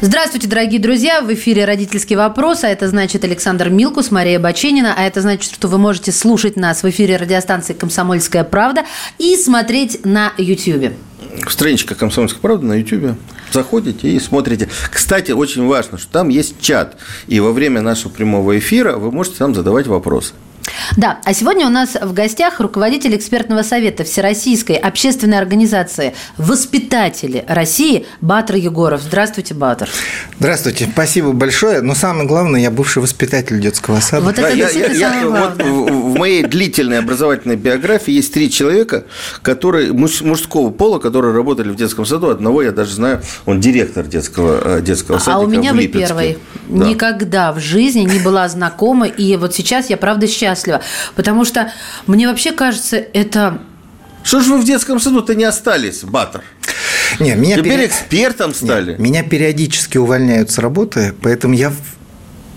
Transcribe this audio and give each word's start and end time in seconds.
Здравствуйте, 0.00 0.46
дорогие 0.46 0.78
друзья! 0.78 1.22
В 1.22 1.34
эфире 1.34 1.64
«Родительский 1.64 2.14
вопрос», 2.14 2.62
а 2.62 2.68
это 2.68 2.86
значит 2.86 3.24
Александр 3.24 3.68
Милкус, 3.68 4.12
Мария 4.12 4.38
Баченина, 4.38 4.94
а 4.96 5.02
это 5.02 5.22
значит, 5.22 5.52
что 5.52 5.66
вы 5.66 5.78
можете 5.78 6.12
слушать 6.12 6.54
нас 6.54 6.84
в 6.84 6.88
эфире 6.88 7.16
радиостанции 7.16 7.72
«Комсомольская 7.72 8.44
правда» 8.44 8.84
и 9.18 9.34
смотреть 9.36 10.04
на 10.04 10.32
YouTube. 10.38 10.92
Страничка 11.48 11.96
«Комсомольская 11.96 12.40
правда» 12.40 12.66
на 12.66 12.74
YouTube. 12.74 13.18
Заходите 13.50 14.08
и 14.08 14.20
смотрите. 14.20 14.68
Кстати, 14.92 15.32
очень 15.32 15.66
важно, 15.66 15.98
что 15.98 16.08
там 16.12 16.28
есть 16.28 16.60
чат, 16.60 16.96
и 17.26 17.40
во 17.40 17.50
время 17.50 17.80
нашего 17.80 18.12
прямого 18.12 18.56
эфира 18.56 18.98
вы 18.98 19.10
можете 19.10 19.38
там 19.38 19.52
задавать 19.52 19.88
вопросы. 19.88 20.34
Да, 20.96 21.18
а 21.24 21.34
сегодня 21.34 21.66
у 21.66 21.70
нас 21.70 21.90
в 22.00 22.12
гостях 22.12 22.60
руководитель 22.60 23.16
экспертного 23.16 23.62
совета 23.62 24.04
Всероссийской 24.04 24.76
общественной 24.76 25.38
организации 25.38 26.14
«Воспитатели 26.36 27.44
России» 27.48 28.06
Батр 28.20 28.56
Егоров. 28.56 29.00
Здравствуйте, 29.02 29.54
Батр. 29.54 29.88
Здравствуйте, 30.38 30.88
спасибо 30.92 31.32
большое. 31.32 31.80
Но 31.82 31.94
самое 31.94 32.26
главное, 32.28 32.60
я 32.60 32.70
бывший 32.70 33.02
воспитатель 33.02 33.60
детского 33.60 34.00
сада. 34.00 34.22
Вот 34.24 34.38
это 34.38 34.48
я, 34.50 34.64
действительно 34.66 34.94
я- 34.96 35.10
самое 35.10 35.20
я- 35.22 35.28
вот 35.28 35.56
главное. 35.56 35.64
в, 35.92 36.12
в 36.14 36.18
моей 36.18 36.42
длительной 36.44 36.98
образовательной 36.98 37.56
биографии 37.56 38.12
есть 38.12 38.32
три 38.34 38.50
человека, 38.50 39.04
которые 39.42 39.92
муж- 39.92 40.20
мужского 40.22 40.70
пола, 40.70 40.98
которые 40.98 41.34
работали 41.34 41.70
в 41.70 41.76
детском 41.76 42.04
саду. 42.04 42.28
Одного 42.30 42.62
я 42.62 42.72
даже 42.72 42.92
знаю, 42.94 43.22
он 43.46 43.60
директор 43.60 44.04
детского, 44.04 44.78
э, 44.78 44.80
детского 44.82 45.18
садика 45.18 45.34
А 45.36 45.38
у 45.40 45.46
меня 45.46 45.72
вы 45.72 45.86
первый. 45.86 46.38
Да. 46.68 46.84
Никогда 46.86 47.52
в 47.52 47.60
жизни 47.60 48.00
не 48.02 48.18
была 48.18 48.48
знакома, 48.48 49.06
и 49.06 49.36
вот 49.36 49.54
сейчас 49.54 49.88
я 49.88 49.96
правда 49.96 50.26
счастлива, 50.26 50.67
потому 51.14 51.44
что 51.44 51.72
мне 52.06 52.28
вообще 52.28 52.52
кажется, 52.52 52.96
это 52.96 53.60
Что 54.24 54.40
же 54.40 54.52
вы 54.52 54.58
в 54.58 54.64
детском 54.64 55.00
саду-то 55.00 55.34
не 55.34 55.44
остались, 55.44 56.02
Баттер? 56.04 56.42
Не, 57.20 57.34
меня 57.34 57.56
Теперь 57.56 57.72
пере- 57.72 57.86
экспертом 57.86 58.52
стали. 58.54 58.92
Не, 58.92 58.98
меня 58.98 59.22
периодически 59.22 59.96
увольняют 59.98 60.50
с 60.50 60.58
работы, 60.58 61.14
поэтому 61.22 61.54
я 61.54 61.72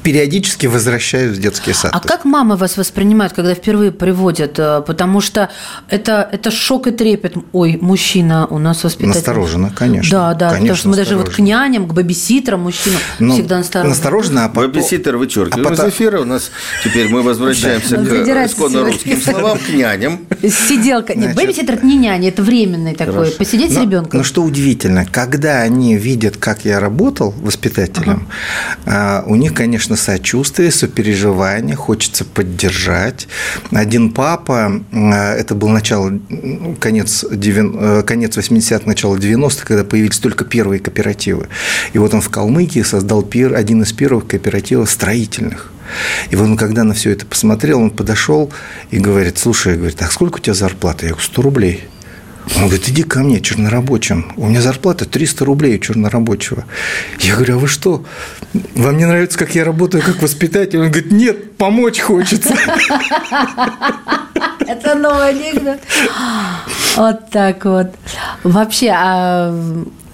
периодически 0.03 0.67
возвращаюсь 0.67 1.37
в 1.37 1.41
детский 1.41 1.73
сад. 1.73 1.91
А 1.93 1.99
как 1.99 2.25
мамы 2.25 2.55
вас 2.55 2.77
воспринимают, 2.77 3.33
когда 3.33 3.53
впервые 3.53 3.91
приводят? 3.91 4.57
Э, 4.59 4.81
Потому 4.85 5.21
что 5.21 5.49
это, 5.89 6.27
это 6.31 6.51
шок 6.51 6.87
и 6.87 6.91
трепет. 6.91 7.35
Ой, 7.53 7.77
мужчина 7.81 8.47
у 8.47 8.57
нас 8.57 8.83
воспитатель. 8.83 9.15
Настороженно, 9.15 9.71
конечно. 9.75 10.11
Да, 10.11 10.33
да, 10.33 10.47
потому 10.47 10.53
Конечно, 10.61 10.75
что 10.75 10.89
мы 10.89 10.95
даже 10.95 11.17
вот 11.17 11.29
к 11.29 11.39
няням, 11.39 11.87
к 11.87 11.93
бэбиситерам 11.93 12.61
мужчину 12.61 12.97
Ну, 13.19 13.33
всегда 13.33 13.57
насторожены. 13.59 13.89
Настороженно, 13.89 14.45
а 14.45 14.49
потом... 14.49 14.71
Бэбиситер 14.71 15.17
вычеркиваем 15.17 15.67
а 15.67 15.69
потом- 15.69 15.87
из 15.87 15.93
эфира. 15.93 16.21
У 16.21 16.25
нас 16.25 16.51
теперь 16.83 17.09
мы 17.09 17.21
возвращаемся 17.21 17.97
к 17.97 18.09
Задирайте 18.09 18.53
исконно 18.53 18.83
русским 18.85 19.21
словам, 19.21 19.57
к 19.59 19.69
няням. 19.69 20.19
Сиделка. 20.41 21.13
Нет, 21.13 21.33
Значит, 21.33 21.37
бэбиситер– 21.37 21.73
это 21.75 21.85
не 21.85 21.97
няня, 21.97 22.29
это 22.29 22.41
временный 22.41 22.95
такой. 22.95 23.31
Посидеть 23.31 23.73
с 23.73 23.77
ребенком. 23.77 24.19
Но 24.19 24.23
что 24.23 24.43
удивительно, 24.43 25.05
когда 25.05 25.61
они 25.61 25.95
видят, 25.95 26.37
как 26.37 26.65
я 26.65 26.79
работал 26.79 27.31
воспитателем, 27.31 28.27
а, 28.85 29.23
у 29.27 29.35
них, 29.35 29.53
конечно, 29.53 29.90
сочувствие, 29.95 30.71
сопереживание, 30.71 31.75
хочется 31.75 32.25
поддержать. 32.25 33.27
Один 33.71 34.11
папа, 34.11 34.81
это 34.91 35.55
был 35.55 35.69
начало, 35.69 36.19
конец, 36.79 37.23
э, 37.23 38.03
конец 38.03 38.37
80-х, 38.37 38.85
начало 38.85 39.15
90-х, 39.17 39.65
когда 39.65 39.83
появились 39.83 40.19
только 40.19 40.45
первые 40.45 40.79
кооперативы. 40.79 41.47
И 41.93 41.97
вот 41.97 42.13
он 42.13 42.21
в 42.21 42.29
Калмыкии 42.29 42.81
создал 42.81 43.25
один 43.55 43.81
из 43.83 43.93
первых 43.93 44.27
кооперативов 44.27 44.89
строительных. 44.89 45.71
И 46.29 46.35
вот 46.35 46.45
он, 46.45 46.57
когда 46.57 46.83
на 46.83 46.93
все 46.93 47.11
это 47.11 47.25
посмотрел, 47.25 47.79
он 47.79 47.91
подошел 47.91 48.51
и 48.91 48.99
говорит, 48.99 49.37
слушай, 49.37 49.75
говорит, 49.75 50.01
а 50.01 50.07
сколько 50.07 50.37
у 50.37 50.39
тебя 50.39 50.53
зарплата? 50.53 51.05
Я 51.05 51.11
говорю, 51.11 51.25
100 51.25 51.41
рублей. 51.41 51.83
Он 52.57 52.67
говорит, 52.67 52.89
иди 52.89 53.03
ко 53.03 53.19
мне, 53.19 53.39
чернорабочим. 53.39 54.33
У 54.35 54.47
меня 54.47 54.61
зарплата 54.61 55.05
300 55.05 55.45
рублей 55.45 55.75
у 55.75 55.79
чернорабочего. 55.79 56.65
Я 57.19 57.35
говорю, 57.35 57.55
а 57.55 57.59
вы 57.59 57.67
что? 57.67 58.05
Вам 58.75 58.97
не 58.97 59.05
нравится, 59.05 59.37
как 59.37 59.55
я 59.55 59.63
работаю 59.63 60.03
как 60.03 60.21
воспитатель? 60.21 60.79
Он 60.79 60.91
говорит, 60.91 61.11
нет, 61.11 61.57
помочь 61.57 61.99
хочется. 61.99 62.53
Это 64.59 64.95
новый 64.95 65.29
анекдот. 65.29 65.79
Вот 66.95 67.29
так 67.29 67.65
вот. 67.65 67.95
Вообще, 68.43 68.91
а 68.93 69.53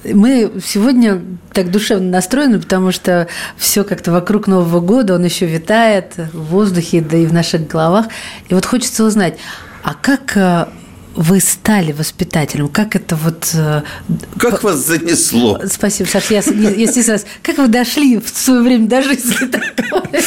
мы 0.03 0.51
сегодня 0.63 1.21
так 1.53 1.71
душевно 1.71 2.09
настроены, 2.09 2.59
потому 2.59 2.91
что 2.91 3.27
все 3.57 3.83
как-то 3.83 4.11
вокруг 4.11 4.47
Нового 4.47 4.79
года, 4.79 5.15
он 5.15 5.25
еще 5.25 5.45
витает 5.45 6.13
в 6.17 6.45
воздухе, 6.45 7.01
да 7.01 7.17
и 7.17 7.25
в 7.25 7.33
наших 7.33 7.67
головах. 7.67 8.07
И 8.49 8.53
вот 8.53 8.65
хочется 8.65 9.03
узнать, 9.03 9.37
а 9.83 9.93
как 9.93 10.37
э, 10.37 10.67
вы 11.17 11.41
стали 11.41 11.91
воспитателем? 11.91 12.69
Как 12.69 12.95
это 12.95 13.15
вот... 13.15 13.49
э, 13.55 13.81
Как 14.37 14.63
вас 14.63 14.75
занесло? 14.77 15.59
Спасибо, 15.69 16.07
Саша. 16.07 16.35
Я, 16.35 16.41
если 16.69 17.01
с 17.01 17.07
вас, 17.07 17.25
как 17.41 17.57
вы 17.57 17.67
дошли 17.67 18.19
в 18.19 18.29
свое 18.29 18.61
время 18.61 18.87
до 18.87 19.01
жизни 19.01 19.47
такой? 19.47 20.21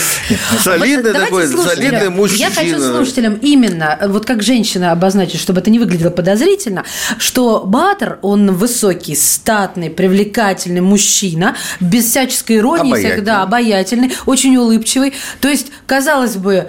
Солидный 0.63 1.13
Вот 1.13 1.23
такой, 1.23 1.47
солидный 1.47 2.11
мужчина. 2.11 2.39
Я 2.41 2.51
хочу 2.51 2.79
слушателям 2.81 3.35
именно, 3.35 3.99
вот 4.09 4.27
как 4.27 4.43
женщина 4.43 4.91
обозначить, 4.91 5.41
чтобы 5.41 5.61
это 5.61 5.71
не 5.71 5.79
выглядело 5.79 6.11
подозрительно, 6.11 6.85
что 7.19 7.63
Батер, 7.65 8.19
он 8.23 8.51
высокий, 8.53 9.15
статный, 9.15 9.91
привлекательный 9.91 10.81
мужчина, 10.81 11.57
без 11.79 12.07
всяческой 12.07 12.57
иронии, 12.57 12.91
Обаятельный. 12.91 13.15
всегда 13.15 13.43
обаятельный, 13.43 14.13
очень 14.27 14.57
улыбчивый. 14.57 15.15
То 15.41 15.49
есть, 15.49 15.69
казалось 15.87 16.37
бы, 16.37 16.69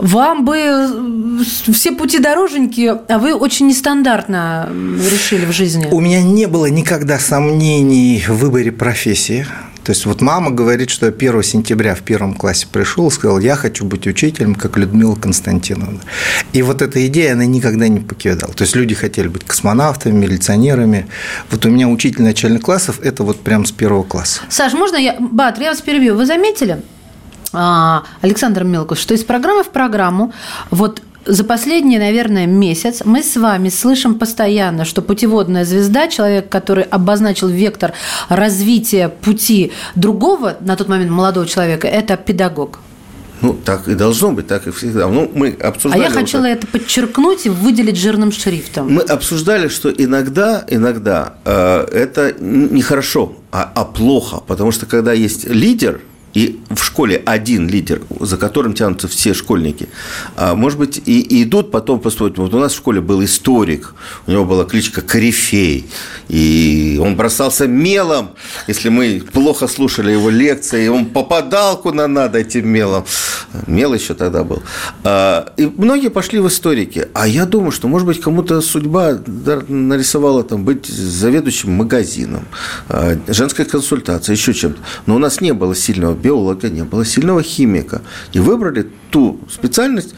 вам 0.00 0.44
бы 0.44 0.56
э, 0.56 1.72
все 1.72 1.92
пути 1.92 2.18
дороженьки, 2.18 2.94
а 3.08 3.18
вы 3.18 3.34
очень 3.34 3.68
нестандартно 3.68 4.68
решили 5.10 5.44
в 5.44 5.52
жизни. 5.52 5.88
У 5.90 6.00
меня 6.00 6.22
не 6.22 6.46
было 6.46 6.66
никогда 6.66 7.18
сомнений 7.18 8.24
в 8.26 8.36
выборе 8.36 8.72
профессии. 8.72 9.46
То 9.84 9.92
есть 9.92 10.06
вот 10.06 10.20
мама 10.20 10.50
говорит, 10.50 10.90
что 10.90 11.06
я 11.06 11.12
1 11.12 11.42
сентября 11.42 11.94
в 11.94 12.02
первом 12.02 12.34
классе 12.34 12.66
пришел 12.70 13.08
и 13.08 13.10
сказал, 13.10 13.40
я 13.40 13.56
хочу 13.56 13.84
быть 13.84 14.06
учителем, 14.06 14.54
как 14.54 14.76
Людмила 14.76 15.14
Константиновна. 15.14 16.00
И 16.52 16.62
вот 16.62 16.82
эта 16.82 17.04
идея, 17.06 17.32
она 17.32 17.46
никогда 17.46 17.88
не 17.88 18.00
покидала. 18.00 18.52
То 18.52 18.62
есть 18.62 18.76
люди 18.76 18.94
хотели 18.94 19.28
быть 19.28 19.44
космонавтами, 19.44 20.12
милиционерами. 20.12 21.06
Вот 21.50 21.64
у 21.64 21.70
меня 21.70 21.88
учитель 21.88 22.22
начальных 22.22 22.62
классов– 22.62 23.00
это 23.02 23.24
вот 23.24 23.40
прям 23.40 23.64
с 23.64 23.72
первого 23.72 24.02
класса. 24.02 24.42
Саш, 24.50 24.74
можно 24.74 24.96
я... 24.96 25.16
Батр, 25.18 25.62
я 25.62 25.70
вас 25.70 25.80
перебью. 25.80 26.14
Вы 26.14 26.26
заметили, 26.26 26.82
а, 27.52 28.04
Александр 28.20 28.64
Мелкус, 28.64 28.98
что 28.98 29.14
из 29.14 29.24
программы 29.24 29.62
в 29.62 29.70
программу 29.70 30.32
вот 30.70 31.02
за 31.26 31.44
последний, 31.44 31.98
наверное, 31.98 32.46
месяц 32.46 33.02
мы 33.04 33.22
с 33.22 33.36
вами 33.36 33.68
слышим 33.68 34.18
постоянно, 34.18 34.84
что 34.84 35.02
путеводная 35.02 35.64
звезда, 35.64 36.08
человек, 36.08 36.48
который 36.48 36.84
обозначил 36.84 37.48
вектор 37.48 37.92
развития 38.28 39.08
пути 39.08 39.72
другого, 39.94 40.56
на 40.60 40.76
тот 40.76 40.88
момент 40.88 41.10
молодого 41.10 41.46
человека, 41.46 41.88
это 41.88 42.16
педагог. 42.16 42.78
Ну, 43.42 43.54
так 43.54 43.88
и 43.88 43.94
должно 43.94 44.32
быть, 44.32 44.46
так 44.46 44.66
и 44.66 44.70
всегда. 44.70 45.08
Ну, 45.08 45.30
мы 45.34 45.56
А 45.60 45.68
обсуждали... 45.68 46.02
я 46.02 46.08
уже- 46.08 46.18
хотела 46.18 46.44
это 46.44 46.66
подчеркнуть 46.66 47.46
и 47.46 47.48
выделить 47.48 47.96
жирным 47.96 48.32
шрифтом. 48.32 48.92
Мы 48.92 49.02
обсуждали, 49.02 49.68
что 49.68 49.90
иногда, 49.90 50.64
иногда 50.68 51.34
э, 51.44 51.86
это 51.92 52.34
нехохорошо, 52.38 53.32
а, 53.50 53.70
а 53.74 53.84
плохо, 53.84 54.42
потому 54.46 54.72
что 54.72 54.84
когда 54.84 55.12
есть 55.14 55.46
лидер, 55.46 56.00
и 56.34 56.60
в 56.70 56.82
школе 56.82 57.22
один 57.26 57.68
лидер, 57.68 58.02
за 58.20 58.36
которым 58.36 58.74
тянутся 58.74 59.08
все 59.08 59.34
школьники, 59.34 59.88
а, 60.36 60.54
может 60.54 60.78
быть, 60.78 61.02
и, 61.04 61.20
и 61.20 61.42
идут 61.42 61.70
потом 61.70 62.00
поступать. 62.00 62.38
Вот 62.38 62.54
у 62.54 62.58
нас 62.58 62.72
в 62.72 62.76
школе 62.76 63.00
был 63.00 63.24
историк, 63.24 63.94
у 64.26 64.30
него 64.30 64.44
была 64.44 64.64
кличка 64.64 65.00
Корифей, 65.00 65.86
и 66.28 67.00
он 67.02 67.16
бросался 67.16 67.66
мелом, 67.66 68.30
если 68.68 68.88
мы 68.88 69.22
плохо 69.32 69.66
слушали 69.66 70.12
его 70.12 70.30
лекции, 70.30 70.88
он 70.88 71.06
попадал 71.06 71.80
куда 71.80 72.06
надо 72.06 72.38
этим 72.38 72.68
мелом. 72.68 73.04
Мел 73.66 73.94
еще 73.94 74.14
тогда 74.14 74.44
был. 74.44 74.62
А, 75.04 75.52
И 75.56 75.66
многие 75.66 76.08
пошли 76.08 76.38
в 76.38 76.46
историки. 76.46 77.08
А 77.14 77.26
я 77.26 77.46
думаю, 77.46 77.72
что, 77.72 77.88
может 77.88 78.06
быть, 78.06 78.20
кому-то 78.20 78.60
судьба 78.60 79.18
нарисовала 79.68 80.44
там 80.44 80.64
быть 80.64 80.86
заведующим 80.86 81.72
магазином, 81.72 82.46
а, 82.88 83.18
женской 83.26 83.64
консультацией, 83.64 84.36
еще 84.36 84.54
чем-то. 84.54 84.80
Но 85.06 85.16
у 85.16 85.18
нас 85.18 85.40
не 85.40 85.52
было 85.52 85.74
сильного 85.74 86.14
биолога, 86.20 86.68
не 86.68 86.82
было 86.82 87.04
сильного 87.04 87.42
химика. 87.42 88.02
И 88.32 88.40
выбрали 88.40 88.86
ту 89.10 89.40
специальность, 89.50 90.14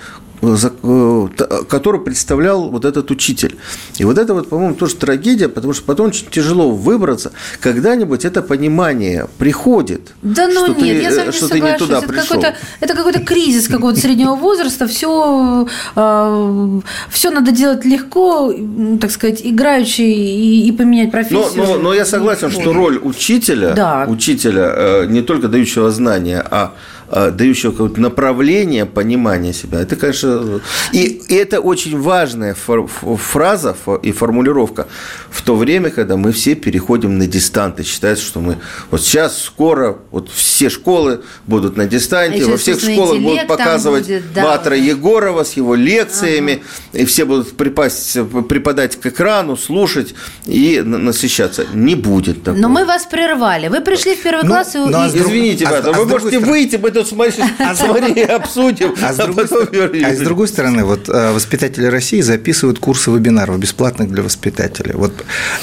который 1.69 2.01
представлял 2.01 2.69
вот 2.69 2.85
этот 2.85 3.11
учитель. 3.13 3.57
И 3.99 4.05
вот 4.05 4.19
это 4.19 4.35
вот, 4.35 4.49
по-моему, 4.49 4.75
тоже 4.75 4.97
трагедия, 4.97 5.49
потому 5.49 5.73
что 5.73 5.85
потом 5.85 6.09
очень 6.09 6.27
тяжело 6.31 6.71
выбраться. 6.71 7.31
Когда-нибудь 7.61 8.25
это 8.25 8.43
понимание 8.43 9.29
приходит. 9.39 10.13
Да 10.23 10.49
ну 10.49 10.67
нет, 10.67 10.79
ты, 10.79 10.87
я 10.87 11.13
с 11.13 11.17
вами 11.17 11.27
не 11.27 11.33
что 11.33 11.59
не 11.59 11.79
туда 11.79 11.99
это 11.99 12.09
пришел. 12.09 12.41
Какой-то, 12.41 12.57
это 12.81 12.95
какой-то 12.95 13.21
кризис 13.21 13.69
какого-то 13.69 14.01
среднего 14.01 14.35
возраста. 14.35 14.89
Все, 14.89 15.69
э, 15.95 16.81
все 17.11 17.31
надо 17.31 17.53
делать 17.53 17.85
легко, 17.85 18.53
так 19.01 19.13
сказать, 19.13 19.43
играючи 19.45 20.01
и, 20.01 20.67
и 20.69 20.73
поменять 20.73 21.13
профессию. 21.13 21.53
Но, 21.55 21.67
но, 21.67 21.79
но 21.79 21.95
я 21.95 22.05
согласен, 22.05 22.51
что 22.51 22.73
роль 22.73 22.99
учителя, 23.01 23.75
да. 23.75 24.07
учителя 24.09 24.73
э, 24.75 25.07
не 25.07 25.23
только 25.23 25.47
дающего 25.47 25.93
знания, 25.93 26.45
а 26.51 26.73
Э, 26.73 26.92
дающего 27.13 27.73
какое-то 27.73 28.01
направление 28.01 28.87
понимания 28.87 29.53
себя. 29.53 29.81
Это, 29.81 29.97
конечно, 29.97 30.61
и, 30.93 31.23
и 31.29 31.35
это 31.35 31.61
очень 31.61 32.01
важная 32.01 32.55
фраза 32.55 33.77
и 34.03 34.13
формулировка 34.13 34.87
в 35.31 35.43
то 35.43 35.57
время, 35.57 35.91
когда 35.91 36.17
мы 36.17 36.33
все 36.33 36.55
переходим 36.55 37.19
на 37.19 37.27
дистант 37.27 37.81
и 37.81 37.83
считается, 37.83 38.25
что 38.25 38.41
мы 38.41 38.59
вот 38.91 39.03
сейчас 39.03 39.43
скоро 39.43 39.99
вот 40.11 40.31
все 40.31 40.71
школы 40.71 41.23
будут 41.47 41.77
на 41.77 41.87
дистанте, 41.87 42.45
во 42.45 42.57
всех 42.57 42.81
школах 42.81 43.21
будут 43.21 43.47
показывать 43.47 44.07
будет, 44.07 44.33
да. 44.33 44.45
Батра 44.45 44.77
Егорова 44.77 45.45
с 45.45 45.53
его 45.55 45.75
лекциями, 45.75 46.63
ага. 46.93 47.03
и 47.03 47.05
все 47.05 47.25
будут 47.25 47.57
припасть, 47.57 48.19
припадать 48.49 48.97
к 48.97 49.07
экрану, 49.07 49.57
слушать 49.57 50.15
и 50.47 50.81
насыщаться. 50.81 51.67
Не 51.75 51.95
будет 51.95 52.43
такого. 52.43 52.61
Но 52.61 52.69
мы 52.69 52.85
вас 52.85 53.05
прервали. 53.05 53.69
Вы 53.69 53.81
пришли 53.81 54.15
в 54.15 54.23
первый 54.23 54.45
ну, 54.45 54.49
класс 54.49 54.75
и... 54.75 54.79
Ну, 54.79 54.99
а 54.99 55.09
Извините, 55.09 55.67
а, 55.67 55.83
а 55.85 55.93
вы 55.93 56.07
можете 56.07 56.39
выйти, 56.39 56.77
мы 56.77 56.91
тут 57.03 57.09
смотри, 57.09 57.45
смотри, 57.75 58.23
обсудим. 58.23 58.95
А 59.03 59.13
с, 59.13 59.21
а 59.21 59.27
другой, 59.27 60.05
а 60.05 60.15
с 60.15 60.19
другой 60.19 60.49
стороны, 60.49 60.85
вот 60.85 61.09
э, 61.09 61.33
воспитатели 61.33 61.87
России 61.87 62.21
записывают 62.21 62.79
курсы 62.79 63.11
вебинаров 63.11 63.59
бесплатных 63.59 64.11
для 64.11 64.23
воспитателей. 64.23 64.95
Вот 64.95 65.13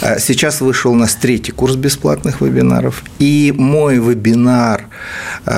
э, 0.02 0.20
сейчас 0.20 0.62
вышел 0.62 0.92
у 0.92 0.96
нас 0.96 1.16
третий 1.16 1.52
курс 1.52 1.76
бесплатных 1.76 2.42
вебинаров, 2.42 3.04
и 3.20 3.54
мой 3.56 3.98
вебинар 3.98 4.88
э, 5.46 5.52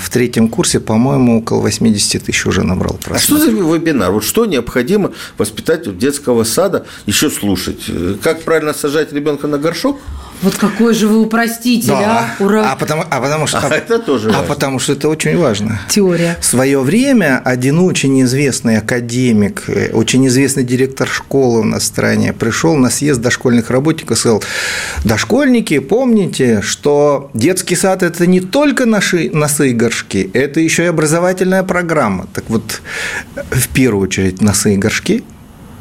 в 0.00 0.10
третьем 0.10 0.48
курсе, 0.48 0.80
по-моему, 0.80 1.40
около 1.40 1.60
80 1.60 2.24
тысяч 2.24 2.46
уже 2.46 2.62
набрал. 2.62 2.94
Просмотр. 2.94 3.16
А 3.16 3.18
что 3.18 3.38
за 3.38 3.50
вебинар? 3.50 4.10
Вот 4.10 4.24
что 4.24 4.46
необходимо 4.46 5.12
воспитателю 5.38 5.94
детского 5.94 6.44
сада 6.44 6.86
еще 7.06 7.30
слушать? 7.30 7.90
Как 8.22 8.42
правильно 8.42 8.74
сажать 8.74 9.12
ребенка 9.12 9.46
на 9.46 9.58
горшок? 9.58 10.00
Вот 10.42 10.56
какой 10.56 10.94
же 10.94 11.08
вы 11.08 11.20
упроститель, 11.20 11.88
да. 11.88 12.34
а? 12.38 12.42
Ура! 12.42 12.72
А 12.72 12.76
потому, 12.76 13.04
а 13.08 13.20
потому 13.20 13.46
что 13.46 13.58
а 13.58 13.70
это 13.74 13.98
тоже. 13.98 14.28
А 14.28 14.32
важно. 14.32 14.48
потому 14.48 14.78
что 14.78 14.92
это 14.92 15.08
очень 15.08 15.38
важно. 15.38 15.80
Теория. 15.88 16.36
В 16.40 16.44
свое 16.44 16.80
время 16.80 17.40
один 17.44 17.78
очень 17.78 18.22
известный 18.22 18.78
академик, 18.78 19.64
э, 19.68 19.90
очень 19.92 20.26
известный 20.26 20.64
директор 20.64 21.08
школы 21.08 21.60
у 21.60 21.64
нас 21.64 21.84
в 21.84 21.86
стране 21.86 22.32
пришел 22.32 22.74
на 22.76 22.90
съезд 22.90 23.20
дошкольных 23.20 23.70
работников 23.70 24.16
и 24.16 24.20
сказал: 24.20 24.42
дошкольники, 25.04 25.78
помните, 25.78 26.60
что 26.62 27.30
детский 27.34 27.76
сад 27.76 28.02
это 28.02 28.26
не 28.26 28.40
только 28.40 28.86
наши 28.86 29.30
носы 29.30 29.70
и 29.70 29.72
горшки, 29.72 30.30
это 30.34 30.60
еще 30.60 30.84
и 30.84 30.86
образовательная 30.86 31.62
программа. 31.62 32.26
Так 32.34 32.44
вот, 32.48 32.82
в 33.50 33.68
первую 33.68 34.04
очередь 34.04 34.42
носы 34.42 34.74
и 34.74 34.76
горшки 34.76 35.24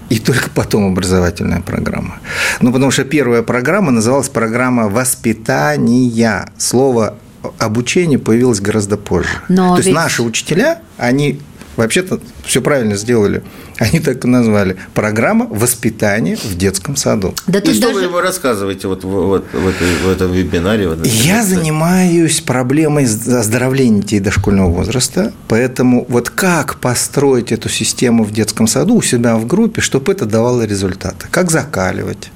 и 0.09 0.19
только 0.19 0.49
потом 0.49 0.91
образовательная 0.91 1.61
программа. 1.61 2.19
Ну, 2.61 2.71
потому 2.71 2.91
что 2.91 3.03
первая 3.03 3.41
программа 3.43 3.91
называлась 3.91 4.29
программа 4.29 4.89
воспитания. 4.89 6.47
Слово 6.57 7.17
обучение 7.59 8.19
появилось 8.19 8.59
гораздо 8.59 8.97
позже. 8.97 9.41
Но 9.49 9.71
То 9.71 9.77
ведь... 9.77 9.85
есть 9.87 9.95
наши 9.95 10.23
учителя, 10.23 10.81
они 10.97 11.39
вообще-то 11.75 12.19
все 12.45 12.61
правильно 12.61 12.95
сделали. 12.95 13.43
Они 13.79 13.99
так 13.99 14.23
и 14.23 14.27
назвали. 14.27 14.77
Программа 14.93 15.45
воспитания 15.45 16.35
в 16.35 16.55
детском 16.55 16.95
саду. 16.95 17.33
Да 17.47 17.59
и 17.59 17.73
что 17.73 17.87
даже... 17.87 17.93
вы 17.93 18.01
ему 18.03 18.19
рассказываете 18.19 18.87
вот, 18.87 19.03
вот, 19.03 19.45
в, 19.51 19.67
этой, 19.67 19.95
в 20.05 20.09
этом 20.09 20.31
вебинаре? 20.31 20.87
Вот, 20.89 21.05
Я 21.05 21.37
лекции? 21.37 21.55
занимаюсь 21.55 22.41
проблемой 22.41 23.05
оздоровления 23.05 24.01
детей 24.01 24.19
дошкольного 24.19 24.69
возраста, 24.69 25.33
поэтому 25.47 26.05
вот 26.07 26.29
как 26.29 26.77
построить 26.79 27.51
эту 27.51 27.69
систему 27.69 28.23
в 28.23 28.31
детском 28.31 28.67
саду 28.67 28.95
у 28.95 29.01
себя 29.01 29.37
в 29.37 29.47
группе, 29.47 29.81
чтобы 29.81 30.11
это 30.11 30.25
давало 30.25 30.63
результаты. 30.63 31.27
Как 31.31 31.51
закаливать, 31.51 32.31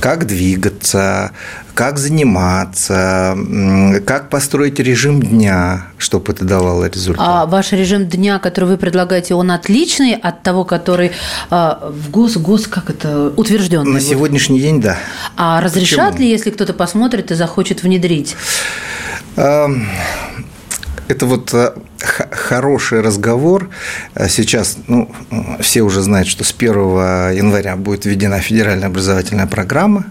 как 0.00 0.26
двигаться, 0.26 1.32
как 1.74 1.98
заниматься, 1.98 3.36
как 4.06 4.28
построить 4.28 4.78
режим 4.78 5.22
дня, 5.22 5.86
чтобы 5.98 6.32
это 6.32 6.44
давало 6.44 6.86
результат. 6.86 7.24
А 7.26 7.46
ваш 7.46 7.72
режим 7.72 8.06
дня, 8.06 8.38
который 8.38 8.66
вы 8.70 8.76
предлагаете, 8.76 9.34
он 9.34 9.50
отличный 9.50 10.14
от 10.14 10.42
того, 10.42 10.64
который 10.64 11.12
а, 11.50 11.90
в 11.90 12.10
ГОС, 12.10 12.36
ГОС, 12.36 12.66
как 12.66 12.90
это, 12.90 13.32
утвержденный? 13.36 13.92
На 13.92 14.00
сегодняшний 14.00 14.60
день, 14.60 14.80
да. 14.80 14.98
А 15.36 15.60
разрешат 15.60 16.12
Почему? 16.12 16.24
ли, 16.24 16.30
если 16.30 16.50
кто-то 16.50 16.74
посмотрит 16.74 17.30
и 17.30 17.34
захочет 17.34 17.82
внедрить? 17.82 18.36
Это 21.10 21.26
вот 21.26 21.52
э, 21.52 21.72
хороший 22.30 23.00
разговор. 23.00 23.68
Э, 24.14 24.28
сейчас 24.28 24.78
ну, 24.86 25.10
все 25.60 25.82
уже 25.82 26.02
знают, 26.02 26.28
что 26.28 26.44
с 26.44 26.54
1 26.56 26.70
января 27.34 27.76
будет 27.76 28.04
введена 28.04 28.40
федеральная 28.40 28.86
образовательная 28.86 29.48
программа 29.48 30.04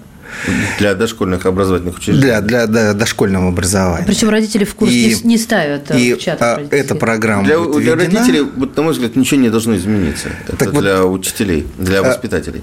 для 0.78 0.96
дошкольных 0.96 1.46
образовательных 1.46 1.98
учреждений. 1.98 2.22
Для, 2.22 2.42
для, 2.42 2.68
для 2.68 2.94
дошкольного 2.94 3.48
образования. 3.48 4.06
Причем 4.06 4.30
родители 4.30 4.66
в 4.66 4.76
курс 4.76 4.92
и, 4.92 5.16
не 5.24 5.38
ставят 5.38 5.90
э, 5.92 6.00
и, 6.00 6.14
в 6.14 6.20
чат. 6.20 6.42
А, 6.42 6.62
эта 6.70 6.96
программа 6.96 7.46
для, 7.46 7.60
для 7.60 7.96
родителей, 7.96 8.42
вот, 8.42 8.76
на 8.76 8.84
мой 8.84 8.94
взгляд, 8.94 9.16
ничего 9.16 9.40
не 9.40 9.50
должно 9.50 9.76
измениться. 9.78 10.30
Это 10.48 10.58
так 10.58 10.74
для 10.74 11.04
вот, 11.04 11.22
учителей, 11.22 11.66
для 11.78 12.04
воспитателей 12.04 12.62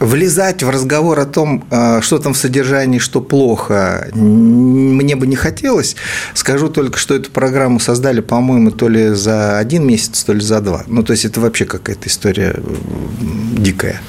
влезать 0.00 0.62
в 0.62 0.70
разговор 0.70 1.20
о 1.20 1.26
том, 1.26 1.64
а, 1.70 2.00
что 2.00 2.18
там 2.18 2.32
в 2.32 2.38
содержании, 2.38 2.98
что 2.98 3.20
плохо, 3.20 4.08
мне 4.14 5.14
бы 5.14 5.26
не 5.26 5.36
хотелось. 5.36 5.94
Скажу 6.34 6.68
только, 6.68 6.98
что 6.98 7.14
эту 7.14 7.30
программу 7.30 7.78
создали, 7.78 8.20
по-моему, 8.20 8.70
то 8.70 8.88
ли 8.88 9.10
за 9.10 9.58
один 9.58 9.86
месяц, 9.86 10.24
то 10.24 10.32
ли 10.32 10.40
за 10.40 10.60
два. 10.60 10.84
Ну, 10.86 11.02
то 11.02 11.12
есть 11.12 11.24
это 11.26 11.40
вообще 11.40 11.66
какая-то 11.66 12.08
история 12.08 12.56
дикая. 13.56 14.00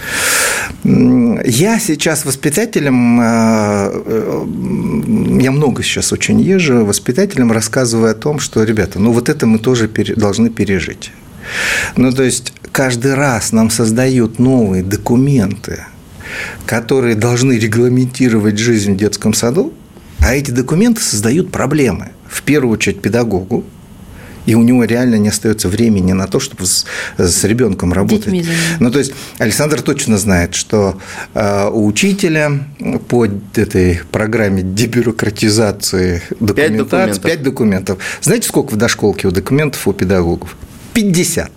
Я 0.83 1.79
сейчас 1.79 2.25
воспитателем, 2.25 3.19
а, 3.21 3.91
э, 3.93 4.45
я 5.41 5.51
много 5.51 5.83
сейчас 5.83 6.13
очень 6.13 6.39
езжу, 6.39 6.85
воспитателем 6.85 7.51
рассказываю 7.51 8.11
о 8.11 8.15
том, 8.15 8.39
что, 8.39 8.63
ребята, 8.63 8.99
ну 8.99 9.11
вот 9.11 9.27
это 9.29 9.45
мы 9.45 9.59
тоже 9.59 9.89
должны 10.15 10.49
пережить. 10.49 11.11
Ну, 11.95 12.11
то 12.11 12.23
есть 12.23 12.53
каждый 12.71 13.15
раз 13.15 13.51
нам 13.51 13.69
создают 13.69 14.39
новые 14.39 14.83
документы, 14.83 15.85
которые 16.65 17.15
должны 17.15 17.53
регламентировать 17.53 18.57
жизнь 18.57 18.93
в 18.93 18.97
детском 18.97 19.33
саду, 19.33 19.73
а 20.19 20.35
эти 20.35 20.51
документы 20.51 21.01
создают 21.01 21.51
проблемы. 21.51 22.11
В 22.27 22.43
первую 22.43 22.73
очередь 22.73 23.01
педагогу, 23.01 23.65
и 24.45 24.55
у 24.55 24.63
него 24.63 24.83
реально 24.85 25.15
не 25.15 25.29
остается 25.29 25.67
времени 25.67 26.13
на 26.13 26.27
то, 26.27 26.39
чтобы 26.39 26.65
с, 26.65 26.85
с 27.17 27.43
ребенком 27.43 27.93
работать. 27.93 28.47
Ну, 28.79 28.91
то 28.91 28.99
есть 28.99 29.13
Александр 29.37 29.81
точно 29.81 30.17
знает, 30.17 30.55
что 30.55 30.99
э, 31.33 31.69
у 31.71 31.85
учителя 31.85 32.51
по 33.07 33.25
этой 33.25 34.01
программе 34.11 34.63
дебюрократизации 34.63 36.23
документации 36.39 36.39
5 36.39 36.83
документов. 36.83 37.23
5 37.23 37.43
документов. 37.43 37.97
Знаете, 38.21 38.47
сколько 38.47 38.71
в 38.71 38.77
дошколке 38.77 39.27
у 39.27 39.31
документов 39.31 39.87
у 39.87 39.93
педагогов? 39.93 40.55
50 40.93 41.51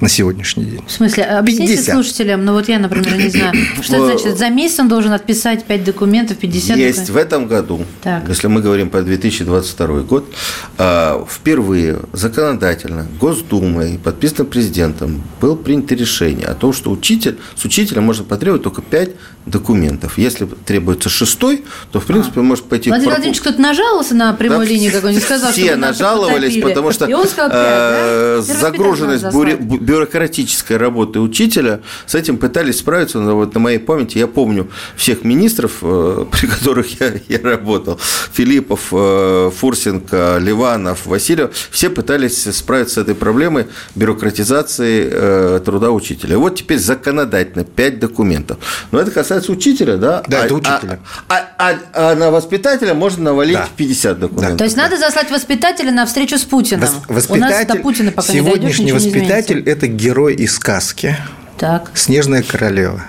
на 0.00 0.08
сегодняшний 0.08 0.64
день. 0.64 0.80
В 0.86 0.90
смысле, 0.90 1.24
объясните 1.24 1.74
50. 1.74 1.94
слушателям, 1.94 2.44
ну 2.44 2.52
вот 2.52 2.68
я, 2.68 2.78
например, 2.78 3.16
не 3.16 3.28
знаю, 3.28 3.54
что 3.82 3.96
это 3.96 4.18
значит, 4.18 4.38
за 4.38 4.48
месяц 4.50 4.78
он 4.80 4.88
должен 4.88 5.12
отписать 5.12 5.64
5 5.64 5.84
документов, 5.84 6.38
50 6.38 6.76
Есть 6.76 6.98
документов? 6.98 7.14
в 7.14 7.16
этом 7.18 7.46
году, 7.46 7.84
так. 8.02 8.28
если 8.28 8.46
мы 8.46 8.60
говорим 8.62 8.90
про 8.90 9.02
2022 9.02 10.02
год, 10.02 10.32
а, 10.78 11.24
впервые 11.28 11.98
законодательно 12.12 13.06
Госдумой, 13.20 13.98
подписано 13.98 14.44
президентом, 14.44 15.22
было 15.40 15.56
принято 15.56 15.94
решение 15.94 16.46
о 16.46 16.54
том, 16.54 16.72
что 16.72 16.90
учитель, 16.90 17.38
с 17.56 17.64
учителя 17.64 18.00
можно 18.00 18.24
потребовать 18.24 18.62
только 18.62 18.82
5 18.82 19.10
документов. 19.50 20.18
Если 20.18 20.46
требуется 20.46 21.08
шестой, 21.08 21.64
то, 21.92 22.00
в 22.00 22.06
принципе, 22.06 22.40
а. 22.40 22.42
может 22.42 22.64
пойти... 22.64 22.90
Владимир 22.90 23.12
Владимирович, 23.12 23.40
кто-то 23.40 23.60
нажаловался 23.60 24.14
на 24.14 24.32
прямую 24.32 24.66
да, 24.66 24.72
линию, 24.72 24.92
как 24.92 25.04
он 25.04 25.12
не 25.12 25.20
сказал, 25.20 25.52
Все 25.52 25.76
нажаловались, 25.76 26.60
потому 26.62 26.92
что 26.92 27.06
сказал, 27.26 27.50
5, 27.50 27.50
да? 27.50 28.40
загруженность 28.42 29.24
бюрократической 29.24 30.76
работы 30.76 31.20
учителя, 31.20 31.80
с 32.06 32.14
этим 32.14 32.38
пытались 32.38 32.78
справиться, 32.78 33.18
но 33.20 33.36
вот 33.36 33.54
на 33.54 33.60
моей 33.60 33.78
памяти 33.78 34.18
я 34.18 34.26
помню 34.26 34.70
всех 34.96 35.24
министров, 35.24 35.78
э, 35.82 36.24
при 36.32 36.46
которых 36.46 37.00
я, 37.00 37.12
я 37.28 37.40
работал, 37.42 37.98
Филиппов, 38.32 38.88
э, 38.92 39.50
Фурсенко, 39.56 40.38
Ливанов, 40.40 41.06
Васильев, 41.06 41.50
все 41.70 41.90
пытались 41.90 42.42
справиться 42.44 42.94
с 42.94 42.98
этой 42.98 43.14
проблемой 43.14 43.66
бюрократизации 43.94 45.08
э, 45.10 45.60
труда 45.64 45.90
учителя. 45.90 46.38
Вот 46.38 46.56
теперь 46.56 46.78
законодательно 46.78 47.64
5 47.64 47.98
документов. 47.98 48.58
Но 48.90 49.00
это 49.00 49.10
касается 49.10 49.37
касается 49.38 49.52
учителя, 49.52 49.96
да? 49.96 50.22
Да, 50.26 50.42
а, 50.42 50.44
это 50.44 50.54
учителя. 50.54 50.98
А, 51.28 51.34
а, 51.58 51.70
а, 51.94 52.12
а 52.12 52.14
на 52.14 52.30
воспитателя 52.30 52.94
можно 52.94 53.24
навалить 53.24 53.54
Да. 53.56 53.68
50 53.76 54.18
документов. 54.18 54.58
То 54.58 54.64
есть 54.64 54.76
надо 54.76 54.96
заслать 54.96 55.30
воспитателя 55.30 55.90
на 55.90 56.06
встречу 56.06 56.38
с 56.38 56.44
Путиным. 56.44 56.88
Вос- 57.08 57.26
У 57.28 57.36
нас 57.36 57.66
до 57.66 57.76
Путина 57.76 58.12
пока 58.12 58.32
не 58.32 58.40
дойдешь, 58.40 58.54
сегодняшний 58.54 58.84
не 58.86 58.92
воспитатель– 58.92 59.60
изменится. 59.60 59.70
это 59.70 59.86
герой 59.86 60.34
из 60.34 60.54
сказки 60.54 61.16
Так. 61.58 61.90
«Снежная 61.94 62.42
королева». 62.42 63.04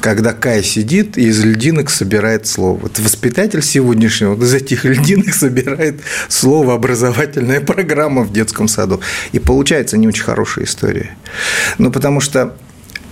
Когда 0.00 0.34
Кай 0.34 0.62
сидит 0.62 1.16
и 1.16 1.22
из 1.28 1.42
льдинок 1.42 1.88
собирает 1.88 2.46
слово. 2.46 2.76
Вот 2.80 2.98
воспитатель 2.98 3.62
сегодняшнего 3.62 4.34
вот 4.34 4.44
из 4.44 4.52
этих 4.52 4.84
льдинок 4.84 5.32
собирает 5.34 6.00
слово 6.28 6.74
«образовательная 6.74 7.62
программа 7.62 8.22
в 8.24 8.32
детском 8.32 8.68
саду». 8.68 9.00
И 9.32 9.38
получается 9.38 9.96
не 9.96 10.06
очень 10.06 10.22
хорошая 10.24 10.66
история. 10.66 11.16
Ну, 11.78 11.90
потому 11.90 12.20
что 12.20 12.54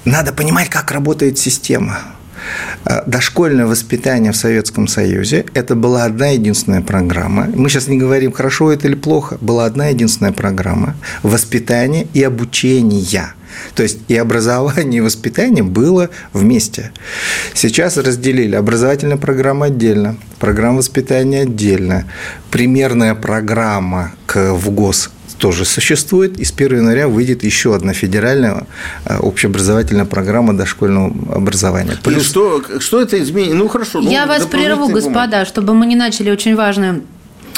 надо 0.04 0.32
понимать, 0.32 0.68
как 0.68 0.90
работает 0.90 1.38
система. 1.38 2.00
А, 2.84 3.02
Дошкольное 3.06 3.66
воспитание 3.66 4.32
в 4.32 4.36
Советском 4.36 4.88
Союзе– 4.88 5.44
это 5.54 5.74
была 5.74 6.04
одна 6.04 6.28
единственная 6.28 6.82
программа. 6.82 7.48
Мы 7.54 7.68
сейчас 7.68 7.88
не 7.88 7.98
говорим, 7.98 8.32
хорошо 8.32 8.72
это 8.72 8.88
или 8.88 8.94
плохо. 8.94 9.38
Была 9.40 9.66
одна 9.66 9.88
единственная 9.88 10.32
программа– 10.32 10.94
воспитание 11.22 12.06
и 12.14 12.22
обучение. 12.22 13.34
То 13.74 13.82
есть 13.82 13.98
и 14.08 14.16
образование, 14.16 14.98
и 14.98 15.00
воспитание 15.02 15.62
было 15.62 16.10
вместе. 16.32 16.92
Сейчас 17.54 17.96
разделили. 17.96 18.56
Образовательная 18.56 19.18
программа 19.18 19.66
отдельно, 19.66 20.16
программа 20.38 20.78
воспитания 20.78 21.42
отдельно, 21.42 22.06
примерная 22.50 23.14
программа 23.14 24.12
к 24.26 24.54
ВГОС 24.54 25.10
тоже 25.42 25.64
существует, 25.64 26.38
и 26.38 26.44
с 26.44 26.52
1 26.52 26.76
января 26.76 27.08
выйдет 27.08 27.42
еще 27.42 27.74
одна 27.74 27.92
федеральная 27.92 28.64
э, 29.04 29.18
общеобразовательная 29.18 30.04
программа 30.04 30.56
дошкольного 30.56 31.12
образования. 31.34 31.98
И 32.06 32.20
что, 32.20 32.62
что 32.78 33.00
это 33.00 33.20
изменит? 33.20 33.54
Ну, 33.54 33.66
хорошо. 33.66 34.00
ну, 34.00 34.10
Я 34.10 34.26
вас 34.26 34.46
прерву, 34.46 34.88
господа, 34.88 35.44
чтобы 35.44 35.74
мы 35.74 35.86
не 35.86 35.96
начали 35.96 36.30
очень 36.30 36.54
важный 36.54 36.90
а, 36.90 37.00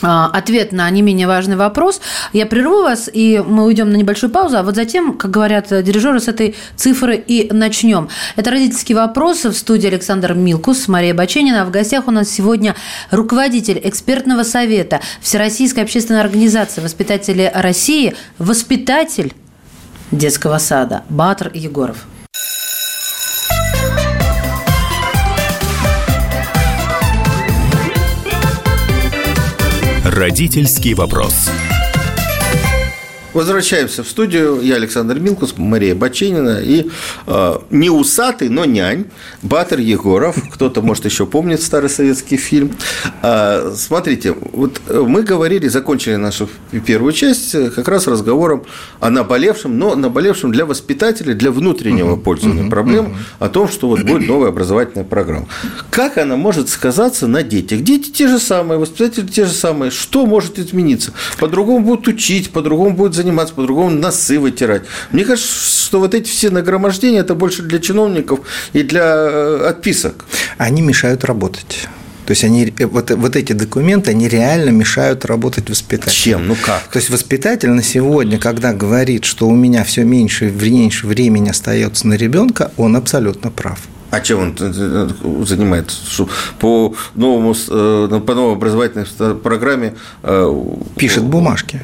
ответ 0.03 0.73
на 0.73 0.89
не 0.91 1.03
менее 1.03 1.27
важный 1.27 1.57
вопрос. 1.57 2.01
Я 2.33 2.47
прерву 2.47 2.83
вас, 2.83 3.09
и 3.13 3.43
мы 3.47 3.65
уйдем 3.65 3.91
на 3.91 3.97
небольшую 3.97 4.31
паузу, 4.31 4.59
а 4.59 4.63
вот 4.63 4.75
затем, 4.75 5.15
как 5.15 5.31
говорят 5.31 5.69
дирижеры, 5.69 6.21
с 6.21 6.29
этой 6.29 6.57
цифры 6.77 7.17
и 7.17 7.49
начнем. 7.53 8.09
Это 8.37 8.51
родительский 8.51 8.95
вопрос 8.95 9.45
в 9.45 9.55
студии 9.55 9.89
Александр 9.89 10.35
Милкус, 10.35 10.89
Мария 10.89 11.15
Баченина. 11.15 11.63
А 11.63 11.65
В 11.65 11.71
гостях 11.71 12.09
у 12.09 12.11
нас 12.11 12.31
сегодня 12.31 12.75
руководитель 13.11 13.81
экспертного 13.83 14.43
совета 14.43 15.01
Всероссийской 15.21 15.83
общественной 15.83 16.21
организации 16.21 16.81
«Воспитатели 16.81 17.51
России», 17.55 18.15
воспитатель 18.39 19.33
детского 20.11 20.59
сада 20.59 21.03
Батр 21.09 21.51
Егоров. 21.55 22.07
Родительский 30.15 30.95
вопрос. 30.95 31.51
Возвращаемся 33.35 34.05
в 34.05 34.09
студию. 34.09 34.61
Я 34.63 34.77
Александр 34.77 35.19
Милкус, 35.19 35.55
Мария 35.57 35.97
Баченина 35.97 36.61
и 36.63 36.89
э, 37.27 37.55
не 37.71 37.91
усатый, 37.91 38.49
но 38.49 38.65
нянь 38.65 39.07
Батыр 39.43 39.81
Егоров. 39.81 40.37
Кто-то, 40.53 40.83
может, 40.83 41.05
еще 41.05 41.27
помнит 41.27 41.61
старый 41.61 41.91
советский 41.91 42.37
фильм. 42.37 42.71
А, 43.23 43.73
смотрите, 43.77 44.37
вот 44.53 44.81
мы 44.89 45.23
говорили, 45.23 45.67
закончили 45.67 46.15
нашу 46.15 46.49
первую 46.87 47.13
часть 47.13 47.57
э, 47.57 47.71
как 47.71 47.89
раз 47.89 48.07
разговором 48.07 48.65
о 49.01 49.11
наболевшем, 49.11 49.77
но 49.79 49.97
наболевшем 49.97 50.53
для 50.53 50.65
воспитателей, 50.65 51.35
для 51.35 51.51
внутреннего 51.51 52.15
пользования 52.15 52.71
проблем, 52.71 53.17
о 53.41 53.49
том, 53.49 53.69
что 53.69 53.89
вот 53.89 54.03
будет 54.03 54.29
новая 54.29 54.51
образовательная 54.51 55.05
программа. 55.05 55.49
Как 55.91 56.19
она 56.19 56.37
может 56.37 56.69
сказаться 56.69 57.27
на 57.27 57.43
детях? 57.43 57.81
Дети 57.81 58.11
те 58.11 58.29
же 58.29 58.39
самые, 58.39 58.79
воспитатели 58.79 59.27
те 59.27 59.45
же 59.45 59.53
самые. 59.53 59.91
Что 59.91 60.25
может 60.25 60.61
измениться? 60.61 61.13
По-другому 61.39 61.85
будут 61.85 62.07
учить, 62.07 62.51
по-другому 62.51 62.95
будут 62.95 63.15
заниматься, 63.15 63.24
по-другому 63.33 63.91
носы 63.91 64.39
вытирать. 64.39 64.83
Мне 65.13 65.25
кажется, 65.25 65.53
что 65.87 66.01
вот 66.01 66.15
эти 66.15 66.29
все 66.29 66.51
нагромождения– 66.51 67.21
это 67.23 67.35
больше 67.35 67.63
для 67.63 67.79
чиновников 67.79 68.41
и 68.73 68.83
для 68.83 69.03
э, 69.05 69.67
отписок. 69.69 70.25
Они 70.59 70.83
мешают 70.83 71.25
работать. 71.25 71.89
То 72.27 72.31
есть 72.31 72.45
они, 72.45 72.73
э, 72.79 72.87
вот, 72.87 73.11
вот 73.11 73.37
эти 73.37 73.53
документы, 73.53 74.11
они 74.11 74.29
реально 74.29 74.71
мешают 74.71 75.25
работать 75.25 75.69
воспитателю. 75.69 76.13
Чем? 76.13 76.49
Ну 76.49 76.57
как? 76.61 76.83
То 76.91 76.99
есть 76.99 77.11
воспитатель 77.11 77.71
на 77.71 77.83
сегодня, 77.83 78.39
когда 78.39 78.73
говорит, 78.73 79.25
что 79.25 79.47
у 79.47 79.55
меня 79.55 79.85
все 79.85 80.05
меньше 80.05 80.49
и 80.49 80.51
меньше 80.51 81.07
времени 81.07 81.51
остается 81.51 82.07
на 82.09 82.15
ребенка, 82.15 82.73
он 82.77 82.97
абсолютно 82.97 83.51
прав. 83.51 83.81
А 84.11 84.21
чем 84.21 84.39
он 84.41 84.57
э, 84.59 85.09
занимается? 85.45 86.27
По, 86.61 86.95
новому, 87.15 87.55
по 87.55 88.35
новой 88.35 88.55
образовательной 88.55 89.35
программе 89.37 89.95
Пишет 90.97 91.25
бумажки. 91.25 91.81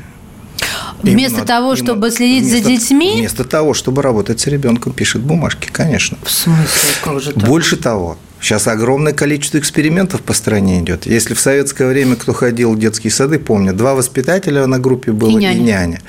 Вместо 1.02 1.38
Ему 1.38 1.46
того, 1.46 1.70
надо- 1.70 1.82
чтобы 1.84 2.06
ему- 2.08 2.16
следить 2.16 2.44
за 2.44 2.56
вместо- 2.56 2.70
детьми? 2.70 3.14
Вместо 3.18 3.44
того, 3.44 3.74
чтобы 3.74 4.02
работать 4.02 4.40
с 4.40 4.46
ребенком, 4.46 4.92
пишет 4.92 5.22
бумажки, 5.22 5.68
конечно. 5.70 6.18
В 6.22 6.30
смысле? 6.30 6.64
Как 7.02 7.20
же 7.20 7.32
так? 7.32 7.44
Больше 7.44 7.76
того, 7.76 8.18
сейчас 8.40 8.66
огромное 8.66 9.12
количество 9.12 9.58
экспериментов 9.58 10.20
по 10.22 10.32
стране 10.32 10.80
идет. 10.80 11.06
Если 11.06 11.34
в 11.34 11.40
советское 11.40 11.86
время 11.88 12.16
кто 12.16 12.32
ходил 12.32 12.72
в 12.72 12.78
детские 12.78 13.10
сады, 13.10 13.38
помню, 13.38 13.72
два 13.72 13.94
воспитателя 13.94 14.66
на 14.66 14.78
группе 14.78 15.12
было 15.12 15.30
И 15.30 15.32
и 15.32 15.36
няня. 15.36 15.60
няня. 15.60 16.00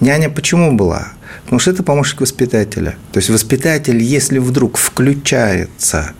Няня 0.00 0.30
почему 0.30 0.72
была? 0.76 1.08
Потому 1.44 1.58
что 1.60 1.70
это 1.70 1.82
помощник 1.82 2.20
воспитателя. 2.20 2.96
То 3.12 3.18
есть 3.18 3.30
воспитатель, 3.30 4.02
если 4.02 4.38
вдруг 4.38 4.76
включается 4.78 6.12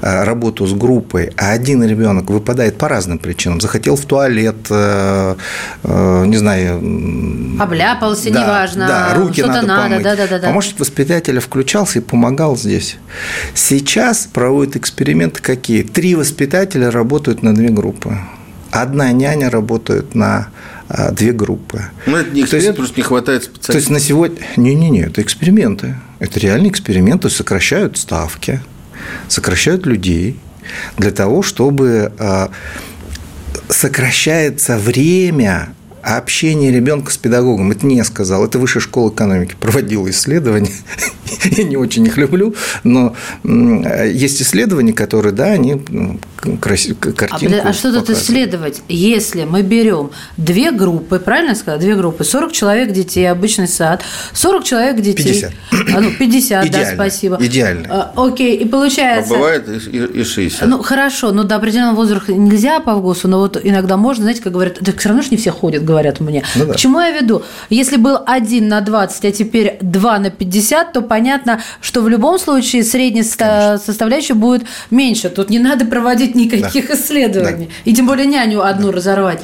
работу 0.00 0.66
с 0.66 0.72
группой, 0.72 1.32
а 1.36 1.50
один 1.52 1.82
ребенок 1.84 2.30
выпадает 2.30 2.78
по 2.78 2.88
разным 2.88 3.18
причинам, 3.18 3.60
захотел 3.60 3.96
в 3.96 4.04
туалет, 4.04 4.56
э, 4.70 5.34
э, 5.84 6.24
не 6.26 6.36
знаю, 6.36 6.78
Обляпался, 7.60 8.30
да, 8.30 8.42
неважно, 8.42 8.86
Да, 8.86 9.14
руки 9.14 9.40
что-то 9.40 9.54
надо, 9.62 9.66
надо, 9.66 9.88
помыть. 9.90 10.02
да-да-да-да. 10.04 10.46
Помощник 10.48 10.80
воспитателя 10.80 11.40
включался 11.40 11.98
и 11.98 12.02
помогал 12.02 12.56
здесь. 12.56 12.96
Сейчас 13.54 14.28
проводят 14.32 14.76
эксперименты 14.76 15.42
какие? 15.42 15.82
Три 15.82 16.14
воспитателя 16.14 16.90
работают 16.90 17.42
на 17.42 17.54
две 17.54 17.68
группы. 17.68 18.18
Одна 18.70 19.10
няня 19.12 19.50
работает 19.50 20.14
на 20.14 20.48
две 21.12 21.32
группы. 21.32 21.82
Ну, 22.06 22.16
это 22.16 22.30
не 22.30 22.32
То 22.32 22.38
есть- 22.40 22.44
эксперимент, 22.54 22.76
просто 22.76 22.96
не 22.96 23.02
хватает 23.02 23.42
То 23.42 23.48
есть 23.48 23.56
специалистов. 23.64 23.92
на 23.92 24.00
сегодня... 24.00 24.38
Не-не-не, 24.56 25.02
это 25.02 25.22
эксперименты. 25.22 25.96
Это 26.18 26.40
реальные 26.40 26.70
эксперименты, 26.70 27.30
сокращают 27.30 27.96
ставки, 27.96 28.60
сокращают 29.28 29.86
людей 29.86 30.38
для 30.96 31.10
того, 31.10 31.42
чтобы 31.42 32.12
а, 32.18 32.50
сокращается 33.68 34.76
время 34.76 35.74
общения 36.02 36.70
ребенка 36.70 37.12
с 37.12 37.16
педагогом. 37.16 37.70
Это 37.70 37.86
не 37.86 37.96
я 37.96 38.04
сказал, 38.04 38.44
это 38.44 38.58
Высшая 38.58 38.80
школа 38.80 39.10
экономики 39.10 39.54
проводила 39.58 40.08
исследования. 40.10 40.72
Я 41.44 41.64
не 41.64 41.76
очень 41.76 42.06
их 42.06 42.16
люблю, 42.16 42.54
но 42.84 43.14
есть 43.44 44.42
исследования, 44.42 44.92
которые, 44.92 45.32
да, 45.32 45.44
они 45.46 45.74
краси- 46.42 46.96
А, 47.00 47.12
картинку 47.12 47.56
а 47.64 47.72
что 47.72 47.92
тут 47.92 48.10
исследовать? 48.10 48.82
Если 48.88 49.44
мы 49.44 49.62
берем 49.62 50.10
две 50.36 50.72
группы, 50.72 51.18
правильно 51.18 51.50
я 51.50 51.54
сказала? 51.54 51.80
Две 51.80 51.94
группы, 51.94 52.24
40 52.24 52.52
человек 52.52 52.92
детей, 52.92 53.30
обычный 53.30 53.68
сад, 53.68 54.02
40 54.32 54.64
человек 54.64 55.00
детей. 55.00 55.24
50. 55.24 55.52
А, 55.94 56.00
ну, 56.00 56.10
50, 56.12 56.62
да, 56.62 56.68
Идеально, 56.68 56.94
спасибо. 56.94 57.38
идеально. 57.40 57.86
А, 57.90 58.12
окей, 58.16 58.56
и 58.56 58.64
А 58.66 58.68
получается... 58.68 59.34
бывает 59.34 59.68
и 59.68 60.24
60. 60.24 60.68
Ну, 60.68 60.82
хорошо, 60.82 61.32
но 61.32 61.44
до 61.44 61.56
определенного 61.56 61.96
возраста 61.96 62.32
нельзя 62.32 62.80
по 62.80 62.94
ВГОСу, 62.94 63.28
но 63.28 63.38
вот 63.38 63.58
иногда 63.62 63.96
можно, 63.96 64.22
знаете, 64.22 64.42
как 64.42 64.52
говорят, 64.52 64.78
так 64.78 64.98
все 64.98 65.08
равно 65.08 65.22
же 65.22 65.28
не 65.30 65.36
все 65.36 65.50
ходят, 65.52 65.84
говорят 65.90 66.20
мне. 66.20 66.44
Ну 66.54 66.66
да. 66.66 66.74
К 66.74 66.76
чему 66.76 67.00
я 67.00 67.10
веду? 67.10 67.42
Если 67.68 67.96
был 67.96 68.18
один 68.26 68.68
на 68.68 68.80
20, 68.80 69.24
а 69.24 69.32
теперь 69.32 69.76
2 69.80 70.18
на 70.18 70.30
50, 70.30 70.92
то 70.92 71.02
понятно, 71.02 71.60
что 71.80 72.02
в 72.02 72.08
любом 72.08 72.38
случае 72.38 72.84
средняя 72.84 73.24
ста- 73.24 73.78
составляющая 73.78 74.34
будет 74.34 74.62
меньше. 74.90 75.28
Тут 75.28 75.50
не 75.50 75.58
надо 75.58 75.84
проводить 75.84 76.34
никаких 76.34 76.90
исследований. 76.90 77.68
И 77.84 77.92
тем 77.92 78.06
более 78.06 78.26
няню 78.26 78.62
одну 78.62 78.92
разорвать. 78.92 79.40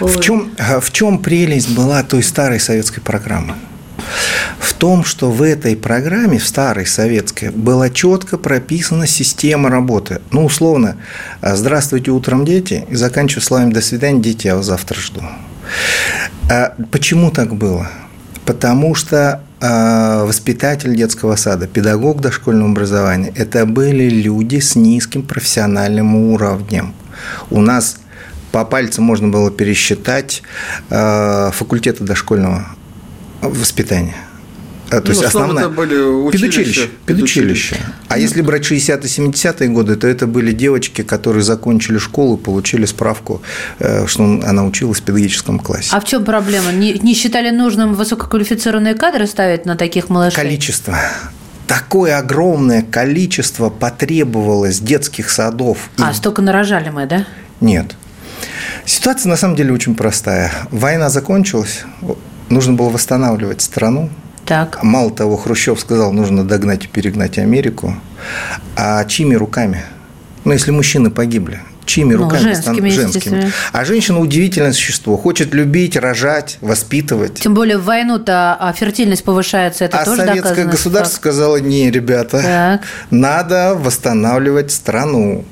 В 0.00 0.16
Ой. 0.16 0.22
чем, 0.22 0.50
в 0.58 0.90
чем 0.92 1.18
прелесть 1.18 1.70
была 1.70 2.02
той 2.02 2.22
старой 2.22 2.60
советской 2.60 3.00
программы? 3.00 3.54
В 4.58 4.74
том, 4.74 5.04
что 5.04 5.30
в 5.30 5.42
этой 5.42 5.76
программе, 5.76 6.38
в 6.38 6.46
старой 6.46 6.86
советской, 6.86 7.50
была 7.50 7.90
четко 7.90 8.38
прописана 8.38 9.06
система 9.06 9.70
работы. 9.70 10.20
Ну, 10.30 10.44
условно, 10.44 10.96
здравствуйте 11.42 12.10
утром, 12.10 12.44
дети, 12.44 12.84
и 12.88 12.94
заканчиваю 12.94 13.42
словами 13.42 13.72
до 13.72 13.80
свидания, 13.80 14.20
дети, 14.20 14.46
я 14.46 14.56
вас 14.56 14.66
завтра 14.66 14.98
жду. 15.00 15.20
А 16.50 16.74
Почему 16.90 17.30
так 17.30 17.54
было? 17.54 17.88
Потому 18.44 18.94
что 18.94 19.42
а, 19.60 20.24
воспитатель 20.24 20.94
детского 20.94 21.36
сада, 21.36 21.66
педагог 21.66 22.20
дошкольного 22.20 22.70
образования– 22.70 23.32
это 23.36 23.66
были 23.66 24.08
люди 24.08 24.60
с 24.60 24.76
низким 24.76 25.22
профессиональным 25.22 26.14
уровнем. 26.14 26.94
У 27.50 27.60
нас 27.60 27.98
по 28.52 28.64
пальцам 28.64 29.04
можно 29.04 29.28
было 29.28 29.50
пересчитать 29.50 30.42
а, 30.90 31.50
факультеты 31.50 32.04
дошкольного 32.04 32.66
воспитания. 33.42 34.14
А, 34.90 35.00
то 35.00 35.08
Ну, 35.08 35.10
есть 35.10 35.22
основная... 35.24 35.64
это 35.64 35.72
были 35.74 35.96
училища. 35.96 36.48
Педучилище. 36.56 36.88
Педучилище. 37.06 37.76
А 38.08 38.18
если 38.18 38.40
брать 38.40 38.62
60-е, 38.70 38.98
70-е 39.30 39.68
годы, 39.68 39.96
то 39.96 40.06
это 40.06 40.26
были 40.26 40.52
девочки, 40.52 41.02
которые 41.02 41.42
закончили 41.42 41.98
школу, 41.98 42.36
получили 42.38 42.86
справку, 42.86 43.42
э, 43.78 44.06
что 44.06 44.24
она 44.24 44.64
училась 44.64 44.98
в 45.00 45.02
педагогическом 45.02 45.58
классе. 45.58 45.90
А 45.92 46.00
в 46.00 46.04
чем 46.04 46.24
проблема? 46.24 46.72
Не, 46.72 46.94
не 46.94 47.14
считали 47.14 47.50
нужным 47.50 47.94
высококвалифицированные 47.94 48.94
кадры 48.94 49.26
ставить 49.26 49.66
на 49.66 49.76
таких 49.76 50.08
малышей? 50.08 50.42
Количество. 50.42 50.96
Такое 51.66 52.16
огромное 52.16 52.80
количество 52.82 53.68
потребовалось 53.68 54.80
детских 54.80 55.28
садов. 55.28 55.90
и 55.98 56.02
А, 56.02 56.14
столько 56.14 56.40
нарожали 56.40 56.88
мы, 56.88 57.04
да? 57.06 57.26
Нет. 57.60 57.94
Ситуация 58.86 59.28
на 59.28 59.36
самом 59.36 59.54
деле 59.54 59.72
очень 59.72 59.94
простая. 59.94 60.50
Война 60.70 61.10
закончилась, 61.10 61.82
нужно 62.48 62.72
было 62.72 62.88
восстанавливать 62.88 63.60
страну. 63.60 64.08
Так. 64.48 64.82
Мало 64.82 65.10
того, 65.10 65.36
Хрущев 65.36 65.78
сказал, 65.78 66.12
нужно 66.12 66.42
догнать 66.42 66.84
и 66.84 66.88
перегнать 66.88 67.38
Америку. 67.38 67.94
А 68.76 69.04
чьими 69.04 69.34
руками? 69.34 69.82
Ну, 70.44 70.52
если 70.52 70.70
мужчины 70.70 71.10
погибли, 71.10 71.60
чьими 71.84 72.14
Ну, 72.14 72.24
руками? 72.24 72.40
женскими, 72.42 72.90
Стан- 72.90 73.06
естественно. 73.06 73.50
А 73.72 73.84
женщина 73.84 74.18
удивительное 74.20 74.72
существо. 74.72 75.16
Хочет 75.18 75.52
любить, 75.52 75.96
рожать, 75.96 76.56
воспитывать. 76.62 77.34
Тем 77.34 77.52
более 77.54 77.76
в 77.76 77.84
войну-то 77.84 78.56
а, 78.58 78.72
фертильность 78.72 79.24
повышается, 79.24 79.84
это 79.84 79.98
а 79.98 80.04
тоже 80.06 80.22
советское 80.24 80.64
государство 80.64 81.16
сказало, 81.16 81.56
не, 81.58 81.90
ребята, 81.90 82.40
Так. 82.42 82.80
надо 83.10 83.74
восстанавливать 83.78 84.72
страну. 84.72 85.44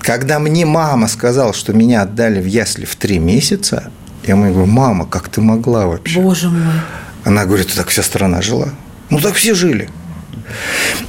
Когда 0.00 0.38
мне 0.38 0.64
мама 0.64 1.08
сказала, 1.08 1.52
что 1.52 1.74
меня 1.74 2.02
отдали 2.02 2.40
в 2.40 2.46
ясли 2.46 2.86
в 2.86 2.96
три 2.96 3.18
месяца, 3.18 3.90
я 4.24 4.34
ему 4.34 4.50
говорю, 4.52 4.66
мама, 4.66 5.04
как 5.06 5.28
ты 5.28 5.40
могла 5.42 5.86
вообще? 5.86 6.20
Боже 6.20 6.48
мой. 6.48 6.62
Она 7.28 7.44
говорит, 7.44 7.74
так 7.76 7.88
вся 7.88 8.02
страна 8.02 8.40
жила. 8.40 8.70
Ну, 9.10 9.20
так 9.20 9.34
все 9.34 9.54
жили. 9.54 9.90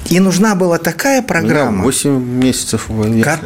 И 0.10 0.20
нужна 0.20 0.54
была 0.54 0.78
такая 0.78 1.22
программа, 1.22 1.82
8 1.86 2.10
месяцев 2.22 2.90
войны. 2.90 3.24
Ка- 3.24 3.40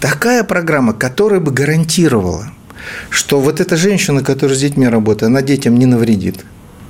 такая 0.00 0.42
программа, 0.42 0.94
которая 0.94 1.38
бы 1.38 1.52
гарантировала, 1.52 2.50
что 3.08 3.38
вот 3.40 3.60
эта 3.60 3.76
женщина, 3.76 4.20
которая 4.24 4.56
с 4.56 4.60
детьми 4.60 4.88
работает, 4.88 5.30
она 5.30 5.42
детям 5.42 5.78
не 5.78 5.86
навредит. 5.86 6.44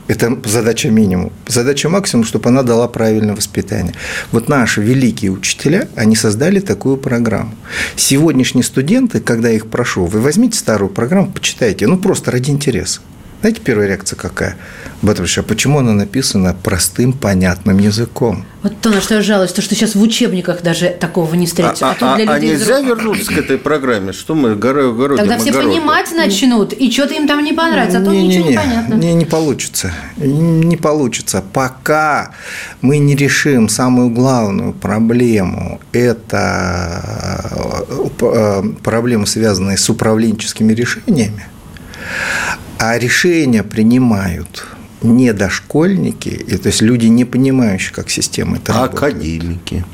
Это 0.08 0.38
задача 0.46 0.88
минимум. 0.88 1.30
Задача 1.46 1.90
максимум, 1.90 2.24
чтобы 2.24 2.48
она 2.48 2.62
дала 2.62 2.88
правильное 2.88 3.36
воспитание. 3.36 3.92
Вот 4.32 4.48
наши 4.48 4.80
великие 4.80 5.30
учителя, 5.30 5.88
они 5.94 6.16
создали 6.16 6.60
такую 6.60 6.96
программу. 6.96 7.54
Сегодняшние 7.96 8.64
студенты, 8.64 9.20
когда 9.20 9.50
я 9.50 9.56
их 9.56 9.66
прошу, 9.66 10.06
вы 10.06 10.22
возьмите 10.22 10.58
старую 10.58 10.88
программу, 10.88 11.30
почитайте, 11.30 11.86
ну 11.86 11.98
просто 11.98 12.30
ради 12.30 12.50
интереса. 12.50 13.02
Знаете, 13.42 13.60
первая 13.60 13.88
реакция 13.88 14.16
какая? 14.16 14.56
Батюшка, 15.02 15.40
а 15.40 15.42
почему 15.42 15.80
она 15.80 15.92
написана 15.94 16.54
простым, 16.62 17.12
понятным 17.12 17.76
языком? 17.78 18.44
Вот 18.62 18.80
то, 18.80 18.90
на 18.90 19.00
что 19.00 19.16
я 19.16 19.22
жалуюсь, 19.22 19.50
то, 19.50 19.60
что 19.60 19.74
сейчас 19.74 19.96
в 19.96 20.00
учебниках 20.00 20.62
даже 20.62 20.90
такого 20.90 21.34
не 21.34 21.46
А, 21.46 21.48
встретишь. 21.48 21.82
А, 21.82 21.96
а- 22.00 22.14
а 22.14 22.18
людей 22.18 22.50
нельзя 22.50 22.64
взрослых. 22.80 22.86
вернуться 22.98 23.34
к 23.34 23.38
этой 23.38 23.58
программе? 23.58 24.12
Что 24.12 24.36
мы 24.36 24.50
горо- 24.54 24.92
городим 24.96 25.16
Тогда 25.26 25.38
все 25.38 25.50
огород? 25.50 25.70
понимать 25.72 26.12
начнут, 26.12 26.72
и 26.72 26.88
что-то 26.92 27.14
им 27.14 27.26
там 27.26 27.42
не 27.42 27.52
понравится, 27.52 27.98
а 27.98 28.04
то 28.04 28.12
Не, 28.12 28.28
ничего 28.28 28.44
не, 28.44 28.50
не 28.50 28.56
понятно. 28.56 28.94
Не, 28.94 29.12
не 29.12 29.24
получится. 29.24 29.90
Не 30.18 30.76
получится. 30.76 31.42
Пока 31.52 32.30
мы 32.80 32.98
не 32.98 33.16
решим 33.16 33.68
самую 33.68 34.10
главную 34.10 34.72
проблему, 34.72 35.80
это 35.90 37.82
э, 38.20 38.62
проблемы, 38.84 39.26
связанные 39.26 39.76
с 39.78 39.90
управленческими 39.90 40.72
решениями, 40.72 41.44
а 42.84 42.98
решения 42.98 43.62
принимают 43.62 44.66
не 45.02 45.32
дошкольники, 45.32 46.30
и, 46.30 46.56
то 46.56 46.66
есть 46.66 46.82
люди, 46.82 47.06
не 47.06 47.24
понимающие, 47.24 47.94
как 47.94 48.10
система 48.10 48.56
это 48.56 48.72
А 48.72 48.82
работает. 48.82 49.14
Академики. 49.14 49.84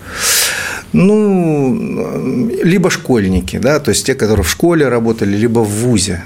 Ну, 0.94 2.48
либо 2.62 2.90
школьники, 2.90 3.58
да, 3.58 3.78
то 3.78 3.90
есть 3.90 4.06
те, 4.06 4.14
которые 4.14 4.42
в 4.42 4.50
школе 4.50 4.88
работали, 4.88 5.36
либо 5.36 5.58
в 5.58 5.68
ВУЗе. 5.68 6.22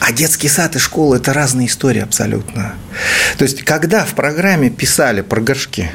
А 0.00 0.12
детский 0.12 0.48
сад 0.48 0.74
и 0.74 0.80
школа– 0.80 1.14
это 1.16 1.32
разные 1.32 1.68
истории 1.68 2.00
абсолютно. 2.00 2.74
То 3.38 3.44
есть, 3.44 3.62
когда 3.62 4.04
в 4.04 4.14
программе 4.14 4.68
писали 4.68 5.20
про 5.20 5.40
горшки, 5.40 5.92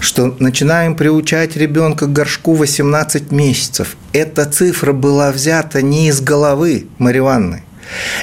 что 0.00 0.34
начинаем 0.38 0.96
приучать 0.96 1.54
ребенка 1.54 2.06
к 2.06 2.12
горшку 2.14 2.54
18 2.54 3.30
месяцев, 3.30 3.96
эта 4.14 4.46
цифра 4.46 4.94
была 4.94 5.32
взята 5.32 5.82
не 5.82 6.08
из 6.08 6.22
головы 6.22 6.86
Ивановны, 6.98 7.62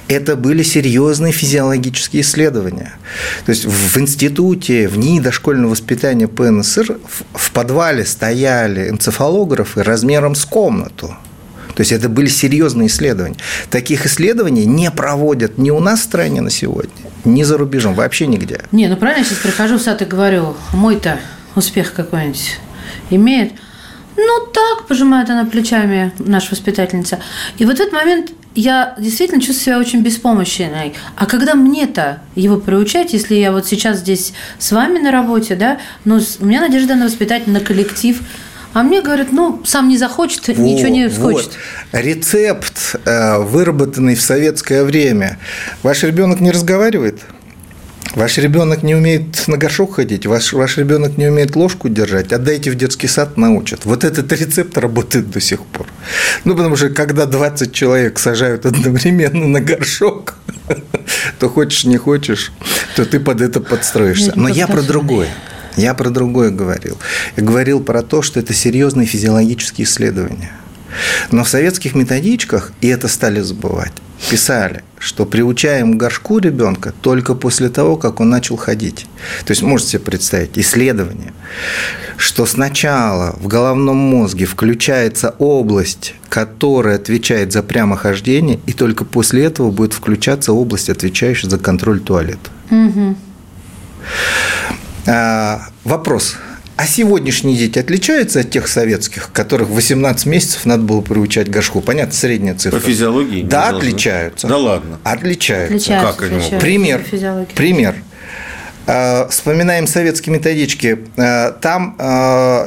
это 0.07 0.35
были 0.35 0.63
серьезные 0.63 1.31
физиологические 1.33 2.21
исследования. 2.21 2.93
То 3.45 3.51
есть 3.51 3.65
в 3.65 3.97
институте, 3.97 4.87
в 4.87 4.97
НИИ 4.97 5.19
дошкольного 5.19 5.71
воспитания 5.71 6.27
ПНСР 6.27 6.99
в- 7.33 7.51
подвале 7.51 8.05
стояли 8.05 8.89
энцефалографы 8.89 9.83
размером 9.83 10.35
с 10.35 10.45
комнату. 10.45 11.15
То 11.75 11.81
есть 11.81 11.91
это 11.91 12.09
были 12.09 12.27
серьезные 12.27 12.87
исследования. 12.87 13.37
Таких 13.69 14.05
исследований 14.05 14.65
не 14.65 14.91
проводят 14.91 15.57
ни 15.57 15.69
у 15.71 15.79
нас 15.79 15.99
в 16.01 16.03
стране 16.03 16.41
на 16.41 16.49
сегодня, 16.49 16.91
ни 17.25 17.43
за 17.43 17.57
рубежом, 17.57 17.93
вообще 17.95 18.27
нигде. 18.27 18.61
Не, 18.71 18.87
ну 18.87 18.97
правильно, 18.97 19.19
я 19.23 19.25
сейчас 19.25 19.39
прихожу 19.39 19.77
в 19.77 19.81
сад 19.81 20.01
и 20.01 20.05
говорю, 20.05 20.55
мой-то 20.73 21.19
успех 21.55 21.93
какой-нибудь 21.93 22.59
имеет. 23.09 23.53
Ну 24.17 24.47
так, 24.53 24.87
пожимает 24.87 25.29
она 25.29 25.45
плечами, 25.45 26.11
наша 26.19 26.51
воспитательница. 26.51 27.19
И 27.57 27.65
вот 27.65 27.77
в 27.77 27.81
этот 27.81 27.93
момент 27.93 28.31
я 28.55 28.95
действительно 28.97 29.41
чувствую 29.41 29.63
себя 29.65 29.79
очень 29.79 30.01
беспомощной. 30.01 30.93
А 31.15 31.25
когда 31.25 31.55
мне-то 31.55 32.21
его 32.35 32.57
приучать, 32.57 33.13
если 33.13 33.35
я 33.35 33.51
вот 33.51 33.67
сейчас 33.67 33.99
здесь 33.99 34.33
с 34.57 34.71
вами 34.71 34.99
на 34.99 35.11
работе, 35.11 35.55
да, 35.55 35.77
ну, 36.05 36.19
у 36.39 36.45
меня 36.45 36.61
надежда 36.61 36.95
на 36.95 37.05
воспитатель, 37.05 37.51
на 37.51 37.59
коллектив, 37.59 38.19
а 38.73 38.83
мне 38.83 39.01
говорят, 39.01 39.31
ну, 39.31 39.61
сам 39.65 39.89
не 39.89 39.97
захочет, 39.97 40.47
ничего 40.47 40.89
не 40.89 41.07
Вот, 41.07 41.13
схочет. 41.13 41.57
вот. 41.91 42.01
Рецепт, 42.01 42.95
э, 43.05 43.39
выработанный 43.39 44.15
в 44.15 44.21
советское 44.21 44.83
время. 44.83 45.39
Ваш 45.81 46.03
ребенок 46.03 46.39
не 46.39 46.51
разговаривает? 46.51 47.19
Ваш 48.15 48.37
ребенок 48.39 48.81
не 48.81 48.95
умеет 48.95 49.47
на 49.47 49.57
горшок 49.57 49.95
ходить, 49.95 50.25
ваш, 50.25 50.53
ваш 50.53 50.77
ребенок 50.77 51.17
не 51.17 51.27
умеет 51.27 51.55
ложку 51.55 51.89
держать, 51.89 52.33
отдайте 52.33 52.71
в 52.71 52.75
детский 52.75 53.07
сад, 53.07 53.37
научат. 53.37 53.85
Вот 53.85 54.03
этот 54.03 54.31
рецепт 54.31 54.77
работает 54.77 55.29
до 55.29 55.39
сих 55.39 55.63
пор. 55.63 55.87
Ну, 56.43 56.55
потому 56.55 56.75
что 56.75 56.89
когда 56.89 57.25
20 57.25 57.71
человек 57.71 58.17
сажают 58.17 58.65
одновременно 58.65 59.47
на 59.47 59.61
горшок, 59.61 60.35
то 61.39 61.49
хочешь, 61.49 61.83
не 61.85 61.97
хочешь, 61.97 62.51
то 62.95 63.05
ты 63.05 63.19
под 63.19 63.41
это 63.41 63.61
подстроишься. 63.61 64.33
Но 64.35 64.47
я 64.47 64.67
про 64.67 64.81
другое. 64.81 65.29
Я 65.77 65.93
про 65.93 66.09
другое 66.09 66.49
говорил. 66.49 66.97
Я 67.37 67.43
говорил 67.43 67.79
про 67.79 68.01
то, 68.01 68.21
что 68.21 68.39
это 68.39 68.53
серьезные 68.53 69.05
физиологические 69.05 69.85
исследования. 69.85 70.51
Но 71.31 71.43
в 71.43 71.49
советских 71.49 71.93
методичках, 71.93 72.73
и 72.81 72.87
это 72.87 73.07
стали 73.07 73.41
забывать, 73.41 73.93
писали, 74.29 74.83
что 74.99 75.25
приучаем 75.25 75.93
к 75.93 75.97
горшку 75.97 76.39
ребенка 76.39 76.93
только 77.01 77.33
после 77.33 77.69
того, 77.69 77.95
как 77.95 78.19
он 78.19 78.29
начал 78.29 78.57
ходить. 78.57 79.07
То 79.45 79.51
есть, 79.51 79.61
можете 79.61 79.91
себе 79.91 80.01
представить, 80.01 80.57
исследование, 80.57 81.33
что 82.17 82.45
сначала 82.45 83.35
в 83.39 83.47
головном 83.47 83.97
мозге 83.97 84.45
включается 84.45 85.35
область, 85.39 86.15
которая 86.27 86.97
отвечает 86.97 87.53
за 87.53 87.63
прямохождение, 87.63 88.59
и 88.65 88.73
только 88.73 89.05
после 89.05 89.45
этого 89.45 89.71
будет 89.71 89.93
включаться 89.93 90.53
область, 90.53 90.89
отвечающая 90.89 91.49
за 91.49 91.57
контроль 91.57 92.01
туалета. 92.01 92.49
А, 95.07 95.61
Вопрос. 95.83 96.35
А 96.79 96.87
сегодняшние 96.87 97.57
дети 97.57 97.77
отличаются 97.77 98.39
от 98.39 98.51
тех 98.51 98.65
советских, 98.69 99.33
которых 99.33 99.67
в 99.67 99.73
18 99.73 100.25
месяцев 100.27 100.65
надо 100.65 100.83
было 100.83 101.01
приучать 101.01 101.47
к 101.47 101.49
горшку? 101.49 101.81
Понятно, 101.81 102.13
средняя 102.13 102.55
цифра. 102.55 102.79
По 102.79 102.85
физиологии? 102.85 103.43
Да, 103.43 103.67
отличаются. 103.67 104.47
Да 104.47 104.55
ладно. 104.55 104.97
Отличаются. 105.03 105.75
Отличаются, 105.75 106.13
Как 106.13 106.21
они 106.21 106.31
могут? 106.35 106.43
отличаются 106.45 106.65
Пример. 106.65 107.01
физиологией. 107.01 107.53
Пример. 107.53 107.95
А, 108.87 109.27
Вспоминаем 109.27 109.87
советские 109.87 110.37
методички. 110.37 110.99
А, 111.17 111.51
Там 111.51 111.97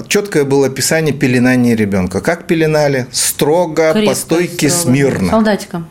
четкое 0.08 0.44
было 0.44 0.66
описание 0.66 1.14
пеленания 1.14 1.74
ребенка. 1.74 2.20
Как 2.20 2.46
пеленали? 2.46 3.06
Строго, 3.12 3.92
Крепко, 3.94 4.10
по 4.10 4.14
стойке 4.14 4.68
строго. 4.68 4.94
смирно. 4.94 5.30
Солдатиком. 5.30 5.88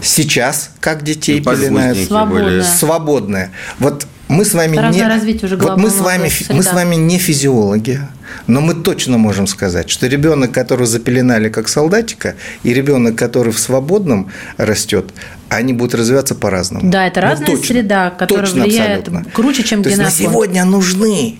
Сейчас 0.00 0.70
как 0.78 1.02
детей 1.02 1.40
пеленают? 1.40 1.98
Свободно. 2.06 2.44
были. 2.44 2.62
свободное. 2.62 3.50
Вот 3.80 4.06
мы 4.28 4.44
с 4.44 4.54
вами 4.54 4.76
Разное 4.76 5.02
не 5.02 5.08
развитие 5.08 5.44
уже 5.46 5.56
вот 5.56 5.76
мы 5.76 5.90
с 5.90 6.00
вами 6.00 6.24
мозга, 6.24 6.54
мы 6.54 6.62
с 6.62 6.66
среда. 6.66 6.72
вами 6.76 6.94
не 6.96 7.18
физиологи, 7.18 8.00
но 8.46 8.60
мы 8.60 8.74
точно 8.74 9.18
можем 9.18 9.46
сказать, 9.46 9.90
что 9.90 10.06
ребенок, 10.06 10.52
которого 10.52 10.86
запеленали 10.86 11.48
как 11.48 11.68
солдатика, 11.68 12.34
и 12.62 12.72
ребенок, 12.72 13.16
который 13.16 13.52
в 13.52 13.58
свободном 13.58 14.30
растет, 14.56 15.12
они 15.50 15.72
будут 15.72 15.94
развиваться 15.94 16.34
по-разному. 16.34 16.90
Да, 16.90 17.06
это 17.06 17.20
Ну, 17.20 17.26
разная 17.28 17.46
точно, 17.46 17.64
среда, 17.66 18.10
которая 18.10 18.46
точно, 18.46 18.62
влияет 18.64 19.08
абсолютно. 19.08 19.30
круче, 19.30 19.62
чем 19.62 19.82
То 19.82 19.90
есть 19.90 20.00
на 20.00 20.10
сегодня 20.10 20.64
нужны 20.64 21.38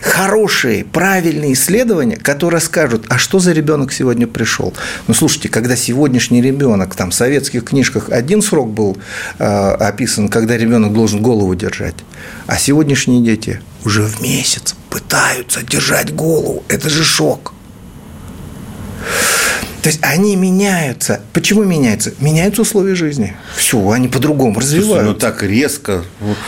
хорошие, 0.00 0.84
правильные 0.84 1.52
исследования, 1.52 2.16
которые 2.16 2.60
скажут, 2.60 3.04
а 3.08 3.18
что 3.18 3.38
за 3.38 3.52
ребенок 3.52 3.92
сегодня 3.92 4.26
пришел. 4.26 4.74
Ну, 5.06 5.14
слушайте, 5.14 5.48
когда 5.48 5.76
сегодняшний 5.76 6.42
ребенок, 6.42 6.94
там 6.94 7.10
в 7.10 7.14
советских 7.14 7.64
книжках 7.64 8.10
один 8.10 8.42
срок 8.42 8.70
был 8.70 8.96
э, 9.38 9.44
описан, 9.44 10.28
когда 10.28 10.56
ребенок 10.56 10.92
должен 10.92 11.22
голову 11.22 11.54
держать, 11.54 11.96
а 12.46 12.56
сегодняшние 12.56 13.22
дети 13.22 13.60
уже 13.84 14.02
в 14.02 14.20
месяц 14.20 14.74
пытаются 14.88 15.62
держать 15.62 16.14
голову. 16.14 16.62
Это 16.68 16.88
же 16.88 17.04
шок. 17.04 17.52
То 19.82 19.88
есть 19.88 20.00
они 20.02 20.36
меняются. 20.36 21.20
Почему 21.32 21.64
меняются? 21.64 22.12
Меняются 22.20 22.62
условия 22.62 22.94
жизни. 22.94 23.34
Все, 23.56 23.90
они 23.90 24.08
по-другому 24.08 24.60
развиваются. 24.60 25.12
ну 25.12 25.14
так 25.18 25.42
резко. 25.42 26.04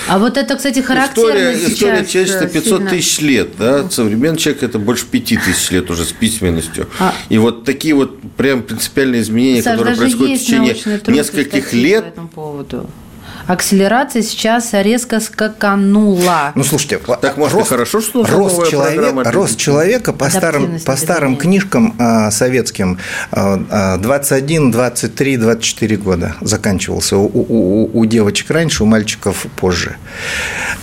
А 0.09 0.19
вот 0.19 0.37
это, 0.37 0.57
кстати, 0.57 0.81
характерно 0.81 1.29
История, 1.31 1.55
сейчас. 1.57 1.73
история 1.73 2.05
человечества 2.07 2.47
500 2.47 2.65
сильно. 2.79 2.91
тысяч 2.91 3.21
лет, 3.21 3.49
да? 3.59 3.89
Современный 3.91 4.39
человек– 4.39 4.63
это 4.65 4.79
больше 4.79 5.07
5 5.07 5.25
тысяч 5.45 5.71
лет 5.71 5.91
уже 5.91 6.05
с 6.05 6.13
письменностью. 6.13 6.89
А- 6.99 7.15
И 7.29 7.39
вот 7.39 7.65
такие 7.65 7.95
вот 7.95 8.21
прям 8.37 8.63
принципиальные 8.63 9.23
изменения, 9.23 9.63
Саш, 9.63 9.73
которые 9.79 9.97
происходят 9.97 10.39
в 10.39 10.45
течение 10.45 10.77
нескольких 11.07 11.73
лет, 11.73 12.05
по 12.05 12.09
этому 12.09 12.29
поводу. 12.29 12.91
Акселерация 13.47 14.23
сейчас 14.23 14.71
резко 14.73 15.21
скаканула. 15.21 16.53
Ну, 16.55 16.65
слушайте, 16.65 16.99
Так, 17.21 17.37
может, 17.37 17.59
и 17.61 17.65
хорошо, 17.65 18.01
что 18.01 18.25
рост, 18.25 18.69
человек, 18.69 19.15
рост 19.33 19.59
человека 19.59 20.13
по 20.13 20.29
старым, 20.31 20.79
по 20.85 20.97
старым 20.97 21.37
книжкам 21.37 21.95
а, 21.99 22.31
советским 22.31 22.99
а, 23.31 23.61
а, 23.71 23.97
21, 23.99 24.71
23, 24.71 25.37
24 25.37 25.97
года 25.97 26.37
заканчивался. 26.41 27.17
У, 27.17 27.27
у- 27.27 27.47
у- 27.49 27.91
у 28.01 28.05
девочек 28.07 28.51
раньше, 28.51 28.85
у 28.85 28.87
мальчиков 28.87 29.47
позже. 29.57 29.97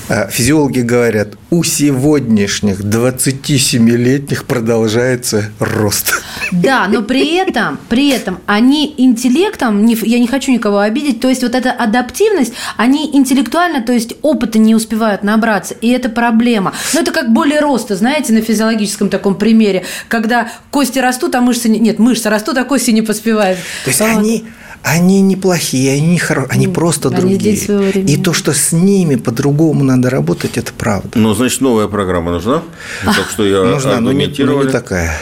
А, 0.09 0.27
Физиологи 0.27 0.79
говорят, 0.81 1.29
у 1.51 1.63
сегодняшних 1.63 2.81
27-летних 2.81 4.45
продолжается 4.45 5.49
рост. 5.59 6.21
Да, 6.51 6.87
но 6.87 7.01
при 7.03 7.35
этом, 7.37 7.79
при 7.89 8.09
этом 8.09 8.39
они 8.45 8.93
интеллектом, 8.97 9.85
не- 9.85 9.97
я 10.03 10.19
не 10.19 10.27
хочу 10.27 10.51
никого 10.51 10.79
обидеть, 10.79 11.19
то 11.21 11.29
есть 11.29 11.43
вот 11.43 11.55
эта 11.55 11.71
адаптивность, 11.71 12.48
они 12.77 13.09
интеллектуально, 13.13 13.81
то 13.81 13.93
есть 13.93 14.13
опыта 14.21 14.59
не 14.59 14.75
успевают 14.75 15.23
набраться, 15.23 15.73
и 15.73 15.89
это 15.89 16.09
проблема. 16.09 16.73
Но 16.93 17.01
это 17.01 17.11
как 17.11 17.31
более 17.33 17.59
роста, 17.59 17.95
знаете, 17.95 18.33
на 18.33 18.41
физиологическом 18.41 19.09
таком 19.09 19.35
примере, 19.35 19.85
когда 20.07 20.51
кости 20.71 20.99
растут, 20.99 21.35
а 21.35 21.41
мышцы 21.41 21.69
не- 21.69 21.79
нет, 21.79 21.99
мышцы 21.99 22.29
растут, 22.29 22.57
а 22.57 22.63
кости 22.63 22.91
не 22.91 23.01
поспевают. 23.01 23.59
То 23.83 23.89
есть 23.89 23.99
Вот. 23.99 24.09
они, 24.09 24.45
они 24.83 25.21
неплохие, 25.21 25.93
они 25.93 26.07
не 26.07 26.19
хоро... 26.19 26.47
они 26.49 26.67
просто 26.67 27.09
они 27.09 27.17
другие. 27.17 27.55
И 28.03 28.17
то, 28.17 28.33
что 28.33 28.53
с 28.53 28.71
ними 28.71 29.15
по-другому 29.15 29.83
надо 29.83 30.09
работать, 30.09 30.57
это 30.57 30.71
правда. 30.73 31.09
ну, 31.15 31.33
значит, 31.33 31.61
новая 31.61 31.87
программа 31.87 32.31
нужна? 32.31 32.61
Так 33.03 33.29
что 33.31 33.45
я 33.45 33.63
Нужна, 33.63 33.99
но 33.99 34.11
не, 34.11 34.27
но 34.39 34.63
не 34.63 34.69
такая. 34.69 35.15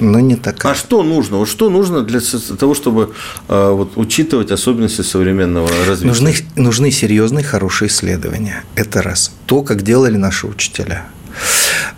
Но 0.00 0.20
не 0.20 0.36
такая. 0.36 0.72
А 0.72 0.74
что 0.74 1.02
нужно? 1.02 1.38
Вот 1.38 1.48
что 1.48 1.70
нужно 1.70 2.02
для 2.02 2.20
того, 2.58 2.74
чтобы 2.74 3.14
э, 3.48 3.70
вот, 3.70 3.92
учитывать 3.96 4.50
особенности 4.50 5.02
современного 5.02 5.68
развития? 5.86 6.08
Нужны, 6.08 6.34
нужны 6.56 6.90
серьезные, 6.90 7.44
хорошие 7.44 7.88
исследования. 7.88 8.64
Это 8.74 9.02
раз. 9.02 9.32
То, 9.46 9.62
как 9.62 9.82
делали 9.82 10.16
наши 10.16 10.46
учителя. 10.46 11.06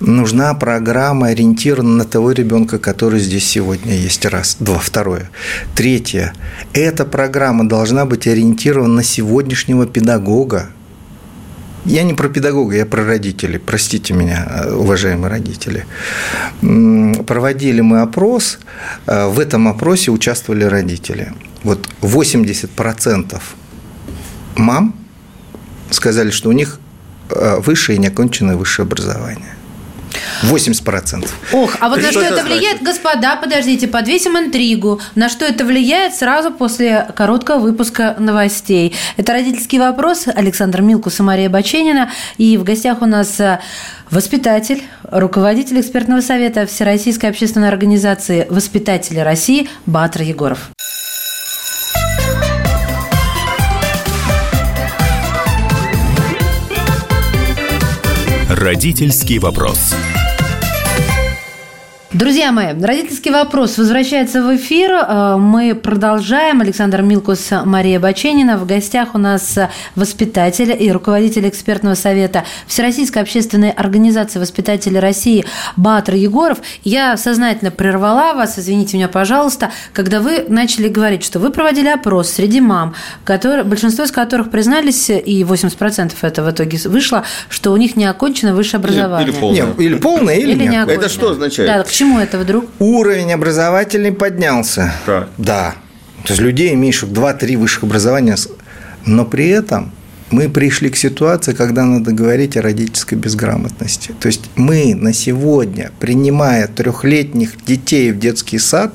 Нужна 0.01 0.55
программа, 0.55 1.29
ориентирована 1.29 1.97
на 1.97 2.05
того 2.05 2.33
ребенка, 2.33 2.79
который 2.79 3.21
здесь 3.21 3.45
сегодня 3.45 3.95
есть. 3.95 4.25
Раз. 4.27 4.57
Два. 4.61 4.79
Второе. 4.79 5.31
Третье. 5.75 6.35
Эта 6.73 7.05
программа 7.05 7.69
должна 7.69 8.05
быть 8.05 8.27
ориентирована 8.27 8.95
на 8.95 9.03
сегодняшнего 9.03 9.87
педагога. 9.87 10.71
Я 11.85 12.03
не 12.03 12.15
про 12.15 12.29
педагога, 12.29 12.77
я 12.77 12.87
про 12.87 13.05
родителей. 13.05 13.59
Простите 13.59 14.15
меня, 14.15 14.67
уважаемые 14.71 15.31
родители. 15.31 15.87
Проводили 17.27 17.83
мы 17.83 18.01
опрос. 18.01 18.59
э, 19.07 19.29
В 19.29 19.39
этом 19.39 19.69
опросе 19.69 20.11
участвовали 20.11 20.65
родители. 20.65 21.33
Вот 21.63 21.87
80% 22.01 23.41
мам 24.57 24.95
сказали, 25.91 26.31
что 26.31 26.49
у 26.49 26.53
них 26.53 26.81
э, 27.31 27.59
высшее 27.61 27.97
и 27.97 28.01
неоконченное 28.01 28.57
высшее 28.57 28.87
образование. 28.87 29.54
80%. 30.43 31.29
Ох, 31.53 31.77
а 31.81 31.89
вот 31.89 32.03
на 32.03 32.11
Что 32.11 32.21
что 32.21 32.35
это 32.35 32.45
влияет, 32.45 32.83
господа, 32.83 33.37
подождите, 33.37 33.89
подвесим 33.89 34.39
интригу. 34.39 35.01
На 35.15 35.29
что 35.29 35.45
это 35.45 35.65
влияет 35.65 36.15
сразу 36.15 36.51
после 36.51 37.09
короткого 37.15 37.59
выпуска 37.59 38.17
новостей. 38.19 38.95
Это 39.17 39.33
родительский 39.33 39.79
вопрос. 39.79 40.27
Александр 40.27 40.83
Милкус 40.83 41.21
и 41.21 41.23
Мария 41.23 41.49
Баченина. 41.49 42.11
И 42.39 42.57
в 42.57 42.65
гостях 42.65 43.03
у 43.03 43.07
нас 43.07 43.39
э, 43.41 43.61
воспитатель, 44.11 44.83
руководитель 45.11 45.81
экспертного 45.81 46.21
совета 46.21 46.67
Всероссийской 46.67 47.31
общественной 47.31 47.69
организации 47.69 48.47
«Воспитатели 48.51 49.19
России» 49.19 49.69
Батр 49.87 50.23
Егоров. 50.23 50.71
Родительский 58.65 59.39
вопрос. 59.41 59.95
Друзья 62.15 62.53
мои, 62.53 62.67
родительский 62.81 63.33
вопрос 63.33 63.77
возвращается 63.77 64.41
в 64.41 64.55
эфир. 64.55 64.93
Э, 64.93 65.37
Мы 65.37 65.75
продолжаем. 65.75 66.61
Александр 66.61 67.03
Милкус, 67.03 67.49
Мария 67.65 67.99
Баченина. 67.99 68.57
В 68.57 68.67
гостях 68.67 69.17
у 69.17 69.19
нас 69.19 69.59
воспитатель 69.97 70.77
и 70.81 70.93
руководитель 70.93 71.49
экспертного 71.49 71.97
совета 71.97 72.45
Всероссийской 72.69 73.21
общественной 73.21 73.71
организации 73.73 74.39
воспитателей 74.39 75.01
России 75.01 75.45
Батр 75.77 76.15
Егоров. 76.15 76.59
Я 76.85 77.17
сознательно 77.17 77.73
прервала 77.73 78.33
вас, 78.35 78.61
извините 78.61 78.97
меня, 78.97 79.09
пожалуйста, 79.09 79.71
когда 79.93 80.21
вы 80.21 80.45
начали 80.49 80.87
говорить, 80.87 81.25
что 81.25 81.41
вы 81.41 81.51
проводили 81.51 81.89
опрос 81.89 82.31
среди 82.31 82.61
мам, 82.61 82.95
которые, 83.25 83.65
большинство 83.65 84.05
из 84.05 84.13
которых 84.13 84.53
признались, 84.53 85.11
и 85.11 85.43
80% 85.43 86.13
это 86.23 86.43
в 86.45 86.51
итоге 86.53 86.79
вышло, 86.85 87.25
что 87.49 87.73
у 87.73 87.77
них 87.77 87.97
не 87.97 88.05
окончено 88.05 88.55
высшее 88.55 88.81
Или- 88.85 88.87
образование. 89.01 89.29
или 89.33 89.37
полное. 89.41 89.63
Не, 89.77 89.85
или 89.85 89.95
полное, 89.97 90.35
или, 90.37 90.53
Или 90.53 90.59
не 90.63 90.69
нет. 90.69 90.83
окончено. 90.85 91.01
Это 91.03 91.09
что 91.09 91.31
означает? 91.31 91.69
Да, 91.69 91.83
к 91.83 91.91
чему 91.91 92.04
это 92.19 92.39
вдруг? 92.39 92.67
Уровень 92.79 93.33
образовательный 93.33 94.13
поднялся. 94.13 94.93
Так. 95.07 95.29
Да. 95.39 95.75
То 96.25 96.33
есть 96.33 96.41
людей, 96.41 96.73
имеющих 96.75 97.09
2-3 97.11 97.57
высших 97.57 97.85
образования, 97.85 98.37
но 99.07 99.25
при 99.25 99.49
этом 99.49 99.93
мы 100.31 100.49
пришли 100.49 100.89
к 100.91 100.97
ситуации, 100.97 101.53
когда 101.53 101.85
надо 101.85 102.13
говорить 102.13 102.57
о 102.57 102.63
родительской 102.63 103.19
безграмотности. 103.19 104.13
То 104.19 104.29
есть 104.29 104.51
мы 104.57 104.95
на 104.95 105.13
сегодня, 105.13 105.93
принимая 106.01 106.67
трехлетних 106.67 107.63
детей 107.65 108.11
в 108.11 108.19
детский 108.19 108.59
сад, 108.59 108.95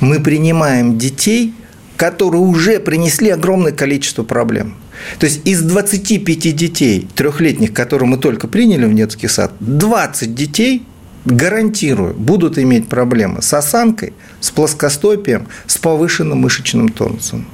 мы 0.00 0.20
принимаем 0.20 0.98
детей, 0.98 1.54
которые 1.96 2.42
уже 2.42 2.80
принесли 2.80 3.30
огромное 3.30 3.72
количество 3.72 4.22
проблем. 4.22 4.76
То 5.18 5.26
есть 5.26 5.46
из 5.46 5.62
25 5.62 6.56
детей 6.56 7.08
трехлетних, 7.14 7.72
которые 7.72 8.08
мы 8.08 8.16
только 8.16 8.48
приняли 8.48 8.84
в 8.84 8.94
детский 8.94 9.28
сад, 9.28 9.52
20 9.60 10.34
детей 10.34 10.82
гарантирую, 11.32 12.14
будут 12.14 12.58
иметь 12.58 12.88
проблемы 12.88 13.42
с 13.42 13.52
осанкой, 13.52 14.12
с 14.40 14.50
плоскостопием, 14.50 15.48
с 15.66 15.78
повышенным 15.78 16.38
мышечным 16.38 16.88
тонусом. 16.88 17.46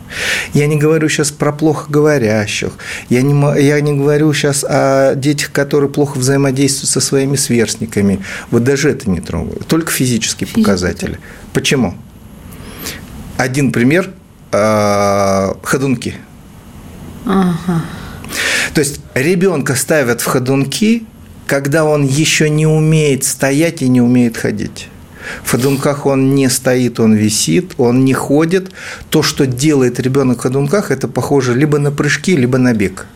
Я 0.52 0.66
не 0.66 0.76
говорю 0.76 1.08
сейчас 1.08 1.30
про 1.30 1.52
плохо 1.52 1.90
говорящих, 1.90 2.72
я 3.08 3.22
не, 3.22 3.62
я 3.62 3.80
не 3.80 3.94
говорю 3.94 4.32
сейчас 4.32 4.64
о 4.64 5.14
детях, 5.14 5.50
которые 5.52 5.90
плохо 5.90 6.18
взаимодействуют 6.18 6.90
со 6.90 7.00
своими 7.00 7.36
сверстниками. 7.36 8.24
Вот 8.50 8.64
даже 8.64 8.90
это 8.90 9.10
не 9.10 9.20
трогаю. 9.20 9.60
Только 9.66 9.90
физические 9.90 10.46
Физика. 10.46 10.70
показатели. 10.70 11.18
Почему? 11.52 11.94
Один 13.36 13.72
пример 13.72 14.10
э,– 14.52 15.54
ходунки. 15.62 16.14
Ага. 17.26 17.82
То 18.74 18.80
есть 18.80 19.00
ребенка 19.14 19.74
ставят 19.74 20.20
в 20.20 20.26
ходунки, 20.26 21.04
когда 21.46 21.84
он 21.84 22.04
еще 22.04 22.48
не 22.50 22.66
умеет 22.66 23.24
стоять 23.24 23.82
и 23.82 23.88
не 23.88 24.00
умеет 24.00 24.36
ходить. 24.36 24.88
В 25.42 25.50
ходунках 25.50 26.06
он 26.06 26.34
не 26.34 26.50
стоит, 26.50 27.00
он 27.00 27.14
висит, 27.14 27.74
он 27.78 28.04
не 28.04 28.12
ходит. 28.12 28.70
То, 29.10 29.22
что 29.22 29.46
делает 29.46 30.00
ребенок 30.00 30.38
в 30.38 30.42
ходунках, 30.42 30.90
это 30.90 31.08
похоже 31.08 31.54
либо 31.54 31.78
на 31.78 31.90
прыжки, 31.90 32.36
либо 32.36 32.58
на 32.58 32.72
бег. 32.74 33.06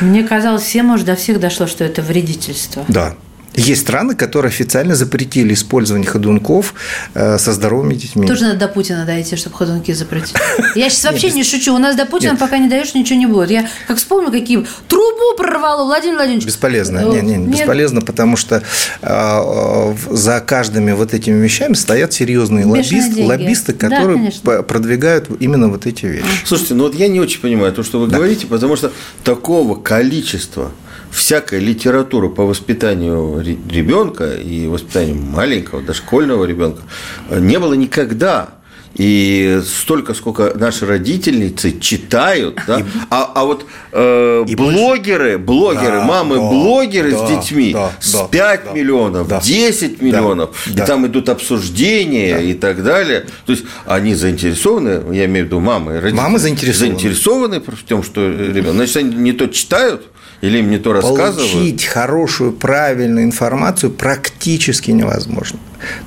Мне 0.00 0.24
казалось, 0.24 0.62
всем 0.62 0.90
уже 0.90 1.04
до 1.04 1.14
всех 1.14 1.38
дошло, 1.38 1.66
что 1.66 1.84
это 1.84 2.02
вредительство. 2.02 2.84
Да. 2.88 3.14
Есть 3.54 3.82
страны, 3.82 4.14
которые 4.14 4.48
официально 4.50 4.94
запретили 4.94 5.52
использование 5.52 6.08
ходунков 6.08 6.74
э, 7.14 7.38
со 7.38 7.52
здоровыми 7.52 7.94
детьми. 7.94 8.26
Тоже 8.26 8.44
надо 8.44 8.58
до 8.60 8.68
Путина 8.68 9.04
дойти, 9.04 9.36
чтобы 9.36 9.56
ходунки 9.56 9.92
запретить. 9.92 10.34
Я 10.74 10.88
сейчас 10.88 11.04
вообще 11.12 11.30
не 11.32 11.44
шучу. 11.44 11.74
У 11.74 11.78
нас 11.78 11.94
до 11.96 12.06
Путина 12.06 12.36
пока 12.36 12.56
не 12.58 12.68
даешь, 12.68 12.94
ничего 12.94 13.18
не 13.18 13.26
будет. 13.26 13.50
Я 13.50 13.68
как 13.86 13.98
вспомню, 13.98 14.30
какие 14.30 14.64
трубу 14.88 15.36
прорвало 15.36 15.84
Владимир 15.84 16.16
Владимирович. 16.16 16.46
Бесполезно. 16.46 16.98
Э, 16.98 17.04
Не, 17.10 17.20
не, 17.20 17.36
нет. 17.36 17.50
бесполезно, 17.50 18.00
потому 18.00 18.36
что 18.36 18.62
э, 19.02 19.94
за 20.10 20.40
каждыми 20.40 20.92
вот 20.92 21.12
этими 21.14 21.42
вещами 21.42 21.74
стоят 21.74 22.12
серьезные 22.12 22.64
лоббист- 22.64 23.22
лоббисты, 23.22 23.72
которые 23.74 24.32
продвигают 24.62 25.28
именно 25.40 25.68
вот 25.68 25.86
эти 25.86 26.06
вещи. 26.06 26.24
Слушайте, 26.46 26.74
ну 26.74 26.84
вот 26.84 26.94
я 26.94 27.08
не 27.08 27.20
очень 27.20 27.40
понимаю 27.40 27.72
то, 27.72 27.82
что 27.82 28.00
вы 28.00 28.06
говорите, 28.08 28.46
потому 28.46 28.76
что 28.76 28.92
такого 29.24 29.74
количества 29.80 30.70
всякая 31.12 31.60
литература 31.60 32.28
по 32.28 32.44
воспитанию 32.44 33.40
ребенка 33.40 34.34
и 34.34 34.66
воспитанию 34.66 35.16
маленького, 35.16 35.82
дошкольного 35.82 36.44
ребенка 36.44 36.82
не 37.30 37.58
было 37.58 37.74
никогда. 37.74 38.54
И 38.94 39.62
столько, 39.64 40.12
сколько 40.12 40.52
наши 40.54 40.84
родительницы 40.84 41.80
читают, 41.80 42.60
да? 42.66 42.80
И, 42.80 42.84
а, 43.08 43.32
а 43.34 43.44
вот 43.46 43.64
э, 43.90 44.44
и 44.46 44.54
блогеры, 44.54 45.38
блогеры, 45.38 46.00
да, 46.00 46.04
мамы, 46.04 46.34
да, 46.34 46.42
блогеры 46.42 47.12
да, 47.12 47.26
с 47.26 47.30
детьми 47.30 47.72
да, 47.72 47.90
с 48.00 48.28
5 48.28 48.64
да, 48.66 48.72
миллионов, 48.72 49.28
да, 49.28 49.40
10 49.40 50.02
миллионов, 50.02 50.50
да, 50.66 50.84
и 50.84 50.86
там 50.86 51.06
идут 51.06 51.30
обсуждения 51.30 52.34
да. 52.34 52.42
и 52.42 52.52
так 52.52 52.84
далее. 52.84 53.24
То 53.46 53.52
есть 53.52 53.64
они 53.86 54.14
заинтересованы, 54.14 55.14
я 55.14 55.24
имею 55.24 55.46
в 55.46 55.48
виду 55.48 55.60
мамы, 55.60 55.98
родители, 55.98 56.20
мамы 56.20 56.38
заинтересованы. 56.38 56.98
заинтересованы 56.98 57.60
в 57.60 57.82
том, 57.84 58.02
что 58.02 58.28
ребенок, 58.28 58.74
значит, 58.74 58.96
они 58.98 59.16
не 59.16 59.32
то 59.32 59.46
читают, 59.46 60.02
или 60.42 60.58
им 60.58 60.70
не 60.70 60.78
то 60.78 60.92
рассказывают? 60.92 61.36
Получить 61.36 61.84
хорошую, 61.84 62.52
правильную 62.52 63.24
информацию 63.24 63.92
практически 63.92 64.90
невозможно. 64.90 65.58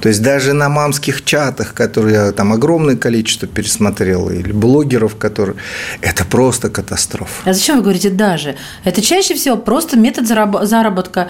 То 0.01 0.09
есть 0.09 0.21
даже 0.21 0.51
на 0.53 0.67
мамских 0.69 1.23
чатах, 1.23 1.73
которые 1.73 2.15
я 2.15 2.31
там 2.33 2.51
огромное 2.51 2.97
количество 2.97 3.47
пересмотрел, 3.47 4.29
или 4.29 4.51
блогеров, 4.51 5.15
которые... 5.15 5.55
Это 6.01 6.25
просто 6.25 6.69
катастрофа. 6.69 7.31
А 7.45 7.53
зачем 7.53 7.77
вы 7.77 7.83
говорите 7.83 8.09
«даже»? 8.09 8.55
Это 8.83 9.01
чаще 9.01 9.35
всего 9.35 9.55
просто 9.55 9.97
метод 9.97 10.27
заработка. 10.27 11.29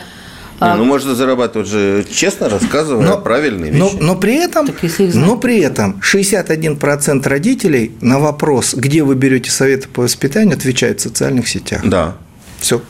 Не, 0.60 0.74
ну, 0.76 0.86
можно 0.86 1.16
зарабатывать 1.16 1.68
же 1.68 2.06
честно, 2.10 2.50
рассказывая 2.50 3.06
но, 3.06 3.18
правильные 3.18 3.72
вещи. 3.72 3.82
Но, 3.82 3.92
но, 4.00 4.16
при 4.16 4.36
этом, 4.36 4.68
но 5.14 5.38
при 5.38 5.60
этом 5.60 6.02
61% 6.02 7.28
родителей 7.28 7.92
на 8.02 8.20
вопрос, 8.20 8.74
где 8.74 9.04
вы 9.04 9.16
берете 9.16 9.52
советы 9.52 9.90
по 9.90 10.04
воспитанию, 10.04 10.56
отвечают 10.56 11.02
в 11.02 11.04
социальных 11.04 11.50
сетях. 11.50 11.82
Да. 11.84 12.16
Все. 12.60 12.82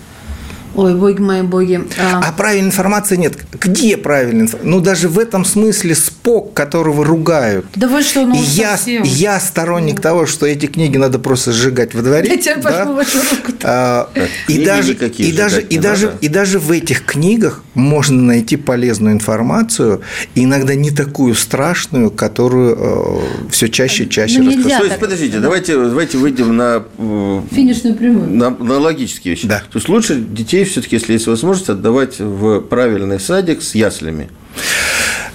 Ой, 0.75 0.93
боги 0.95 1.21
мои 1.21 1.41
боги. 1.41 1.81
А... 1.99 2.21
а 2.27 2.31
правильной 2.33 2.67
информации 2.67 3.15
нет. 3.15 3.37
Где 3.53 3.97
правильная 3.97 4.43
информация? 4.43 4.69
Ну, 4.69 4.81
даже 4.81 5.09
в 5.09 5.19
этом 5.19 5.45
смысле 5.45 5.95
Спок, 5.95 6.53
которого 6.53 7.05
ругают. 7.05 7.65
Да 7.75 7.87
вы 7.87 8.01
что, 8.01 8.25
ну 8.25 8.35
я, 8.35 8.77
я 8.85 9.39
сторонник 9.39 9.97
ну. 9.97 10.01
того, 10.01 10.25
что 10.25 10.45
эти 10.45 10.65
книги 10.65 10.97
надо 10.97 11.19
просто 11.19 11.51
сжигать 11.51 11.93
во 11.93 12.01
дворе. 12.01 12.29
Я 12.29 12.37
тебя 12.37 12.57
да? 12.57 12.85
вашу 12.85 13.19
руку. 13.19 13.53
А, 13.63 14.09
и, 14.47 14.65
даже, 14.65 14.93
и, 14.93 15.31
даже, 15.31 15.61
и, 15.61 15.77
даже, 15.77 16.13
и 16.21 16.27
даже 16.27 16.59
в 16.59 16.71
этих 16.71 17.05
книгах 17.05 17.63
можно 17.73 18.21
найти 18.21 18.57
полезную 18.57 19.13
информацию, 19.13 20.01
иногда 20.33 20.75
не 20.75 20.91
такую 20.91 21.35
страшную, 21.35 22.11
которую 22.11 22.75
э, 22.77 23.49
все 23.51 23.69
чаще 23.69 24.03
и 24.03 24.09
чаще 24.09 24.39
ну, 24.39 24.47
рассказывают. 24.47 24.79
То 24.79 24.85
есть, 24.85 24.99
подождите, 24.99 25.39
давайте, 25.39 25.77
давайте 25.77 26.17
выйдем 26.17 26.55
на... 26.55 26.83
Э, 26.97 27.41
Финишную 27.51 27.95
прямую. 27.95 28.29
На, 28.29 28.49
на 28.49 28.79
логические 28.79 29.35
вещи. 29.35 29.47
Да. 29.47 29.59
То 29.59 29.77
есть, 29.77 29.89
лучше 29.89 30.15
детей 30.15 30.64
все-таки, 30.71 30.95
если 30.95 31.13
есть 31.13 31.27
возможность, 31.27 31.69
отдавать 31.69 32.19
в 32.19 32.61
правильный 32.61 33.19
садик 33.19 33.61
с 33.61 33.75
яслями. 33.75 34.29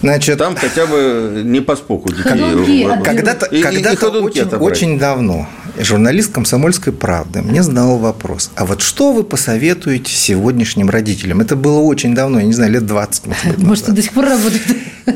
Значит, 0.01 0.39
там 0.39 0.57
хотя 0.57 0.87
бы 0.87 1.43
не 1.45 1.61
по 1.61 1.77
споку 1.77 2.11
детей. 2.11 2.87
Когда-то, 3.05 3.47
когда-то 3.47 4.09
очень, 4.09 4.45
очень 4.45 4.99
давно 4.99 5.47
журналист 5.79 6.33
«Комсомольской 6.33 6.93
правды» 6.93 7.43
мне 7.43 7.63
задал 7.63 7.99
вопрос, 7.99 8.51
а 8.55 8.65
вот 8.65 8.83
что 8.83 9.13
вы 9.13 9.25
посоветуете 9.25 10.13
сегодняшним 10.13 10.91
родителям? 10.91 11.41
Это 11.41 11.57
было 11.57 11.81
очень 11.81 12.15
давно, 12.15 12.41
я 12.41 12.47
не 12.47 12.53
знаю, 12.53 12.73
лет 12.73 12.87
20. 12.87 13.27
Может, 13.27 13.47
быть, 13.47 13.59
может 13.59 13.95
до 13.95 14.03
сих 14.03 14.13
пор 14.13 14.25
работает? 14.27 14.63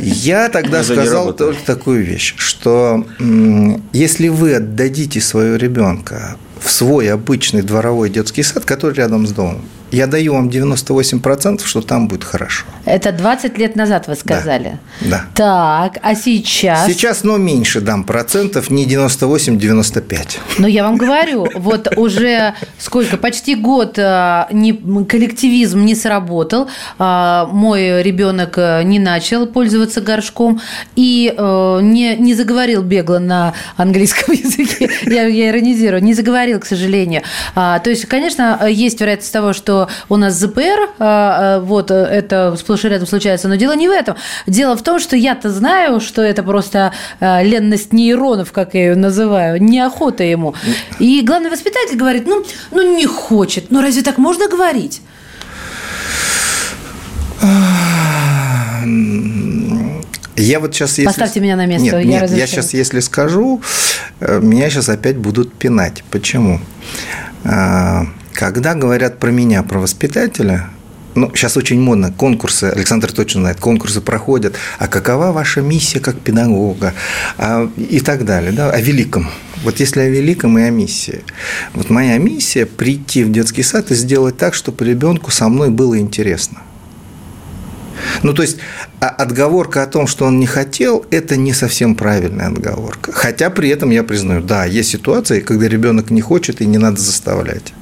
Я 0.01 0.49
тогда 0.49 0.83
сказал 0.83 1.33
только 1.33 1.65
такую 1.65 2.05
вещь, 2.05 2.35
что 2.37 3.07
если 3.93 4.29
вы 4.29 4.55
отдадите 4.55 5.21
своего 5.21 5.57
ребенка 5.57 6.37
в 6.61 6.71
свой 6.71 7.11
обычный 7.11 7.63
дворовой 7.63 8.11
детский 8.11 8.43
сад, 8.43 8.65
который 8.65 8.95
рядом 8.95 9.27
с 9.27 9.31
домом, 9.33 9.63
я 9.91 10.07
даю 10.07 10.35
вам 10.35 10.49
98%, 10.49 11.65
что 11.65 11.81
там 11.81 12.09
будет 12.09 12.25
хорошо. 12.25 12.65
Это 12.85 13.13
20 13.13 13.59
лет 13.59 13.77
назад 13.77 14.09
вы 14.09 14.17
сказали? 14.17 14.79
Да. 15.01 15.25
Так, 15.35 15.99
а 16.03 16.15
сейчас? 16.15 16.87
Сейчас, 16.87 17.25
но 17.25 17.37
меньше 17.37 17.81
дам 17.81 18.05
процентов, 18.05 18.71
не 18.71 18.87
98-95. 18.87 20.39
Ну, 20.59 20.67
я 20.67 20.85
вам 20.85 20.97
говорю, 20.97 21.47
вот 21.55 21.97
уже 21.97 22.55
сколько, 22.79 23.17
почти 23.17 23.55
год 23.55 23.99
э, 23.99 24.47
не, 24.53 24.73
коллективизм 25.05 25.85
не 25.85 25.95
сработал, 25.95 26.69
э, 26.99 27.47
мой 27.51 28.03
ребенок 28.03 28.55
э, 28.57 28.83
не 28.83 28.99
начал 28.99 29.47
пользоваться 29.47 30.01
горшком 30.01 30.61
и 30.97 31.35
не, 31.37 32.17
не 32.17 32.35
заговорил 32.35 32.83
бегло 32.83 33.19
на 33.19 33.55
английском 33.77 34.35
языке, 34.35 34.91
я, 35.07 35.27
я 35.27 35.51
иронизирую, 35.51 36.03
не 36.03 36.15
заговорил, 36.15 36.61
к 36.61 36.67
сожалению. 36.67 37.23
А, 37.55 37.79
то 37.79 37.91
есть, 37.91 38.07
конечно, 38.07 38.67
есть 38.69 39.01
вероятность 39.01 39.33
того, 39.33 39.53
что 39.53 39.74
у 40.09 40.17
нас 40.17 40.35
ЗПР, 40.35 40.91
а, 40.99 41.57
а, 41.59 41.61
вот 41.61 41.91
это 41.91 42.55
сплошь 42.59 42.85
и 42.85 42.89
рядом 42.89 43.07
случается, 43.07 43.49
но 43.49 43.57
дело 43.57 43.75
не 43.77 43.89
в 43.89 43.93
этом. 43.93 44.17
Дело 44.47 44.77
в 44.77 44.83
том, 44.83 45.01
что 45.01 45.17
я-то 45.17 45.51
знаю, 45.51 46.01
что 46.01 46.23
это 46.23 46.43
просто 46.43 46.93
а, 47.21 47.43
ленность 47.43 47.93
нейронов, 47.93 48.53
как 48.53 48.75
я 48.75 48.89
ее 48.89 48.97
называю, 48.97 49.63
неохота 49.63 50.25
ему. 50.25 50.55
И 50.99 51.23
главный 51.23 51.51
воспитатель 51.51 51.97
говорит, 51.97 52.27
ну, 52.27 52.45
ну 52.71 52.97
не 52.97 53.07
хочет, 53.07 53.71
ну 53.71 53.81
разве 53.81 54.03
так 54.03 54.19
можно 54.19 54.49
говорить? 54.49 55.03
Я 60.37 60.61
вот 60.61 60.75
сейчас... 60.75 60.91
Если... 60.99 61.05
Поставьте 61.05 61.41
меня 61.41 61.57
на 61.57 61.67
место. 61.67 61.85
Нет, 61.85 62.05
я, 62.05 62.21
нет, 62.21 62.31
я 62.31 62.47
сейчас, 62.47 62.75
если 62.75 63.01
скажу, 63.01 63.63
э, 64.21 64.41
меня 64.41 64.69
сейчас 64.69 64.89
опять 64.89 65.17
будут 65.17 65.55
пинать. 65.55 66.03
Почему? 66.11 66.61
Когда 68.35 68.75
говорят 68.75 69.21
про 69.21 69.31
меня, 69.31 69.63
про 69.63 69.79
воспитателя, 69.79 70.69
ну, 71.15 71.31
сейчас 71.37 71.57
очень 71.57 71.81
модно, 71.81 72.13
конкурсы, 72.13 72.65
Александр 72.65 73.13
точно 73.13 73.43
знает, 73.43 73.61
конкурсы 73.61 74.01
проходят, 74.01 74.57
а 74.81 74.89
какова 74.89 75.31
ваша 75.31 75.61
миссия 75.61 76.01
как 76.01 76.19
педагога, 76.19 76.95
а, 77.39 77.71
и 77.77 78.01
так 78.01 78.25
далее, 78.25 78.51
да, 78.51 78.71
о 78.71 78.81
великом. 78.81 79.31
Вот 79.63 79.79
если 79.79 80.01
о 80.01 80.09
великом 80.09 80.59
и 80.59 80.63
о 80.63 80.71
миссии. 80.71 81.23
Вот 81.75 81.91
моя 81.91 82.19
миссия– 82.19 82.67
прийти 82.67 83.23
в 83.23 83.31
детский 83.31 83.63
сад 83.63 83.93
и 83.93 83.95
сделать 83.95 84.37
так, 84.37 84.55
чтобы 84.55 84.85
ребенку 84.85 85.31
со 85.31 85.49
мной 85.49 85.71
было 85.71 85.97
интересно. 85.97 86.63
Ну, 88.25 88.33
то 88.33 88.43
есть, 88.43 88.57
а 89.01 89.09
отговорка 89.09 89.85
о 89.85 89.87
том, 89.87 90.09
что 90.09 90.25
он 90.25 90.41
не 90.41 90.47
хотел, 90.47 91.07
это 91.13 91.37
не 91.37 91.53
совсем 91.53 91.95
правильная 91.95 92.49
отговорка. 92.49 93.13
Хотя 93.13 93.49
при 93.51 93.69
этом 93.69 93.91
я 93.91 94.03
признаю, 94.03 94.43
да, 94.43 94.65
есть 94.65 94.91
ситуации, 94.91 95.39
когда 95.39 95.69
ребенок 95.69 96.11
не 96.11 96.21
хочет 96.21 96.61
и 96.61 96.67
не 96.67 96.79
надо 96.79 97.01
заставлять. 97.01 97.73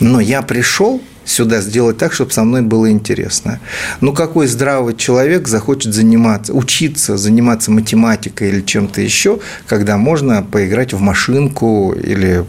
Но 0.00 0.20
я 0.20 0.42
пришел 0.42 1.02
сюда 1.28 1.60
сделать 1.60 1.98
так, 1.98 2.12
чтобы 2.12 2.30
со 2.32 2.42
мной 2.42 2.62
было 2.62 2.90
интересно. 2.90 3.60
Ну, 4.00 4.12
какой 4.12 4.46
здравый 4.46 4.96
человек 4.96 5.46
захочет 5.46 5.92
заниматься, 5.94 6.54
учиться, 6.54 7.16
заниматься 7.16 7.70
математикой 7.70 8.48
или 8.48 8.60
чем-то 8.62 9.00
еще, 9.00 9.38
когда 9.66 9.96
можно 9.96 10.42
поиграть 10.42 10.92
в 10.94 11.00
машинку 11.00 11.92
или 11.92 12.44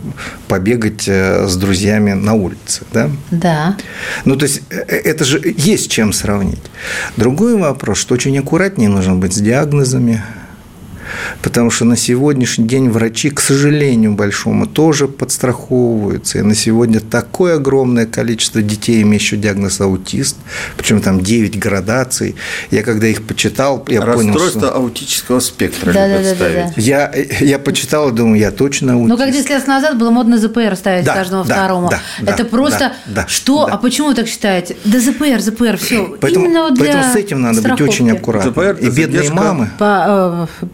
побегать 0.48 1.08
э, 1.08 1.48
с 1.48 1.56
друзьями 1.58 2.14
на 2.14 2.34
улице, 2.34 2.84
да? 2.94 3.10
Да. 3.32 3.78
Ну, 4.26 4.36
то 4.36 4.44
есть, 4.46 4.62
э, 4.70 4.76
это 4.78 5.26
же 5.26 5.42
есть 5.58 5.92
чем 5.92 6.14
сравнить. 6.14 6.64
Другой 7.18 7.58
вопрос, 7.58 7.98
что 7.98 8.14
очень 8.14 8.38
аккуратнее 8.38 8.90
нужно 8.90 9.16
быть 9.16 9.34
с 9.34 9.40
диагнозами, 9.40 10.24
потому 11.42 11.72
что 11.72 11.86
на 11.86 11.96
сегодняшний 11.98 12.68
день 12.68 12.90
врачи, 12.90 13.30
к 13.30 13.40
сожалению 13.40 14.14
большому, 14.14 14.66
тоже 14.68 15.08
подстраховываются. 15.08 16.40
И 16.40 16.42
на 16.42 16.56
сегодня 16.56 17.00
такое 17.00 17.56
огромное 17.56 18.06
количество 18.06 18.62
детей, 18.62 19.02
имеющих 19.02 19.40
диагноз 19.40 19.82
аутист, 19.82 20.38
причем 20.78 21.02
там 21.02 21.22
9 21.22 21.60
градаций. 21.60 22.36
Я 22.72 22.84
когда 22.84 23.08
их 23.08 23.24
почитал, 23.24 23.86
я 23.88 24.02
Расстройство 24.02 24.40
понял, 24.40 24.50
что... 24.50 24.76
аутического 24.76 25.40
спектра 25.40 25.94
да, 25.94 26.08
да, 26.08 26.22
да, 26.22 26.36
да, 26.36 26.50
да. 26.50 26.74
Я, 26.76 27.14
я 27.40 27.60
почитал 27.60 28.10
и 28.10 28.12
думаю, 28.12 28.40
я 28.40 28.52
точно 28.52 28.94
аутист. 28.94 29.10
Ну, 29.10 29.18
как 29.18 29.32
10 29.32 29.50
лет 29.50 29.68
назад 29.68 29.98
было 29.98 30.12
модно 30.12 30.38
ЗПР 30.38 30.76
ставить 30.76 31.06
да, 31.06 31.14
каждому 31.14 31.44
да, 31.44 31.56
второму. 31.56 31.90
Да, 31.90 32.00
Это 32.22 32.44
да, 32.44 32.50
просто 32.50 32.94
да, 33.06 33.26
что? 33.28 33.66
Да. 33.66 33.74
А 33.74 33.78
почему 33.78 34.10
вы 34.10 34.16
так 34.16 34.28
считаете? 34.28 34.78
Да 34.86 35.00
ЗПР, 35.00 35.40
ЗПР, 35.40 35.78
все. 35.78 36.16
Поэтому, 36.20 36.46
Именно 36.46 36.72
для 36.72 36.86
поэтому 36.86 37.14
с 37.14 37.16
этим 37.16 37.42
надо 37.42 37.60
страховки. 37.60 37.84
быть 37.84 37.92
очень 37.92 38.12
аккуратным. 38.12 38.54
ЗПР, 38.54 38.78
и 38.82 38.90
бедные 38.90 39.30
мамы. 39.32 39.70
По, 39.78 40.48
э, 40.62 40.66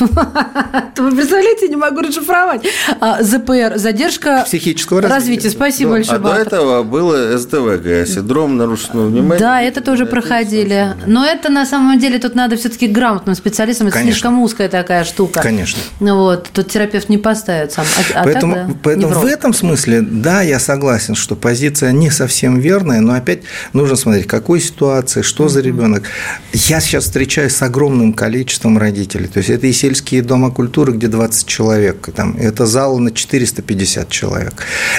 Вы 0.00 1.16
представляете, 1.16 1.68
не 1.68 1.76
могу 1.76 2.00
расшифровать. 2.00 2.66
А, 3.00 3.22
ЗПР, 3.22 3.74
задержка 3.76 4.44
психического 4.46 5.02
развития. 5.02 5.50
Спасибо 5.50 5.90
да. 5.90 5.96
большое. 5.96 6.18
А 6.18 6.20
до 6.20 6.34
этого 6.34 6.82
было 6.82 7.36
СДВГ, 7.36 8.06
синдром 8.06 8.56
нарушенного 8.56 9.08
внимания. 9.08 9.40
Да, 9.40 9.60
это 9.60 9.80
тоже 9.80 10.06
проходили. 10.06 10.94
Но 11.06 11.24
это 11.24 11.50
на 11.50 11.66
самом 11.66 11.98
деле 11.98 12.18
тут 12.18 12.34
надо 12.34 12.56
все-таки 12.56 12.86
грамотным 12.86 13.34
специалистам. 13.34 13.88
Это 13.88 14.00
слишком 14.00 14.40
узкая 14.40 14.68
такая 14.68 15.04
штука. 15.04 15.40
Конечно. 15.40 15.80
Вот, 16.00 16.48
тут 16.52 16.70
терапевт 16.70 17.08
не 17.08 17.18
поставит 17.18 17.72
сам. 17.72 17.84
А, 18.14 18.24
поэтому 18.24 18.54
так, 18.54 18.66
да, 18.68 18.74
поэтому 18.82 19.14
в 19.14 19.24
этом 19.24 19.52
смысле, 19.52 20.00
да, 20.02 20.42
я 20.42 20.58
согласен, 20.58 21.14
что 21.14 21.36
позиция 21.36 21.92
не 21.92 22.10
совсем 22.10 22.58
верная, 22.58 23.00
но 23.00 23.14
опять 23.14 23.42
нужно 23.72 23.96
смотреть, 23.96 24.26
какой 24.26 24.60
ситуации, 24.60 25.22
что 25.22 25.48
за 25.48 25.60
ребенок. 25.60 26.04
Я 26.52 26.80
сейчас 26.80 27.04
встречаюсь 27.04 27.54
с 27.54 27.62
огромным 27.62 28.12
количеством 28.12 28.78
родителей. 28.78 29.28
То 29.28 29.38
есть 29.38 29.50
это 29.50 29.66
и 29.66 29.72
сельские 29.74 30.22
дома 30.22 30.50
культуры, 30.50 30.92
где 30.92 31.08
20 31.08 31.46
человек. 31.46 32.08
Там, 32.14 32.36
это 32.38 32.66
зал 32.66 32.98
на 32.98 33.10
450 33.10 34.08
человек. 34.08 34.54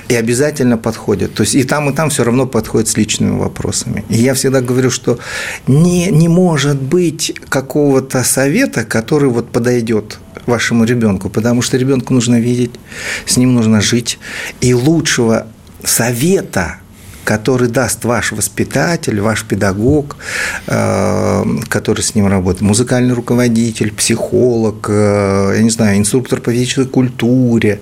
И 0.08 0.16
обязательно 0.16 0.78
подходят. 0.78 1.34
То 1.34 1.44
есть 1.44 1.56
и 1.56 1.64
там, 1.64 1.90
и 1.90 1.94
там 1.94 2.10
все 2.10 2.24
равно 2.24 2.46
подходят 2.46 2.88
с 2.88 2.98
личными 2.98 3.40
вопросами. 3.40 4.06
И 4.10 4.18
я 4.18 4.34
всегда 4.34 4.62
говорю, 4.62 4.92
что 4.92 5.20
не, 5.68 6.08
не 6.08 6.28
может 6.28 6.82
быть 6.82 7.34
какого-то 7.50 8.24
совета, 8.24 8.84
который 8.84 9.30
вот 9.30 9.52
подойдет 9.52 10.20
вашему 10.46 10.86
ребенку, 10.86 11.30
потому 11.30 11.62
что 11.62 11.78
ребенку 11.78 12.14
нужно 12.14 12.40
видеть, 12.40 12.72
с 13.26 13.38
ним 13.38 13.54
нужно 13.56 13.82
жить. 13.82 14.20
И 14.62 14.74
лучшего 14.74 15.48
совета 15.84 16.78
который 17.26 17.68
даст 17.68 18.06
ваш 18.06 18.32
воспитатель, 18.32 19.20
ваш 19.20 19.44
педагог, 19.44 20.18
э, 20.68 21.44
который 21.68 22.02
с 22.02 22.16
ним 22.16 22.28
работает, 22.28 22.62
музыкальный 22.62 23.14
руководитель, 23.14 23.92
психолог, 23.92 24.88
э, 24.90 25.54
я 25.58 25.64
не 25.64 25.72
знаю, 25.72 25.98
инструктор 25.98 26.40
по 26.40 26.52
физической 26.52 26.86
культуре, 26.86 27.80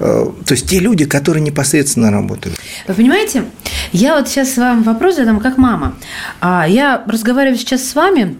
э, 0.00 0.26
то 0.44 0.54
есть 0.54 0.68
те 0.68 0.80
люди, 0.80 1.04
которые 1.04 1.42
непосредственно 1.42 2.10
работают. 2.10 2.56
Вы 2.88 2.94
понимаете, 2.94 3.44
я 3.92 4.16
вот 4.16 4.28
сейчас 4.28 4.56
вам 4.56 4.82
вопрос 4.82 5.16
задам 5.16 5.40
как 5.40 5.58
мама. 5.58 5.94
А 6.40 6.66
Я 6.68 7.02
разговариваю 7.06 7.58
сейчас 7.58 7.88
с 7.88 7.94
вами, 7.94 8.36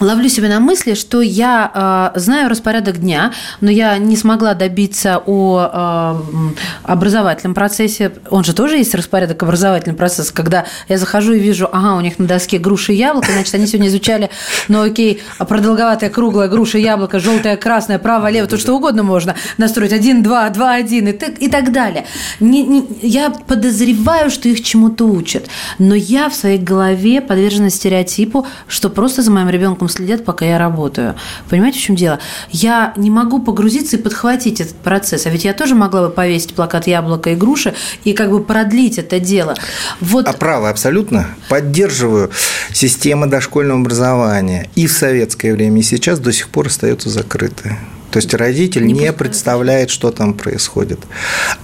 ловлю 0.00 0.28
себя 0.28 0.48
на 0.48 0.60
мысли, 0.60 0.94
что 0.94 1.22
я 1.22 2.12
э, 2.14 2.18
знаю 2.18 2.50
распорядок 2.50 2.98
дня, 2.98 3.32
но 3.60 3.70
я 3.70 3.96
не 3.98 4.16
смогла 4.16 4.54
добиться 4.54 5.22
о 5.24 6.20
э, 6.22 6.92
образовательном 6.92 7.54
процессе. 7.54 8.12
Он 8.30 8.44
же 8.44 8.54
тоже 8.54 8.76
есть 8.76 8.94
распорядок 8.94 9.42
образовательного 9.42 9.96
процесса, 9.96 10.34
когда 10.34 10.66
я 10.88 10.98
захожу 10.98 11.32
и 11.32 11.38
вижу, 11.38 11.68
ага, 11.72 11.96
у 11.96 12.00
них 12.00 12.18
на 12.18 12.26
доске 12.26 12.58
груши 12.58 12.92
и 12.92 12.96
яблоко, 12.96 13.32
значит, 13.32 13.54
они 13.54 13.66
сегодня 13.66 13.88
изучали, 13.88 14.30
ну 14.68 14.82
окей, 14.82 15.22
продолговатая 15.38 16.10
круглая 16.10 16.48
груша, 16.48 16.78
яблоко, 16.78 17.18
желтая, 17.18 17.56
красная, 17.56 17.98
право, 17.98 18.30
лево, 18.30 18.46
то 18.46 18.58
что 18.58 18.74
угодно 18.74 19.02
можно 19.02 19.34
настроить. 19.56 19.92
Один, 19.92 20.22
два, 20.22 20.48
два, 20.50 20.74
один 20.74 21.08
и, 21.08 21.12
так, 21.12 21.40
и 21.40 21.48
так 21.48 21.72
далее. 21.72 22.04
Не, 22.40 22.64
не, 22.64 22.86
я 23.02 23.30
подозреваю, 23.30 24.30
что 24.30 24.48
их 24.48 24.62
чему-то 24.62 25.06
учат, 25.06 25.46
но 25.78 25.94
я 25.94 26.28
в 26.28 26.34
своей 26.34 26.58
голове 26.58 27.20
подвержена 27.20 27.70
стереотипу, 27.70 28.46
что 28.68 28.90
просто 28.90 29.22
за 29.22 29.30
моим 29.30 29.48
ребенком 29.48 29.85
ребенком 29.86 29.88
следят, 29.88 30.24
пока 30.24 30.44
я 30.44 30.58
работаю. 30.58 31.14
Понимаете, 31.48 31.78
в 31.78 31.82
чем 31.82 31.96
дело? 31.96 32.18
Я 32.50 32.92
не 32.96 33.10
могу 33.10 33.40
погрузиться 33.40 33.96
и 33.96 34.02
подхватить 34.02 34.60
этот 34.60 34.76
процесс. 34.76 35.26
А 35.26 35.30
ведь 35.30 35.44
я 35.44 35.52
тоже 35.52 35.74
могла 35.74 36.08
бы 36.08 36.10
повесить 36.10 36.54
плакат 36.54 36.86
яблоко 36.86 37.30
и 37.30 37.34
груши 37.34 37.74
и 38.04 38.12
как 38.12 38.30
бы 38.30 38.42
продлить 38.42 38.98
это 38.98 39.20
дело. 39.20 39.54
Вот... 40.00 40.26
А 40.26 40.32
право, 40.32 40.68
абсолютно. 40.68 41.26
Поддерживаю. 41.48 42.30
Система 42.72 43.26
дошкольного 43.26 43.80
образования 43.80 44.68
и 44.74 44.86
в 44.86 44.92
советское 44.92 45.52
время, 45.52 45.80
и 45.80 45.82
сейчас 45.82 46.18
до 46.18 46.32
сих 46.32 46.48
пор 46.48 46.66
остается 46.66 47.10
закрытой. 47.10 47.76
То 48.16 48.18
есть 48.18 48.32
родитель 48.32 48.86
не, 48.86 48.94
не 48.94 49.12
представляет, 49.12 49.90
что 49.90 50.10
там 50.10 50.32
происходит. 50.32 51.00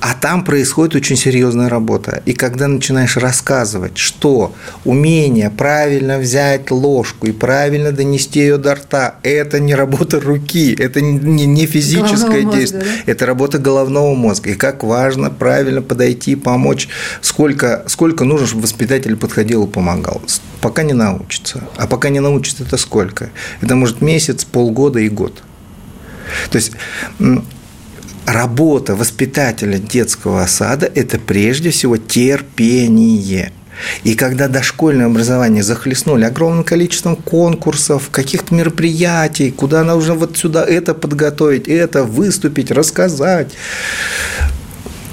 А 0.01 0.12
там 0.12 0.45
происходит 0.45 0.95
очень 0.97 1.17
серьезная 1.17 1.71
работа. 1.71 2.23
И 2.27 2.35
когда 2.35 2.69
начинаешь 2.69 3.17
рассказывать, 3.17 3.97
что 3.97 4.55
умение 4.85 5.49
правильно 5.49 6.19
взять 6.19 6.71
ложку 6.71 7.27
и 7.27 7.33
правильно 7.33 7.91
донести 7.91 8.41
ее 8.41 8.59
до 8.59 8.75
рта, 8.75 9.15
это 9.23 9.61
не 9.61 9.75
работа 9.75 10.21
руки, 10.21 10.77
это 10.79 11.01
не, 11.01 11.47
не 11.47 11.65
физическое 11.65 12.43
головного 12.43 12.59
действие, 12.59 12.83
мозга, 12.83 13.03
да? 13.07 13.12
это 13.12 13.25
работа 13.25 13.59
головного 13.59 14.15
мозга. 14.15 14.51
И 14.51 14.55
как 14.55 14.85
важно 14.85 15.31
правильно 15.31 15.81
подойти, 15.81 16.37
помочь, 16.37 16.87
сколько, 17.23 17.83
сколько 17.87 18.25
нужно, 18.25 18.47
чтобы 18.47 18.65
воспитатель 18.65 19.17
подходил 19.17 19.65
и 19.65 19.71
помогал. 19.71 20.21
Пока 20.61 20.83
не 20.83 20.93
научится. 20.93 21.65
А 21.79 21.87
пока 21.87 22.11
не 22.11 22.21
научится, 22.21 22.65
это 22.65 22.77
сколько? 22.77 23.31
Это 23.62 23.75
может 23.75 24.03
месяц, 24.03 24.45
полгода 24.45 24.99
и 24.99 25.09
год. 25.09 25.43
То 26.51 26.57
есть 26.57 26.73
работа 28.27 28.95
воспитателя 28.95 29.79
детского 29.79 30.47
сада– 30.47 30.90
это 30.95 31.18
прежде 31.18 31.71
всего 31.71 31.97
терпение. 31.97 33.53
И 34.05 34.14
когда 34.14 34.49
дошкольное 34.49 35.07
образование 35.07 35.62
захлестнули 35.62 36.25
огромным 36.25 36.64
количеством 36.64 37.16
конкурсов, 37.16 38.11
каких-то 38.11 38.55
мероприятий, 38.55 39.51
куда 39.51 39.83
нужно 39.83 40.14
вот 40.14 40.37
сюда 40.37 40.64
это 40.64 40.95
подготовить, 40.95 41.68
это 41.68 42.05
выступить, 42.05 42.71
рассказать, 42.71 43.53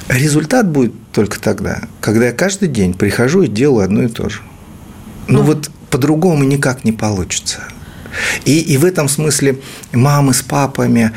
результат 0.07 0.69
будет 0.69 0.93
только 1.11 1.39
тогда, 1.39 1.81
когда 2.01 2.27
я 2.27 2.31
каждый 2.31 2.67
день 2.67 2.93
прихожу 2.93 3.43
и 3.43 3.47
делаю 3.47 3.85
одно 3.85 4.03
и 4.03 4.07
то 4.07 4.29
же. 4.29 4.41
Ну, 5.27 5.41
вот 5.41 5.69
по-другому 5.89 6.43
никак 6.43 6.83
не 6.83 6.91
получится. 6.91 7.63
И, 8.45 8.59
и 8.59 8.77
в 8.77 8.85
этом 8.85 9.07
смысле 9.07 9.59
мамы 9.93 10.33
с 10.33 10.41
папами, 10.41 11.11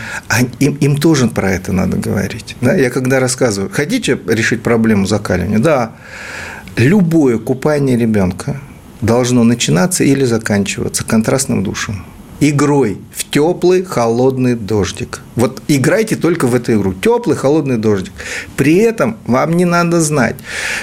им, 0.61 0.75
им 0.75 0.97
тоже 0.97 1.29
про 1.29 1.51
это 1.53 1.73
надо 1.73 1.97
говорить. 1.97 2.57
Да? 2.61 2.75
Я 2.75 2.91
когда 2.91 3.21
рассказываю, 3.21 3.71
хотите 3.71 4.19
решить 4.27 4.63
проблему 4.63 5.07
закаливания? 5.07 5.59
Да. 5.59 5.93
Любое 6.77 7.39
купание 7.39 7.97
ребенка 7.97 8.61
должно 9.01 9.45
начинаться 9.45 10.05
или 10.05 10.25
заканчиваться 10.25 11.05
контрастным 11.05 11.63
душем 11.63 12.05
игрой 12.49 12.99
в 13.15 13.31
теплый 13.31 13.85
холодный 13.85 14.57
дождик. 14.57 15.21
Вот 15.37 15.63
играйте 15.69 16.17
только 16.17 16.49
в 16.49 16.57
эту 16.57 16.75
игру. 16.75 16.93
Теплый 16.93 17.37
холодный 17.37 17.79
дождик. 17.79 18.13
При 18.57 18.79
этом 18.79 19.17
вам 19.27 19.53
не 19.57 19.65
надо 19.65 20.01
знать, 20.01 20.35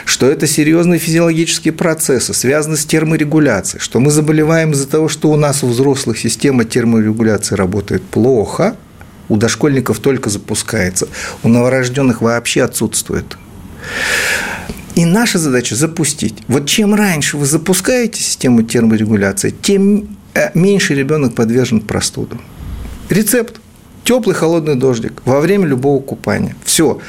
что 0.05 0.29
это 0.29 0.47
серьезные 0.47 0.99
физиологические 0.99 1.73
процессы, 1.73 2.33
связаны 2.33 2.77
с 2.77 2.85
терморегуляцией, 2.85 3.81
что 3.81 3.99
мы 3.99 4.09
заболеваем 4.09 4.71
из-за 4.71 4.87
того, 4.87 5.09
что 5.09 5.29
у 5.29 5.35
нас 5.35 5.61
у 5.61 5.67
взрослых 5.67 6.17
система 6.17 6.63
терморегуляции 6.63 7.55
работает 7.55 8.03
плохо, 8.03 8.77
у 9.27 9.35
дошкольников 9.35 9.99
только 9.99 10.29
запускается, 10.29 11.09
у 11.43 11.49
новорожденных 11.49 12.21
вообще 12.21 12.63
отсутствует. 12.63 13.37
И 14.95 15.03
наша 15.03 15.39
задача 15.39 15.75
запустить. 15.75 16.35
Вот 16.47 16.67
чем 16.67 16.95
раньше 16.95 17.35
вы 17.35 17.45
запускаете 17.45 18.21
систему 18.21 18.63
терморегуляции, 18.63 19.53
тем 19.61 20.18
меньше 20.53 20.95
ребенок 20.95 21.35
подвержен 21.35 21.81
простудам. 21.81 22.41
Рецепт. 23.09 23.58
Теплый 24.09 24.33
холодный 24.33 24.73
дождик 24.73 25.21
во 25.23 25.39
время 25.39 25.67
любого 25.67 26.01
купания. 26.01 26.55
Все. 26.63 26.99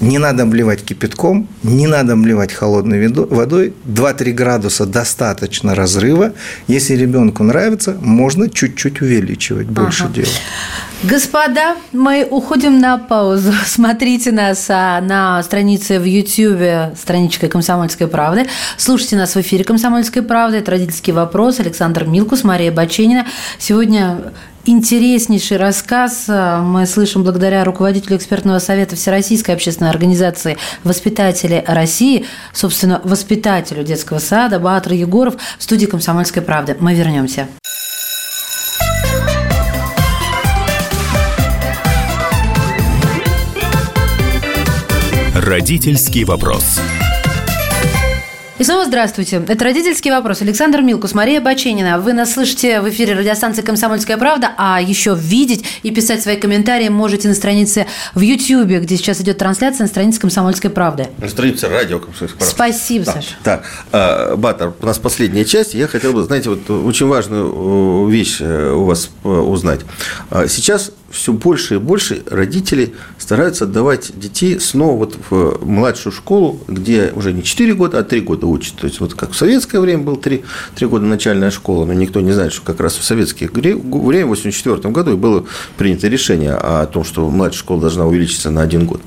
Не 0.00 0.16
надо 0.16 0.44
обливать 0.44 0.82
кипятком, 0.82 1.48
не 1.62 1.86
надо 1.86 2.14
обливать 2.14 2.50
холодной 2.50 3.08
водой. 3.08 3.74
2-3 3.84 4.32
градуса 4.32 4.86
достаточно 4.86 5.74
разрыва. 5.74 6.32
Если 6.66 6.94
ребенку 6.94 7.42
нравится, 7.42 7.94
можно 8.00 8.48
чуть-чуть 8.48 9.02
увеличивать, 9.02 9.66
больше 9.66 10.04
ага. 10.04 10.14
делать. 10.14 10.40
Господа, 11.02 11.76
мы 11.92 12.26
уходим 12.30 12.80
на 12.80 12.96
паузу. 12.96 13.52
Смотрите 13.66 14.32
нас 14.32 14.64
а, 14.70 15.02
на 15.02 15.42
странице 15.42 16.00
в 16.00 16.04
YouTube, 16.04 16.96
страничкой 16.96 17.50
«Комсомольской 17.50 18.06
правды». 18.06 18.46
Слушайте 18.78 19.16
нас 19.16 19.34
в 19.34 19.40
эфире 19.42 19.62
«Комсомольской 19.62 20.22
правды». 20.22 20.56
Это 20.56 20.70
«Родительский 20.70 21.12
вопрос». 21.12 21.60
Александр 21.60 22.06
Милкус, 22.06 22.44
Мария 22.44 22.72
Баченина. 22.72 23.26
Сегодня 23.58 24.32
интереснейший 24.66 25.56
рассказ 25.56 26.26
мы 26.28 26.86
слышим 26.86 27.22
благодаря 27.22 27.64
руководителю 27.64 28.16
экспертного 28.16 28.58
совета 28.58 28.96
Всероссийской 28.96 29.54
общественной 29.54 29.90
организации 29.90 30.58
«Воспитатели 30.84 31.64
России», 31.66 32.26
собственно, 32.52 33.00
воспитателю 33.04 33.84
детского 33.84 34.18
сада 34.18 34.58
Баатр 34.58 34.92
Егоров 34.92 35.36
в 35.58 35.62
студии 35.62 35.86
«Комсомольской 35.86 36.42
правды». 36.42 36.76
Мы 36.80 36.94
вернемся. 36.94 37.48
Родительский 45.34 46.24
вопрос. 46.24 46.80
И 48.58 48.64
снова 48.64 48.86
здравствуйте. 48.86 49.42
Это 49.46 49.64
«Родительский 49.64 50.10
вопрос». 50.10 50.40
Александр 50.40 50.80
Милкус, 50.80 51.12
Мария 51.12 51.42
Баченина. 51.42 52.00
Вы 52.00 52.14
нас 52.14 52.32
слышите 52.32 52.80
в 52.80 52.88
эфире 52.88 53.12
радиостанции 53.12 53.60
«Комсомольская 53.60 54.16
правда», 54.16 54.52
а 54.56 54.80
еще 54.80 55.14
видеть 55.14 55.62
и 55.82 55.90
писать 55.90 56.22
свои 56.22 56.36
комментарии 56.36 56.88
можете 56.88 57.28
на 57.28 57.34
странице 57.34 57.86
в 58.14 58.20
YouTube, 58.20 58.82
где 58.82 58.96
сейчас 58.96 59.20
идет 59.20 59.36
трансляция 59.36 59.84
на 59.84 59.88
странице 59.88 60.20
«Комсомольской 60.20 60.70
правды». 60.70 61.08
На 61.18 61.28
странице 61.28 61.68
радио 61.68 61.98
«Комсомольской 61.98 62.38
правды». 62.38 62.54
Спасибо, 62.54 63.04
да. 63.04 63.12
Саша. 63.12 63.34
Так, 63.44 63.64
а, 63.92 64.36
Батар, 64.36 64.72
у 64.80 64.86
нас 64.86 64.98
последняя 64.98 65.44
часть. 65.44 65.74
Я 65.74 65.86
хотел 65.86 66.14
бы, 66.14 66.22
знаете, 66.22 66.48
вот 66.48 66.70
очень 66.70 67.06
важную 67.08 68.08
вещь 68.08 68.38
э, 68.40 68.72
у 68.72 68.84
вас 68.84 69.10
э, 69.22 69.28
узнать. 69.28 69.80
Сейчас 70.48 70.92
все 71.16 71.32
больше 71.32 71.76
и 71.76 71.78
больше 71.78 72.22
родители 72.26 72.94
стараются 73.18 73.64
отдавать 73.64 74.12
детей 74.18 74.60
снова 74.60 74.98
вот 74.98 75.16
в 75.30 75.64
младшую 75.64 76.12
школу, 76.12 76.60
где 76.68 77.12
уже 77.14 77.32
не 77.32 77.42
4 77.42 77.74
года, 77.74 77.98
а 78.00 78.04
3 78.04 78.20
года 78.20 78.46
учат. 78.46 78.74
То 78.76 78.86
есть, 78.86 79.00
вот 79.00 79.14
как 79.14 79.32
в 79.32 79.36
советское 79.36 79.80
время 79.80 80.02
был 80.02 80.16
3, 80.16 80.44
3 80.76 80.86
года 80.86 81.06
начальная 81.06 81.50
школа, 81.50 81.86
но 81.86 81.94
никто 81.94 82.20
не 82.20 82.32
знает, 82.32 82.52
что 82.52 82.62
как 82.62 82.80
раз 82.80 82.96
в 82.96 83.04
советское 83.04 83.48
время, 83.48 83.78
в 83.78 83.86
1984 83.86 84.92
году 84.92 85.16
было 85.16 85.46
принято 85.78 86.08
решение 86.08 86.52
о 86.52 86.86
том, 86.86 87.02
что 87.02 87.28
младшая 87.30 87.60
школа 87.60 87.80
должна 87.80 88.06
увеличиться 88.06 88.50
на 88.50 88.60
1 88.62 88.86
год. 88.86 89.00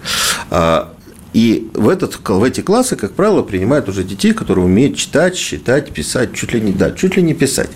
А, 0.50 0.92
и 1.34 1.70
в, 1.76 1.90
этот, 1.90 2.18
в 2.28 2.44
эти 2.44 2.62
классы, 2.62 2.96
как 2.96 3.14
правило, 3.14 3.44
принимают 3.44 3.88
уже 3.88 4.04
детей, 4.04 4.34
которые 4.34 4.66
умеют 4.66 4.98
читать, 4.98 5.36
считать, 5.36 5.92
писать, 5.92 6.34
чуть 6.34 6.54
ли 6.54 6.62
не, 6.62 6.72
да, 6.72 6.92
чуть 6.92 7.18
ли 7.18 7.22
не 7.22 7.36
писать. 7.36 7.70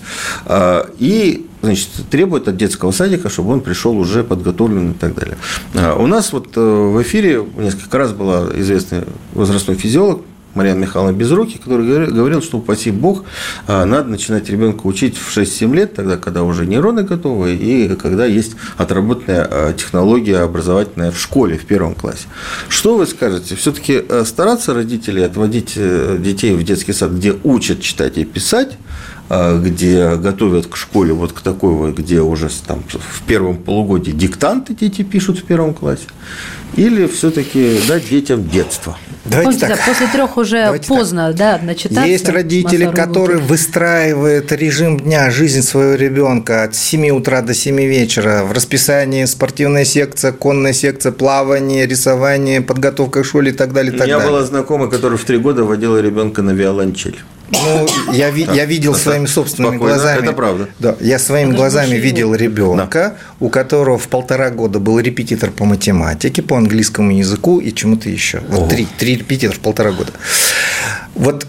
А, 0.46 0.90
и 0.98 1.46
значит, 1.64 1.90
требует 2.12 2.48
от 2.48 2.58
детского 2.58 2.92
садика, 2.92 3.30
чтобы 3.30 3.54
он 3.54 3.62
пришел 3.62 3.98
уже 3.98 4.24
подготовленный 4.24 4.92
и 4.92 4.96
так 4.96 5.16
далее. 5.16 5.38
А 5.74 5.96
у 5.96 6.08
нас 6.08 6.34
вот 6.34 6.50
э, 6.56 6.60
в 6.60 7.02
эфире 7.02 7.44
несколько 7.58 7.98
раз 7.98 8.12
была 8.12 8.48
известный 8.54 9.04
возрастной 9.34 9.78
физиолог 9.78 10.22
Марьяна 10.56 10.80
Михайловна 10.80 11.16
Безруки, 11.16 11.58
который 11.58 12.08
говорил, 12.08 12.42
что, 12.42 12.60
упаси 12.60 12.92
бог, 12.92 13.24
а, 13.68 13.86
надо 13.86 14.10
начинать 14.10 14.50
ребенка 14.50 14.86
учить 14.86 15.18
в 15.18 15.36
6-7 15.36 15.74
лет, 15.74 15.96
тогда, 15.96 16.18
когда 16.18 16.44
уже 16.44 16.66
нейроны 16.66 17.04
готовы, 17.04 17.56
и 17.56 17.96
когда 17.96 18.26
есть 18.26 18.56
отработанная 18.78 19.48
а, 19.50 19.74
технология 19.74 20.40
образовательная 20.40 21.12
в 21.12 21.20
школе, 21.20 21.58
в 21.58 21.66
первом 21.66 21.96
классе. 21.96 22.28
Что 22.68 22.98
вы 22.98 23.08
скажете? 23.08 23.56
Все-таки 23.56 24.04
а, 24.08 24.24
стараться 24.26 24.74
родители 24.74 25.22
отводить 25.22 25.74
э, 25.76 26.18
детей 26.20 26.54
в 26.54 26.64
детский 26.64 26.94
сад, 26.94 27.12
где 27.12 27.36
учат 27.44 27.82
читать 27.82 28.18
и 28.18 28.26
писать, 28.26 28.78
где 29.64 30.16
готовят 30.16 30.68
к 30.68 30.76
школе 30.76 31.14
вот 31.14 31.34
к 31.34 31.42
такой 31.42 31.74
вот, 31.74 31.98
где 31.98 32.22
уже 32.22 32.50
там 32.66 32.84
в 32.90 33.22
первом 33.24 33.58
полугодии 33.58 34.12
диктанты 34.12 34.74
дети 34.74 35.04
пишут 35.04 35.40
в 35.40 35.44
первом 35.44 35.74
классе, 35.74 36.06
или 36.76 37.08
все-таки 37.08 37.80
дать 37.88 38.10
детям 38.10 38.48
детство? 38.50 38.98
Давайте 39.26 39.52
после, 39.52 39.68
так. 39.68 39.78
Да, 39.78 39.84
после 39.86 40.08
трех 40.08 40.38
уже 40.38 40.64
Давайте 40.64 40.88
поздно, 40.88 41.28
так. 41.28 41.36
да, 41.38 41.60
начитаться. 41.64 42.04
Есть 42.04 42.28
родители, 42.28 42.92
которые 42.92 43.40
выстраивают 43.40 44.52
режим 44.52 45.00
дня, 45.00 45.32
жизнь 45.32 45.62
своего 45.62 45.94
ребенка 45.94 46.64
от 46.64 46.76
7 46.76 47.10
утра 47.10 47.42
до 47.42 47.54
7 47.54 47.76
вечера. 47.78 48.44
В 48.44 48.52
расписании 48.52 49.24
спортивная 49.26 49.86
секция, 49.86 50.34
конная 50.34 50.74
секция, 50.74 51.14
плавание, 51.14 51.86
рисование, 51.86 52.62
подготовка 52.62 53.24
к 53.24 53.26
школе 53.26 53.52
и 53.52 53.56
так 53.56 53.72
далее. 53.72 53.94
И 53.94 53.98
так 53.98 54.06
У 54.06 54.08
меня 54.08 54.18
далее. 54.18 54.32
была 54.34 54.44
знакомая, 54.44 54.90
которая 54.90 55.18
в 55.18 55.24
три 55.24 55.38
года 55.38 55.64
водила 55.64 56.02
ребенка 56.02 56.42
на 56.42 56.52
виолончель. 56.52 57.20
Ну, 57.54 57.88
я, 58.14 58.32
ви, 58.32 58.48
я 58.54 58.66
видел 58.66 58.96
своими 58.96 59.28
собственными 59.28 59.78
Спокойно. 59.78 59.96
глазами. 59.96 60.24
Это 60.24 60.34
правда. 60.34 60.68
Да, 60.80 60.96
я 61.02 61.20
своими 61.20 61.50
это 61.50 61.58
глазами 61.58 61.96
видел 61.96 62.36
ребенка, 62.36 63.14
да. 63.40 63.46
у 63.46 63.50
которого 63.50 63.98
в 63.98 64.08
полтора 64.08 64.50
года 64.50 64.80
был 64.80 65.00
репетитор 65.00 65.52
по 65.52 65.66
математике, 65.66 66.42
по 66.42 66.58
английскому 66.58 67.12
языку 67.12 67.60
и 67.60 67.72
чему-то 67.72 68.10
еще. 68.10 68.42
Вот 68.50 68.70
три, 68.70 68.88
три 68.98 69.16
репетитора 69.18 69.58
в 69.58 69.60
полтора 69.60 69.92
года. 69.92 70.12
Вот 71.16 71.48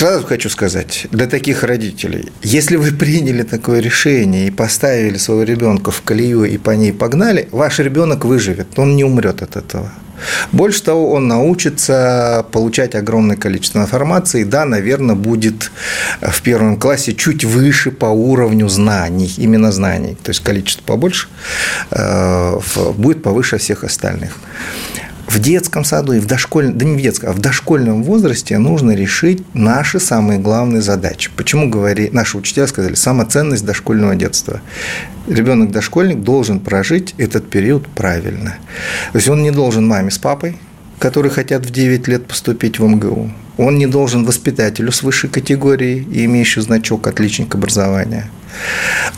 Сразу 0.00 0.26
хочу 0.26 0.48
сказать, 0.48 1.08
для 1.10 1.26
таких 1.26 1.62
родителей, 1.62 2.32
если 2.40 2.76
вы 2.76 2.90
приняли 2.90 3.42
такое 3.42 3.80
решение 3.80 4.46
и 4.46 4.50
поставили 4.50 5.18
своего 5.18 5.42
ребенка 5.42 5.90
в 5.90 6.00
колею 6.00 6.44
и 6.44 6.56
по 6.56 6.70
ней 6.70 6.94
погнали, 6.94 7.50
ваш 7.52 7.80
ребенок 7.80 8.24
выживет, 8.24 8.78
он 8.78 8.96
не 8.96 9.04
умрет 9.04 9.42
от 9.42 9.56
этого. 9.56 9.92
Больше 10.52 10.82
того, 10.84 11.12
он 11.12 11.28
научится 11.28 12.46
получать 12.50 12.94
огромное 12.94 13.36
количество 13.36 13.80
информации. 13.80 14.44
Да, 14.44 14.64
наверное, 14.64 15.16
будет 15.16 15.70
в 16.22 16.40
первом 16.40 16.78
классе 16.78 17.12
чуть 17.12 17.44
выше 17.44 17.90
по 17.90 18.06
уровню 18.06 18.70
знаний, 18.70 19.30
именно 19.36 19.70
знаний. 19.70 20.16
То 20.22 20.30
есть 20.30 20.42
количество 20.42 20.82
побольше, 20.82 21.28
э, 21.90 22.58
будет 22.96 23.22
повыше 23.22 23.58
всех 23.58 23.84
остальных 23.84 24.30
в 25.30 25.38
детском 25.38 25.84
саду 25.84 26.12
и 26.12 26.18
в 26.18 26.26
дошкольном, 26.26 26.76
да 26.76 26.84
не 26.84 26.96
в 26.96 27.00
детском, 27.00 27.30
а 27.30 27.32
в 27.32 27.38
дошкольном 27.38 28.02
возрасте 28.02 28.58
нужно 28.58 28.90
решить 28.90 29.44
наши 29.54 30.00
самые 30.00 30.40
главные 30.40 30.82
задачи. 30.82 31.30
Почему 31.36 31.70
говори, 31.70 32.10
наши 32.12 32.36
учителя 32.36 32.66
сказали, 32.66 32.94
самоценность 32.94 33.64
дошкольного 33.64 34.16
детства. 34.16 34.60
Ребенок 35.28 35.70
дошкольник 35.70 36.22
должен 36.22 36.58
прожить 36.58 37.14
этот 37.16 37.48
период 37.48 37.86
правильно. 37.86 38.56
То 39.12 39.18
есть 39.18 39.28
он 39.28 39.42
не 39.44 39.52
должен 39.52 39.86
маме 39.86 40.10
с 40.10 40.18
папой, 40.18 40.56
которые 40.98 41.30
хотят 41.30 41.64
в 41.64 41.70
9 41.70 42.08
лет 42.08 42.26
поступить 42.26 42.80
в 42.80 42.84
МГУ. 42.84 43.30
Он 43.56 43.78
не 43.78 43.86
должен 43.86 44.24
воспитателю 44.24 44.92
с 44.92 45.02
высшей 45.02 45.30
категории 45.30 46.06
и 46.12 46.24
имеющий 46.24 46.60
значок 46.60 47.06
отличник 47.06 47.54
образования 47.54 48.30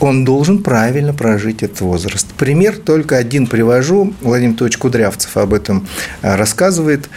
он 0.00 0.24
должен 0.24 0.62
правильно 0.62 1.14
прожить 1.14 1.62
этот 1.62 1.80
возраст. 1.80 2.26
Пример 2.36 2.76
только 2.76 3.16
один 3.16 3.46
привожу. 3.46 4.12
Владимир 4.20 4.50
Анатольевич 4.50 4.78
Кудрявцев 4.78 5.36
об 5.36 5.54
этом 5.54 5.86
а, 6.22 6.36
рассказывает. 6.36 7.08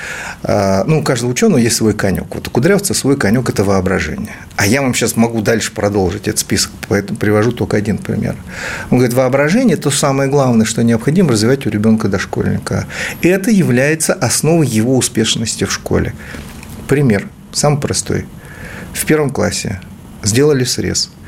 А, 0.43 0.83
ну, 0.85 0.99
у 0.99 1.03
каждого 1.03 1.31
ученого 1.31 1.57
есть 1.57 1.75
свой 1.75 1.93
конек. 1.93 2.25
Вот 2.33 2.47
у 2.47 2.51
Кудрявцева 2.51 2.95
свой 2.95 3.17
конек– 3.17 3.49
это 3.49 3.63
воображение. 3.63 4.35
А 4.55 4.65
я 4.65 4.81
вам 4.81 4.93
сейчас 4.93 5.15
могу 5.15 5.41
дальше 5.41 5.71
продолжить 5.71 6.27
этот 6.27 6.39
список, 6.39 6.71
поэтому 6.87 7.17
привожу 7.17 7.51
только 7.51 7.77
один 7.77 7.97
пример. 7.97 8.35
Он 8.91 8.99
говорит, 8.99 9.15
воображение– 9.15 9.77
то 9.85 9.91
самое 9.91 10.29
главное, 10.29 10.65
что 10.65 10.83
необходимо 10.83 11.31
развивать 11.31 11.65
у 11.65 11.69
ребенка 11.69 12.07
дошкольника. 12.07 12.85
И 13.21 13.27
это 13.27 13.51
является 13.51 14.13
основой 14.13 14.67
его 14.67 14.95
успешности 14.97 15.63
в 15.63 15.71
школе. 15.71 16.13
Пример, 16.87 17.27
самый 17.51 17.79
простой. 17.79 18.25
В 18.93 19.05
первом 19.05 19.29
классе 19.29 19.81
сделали 20.23 20.63
срез– 20.63 21.09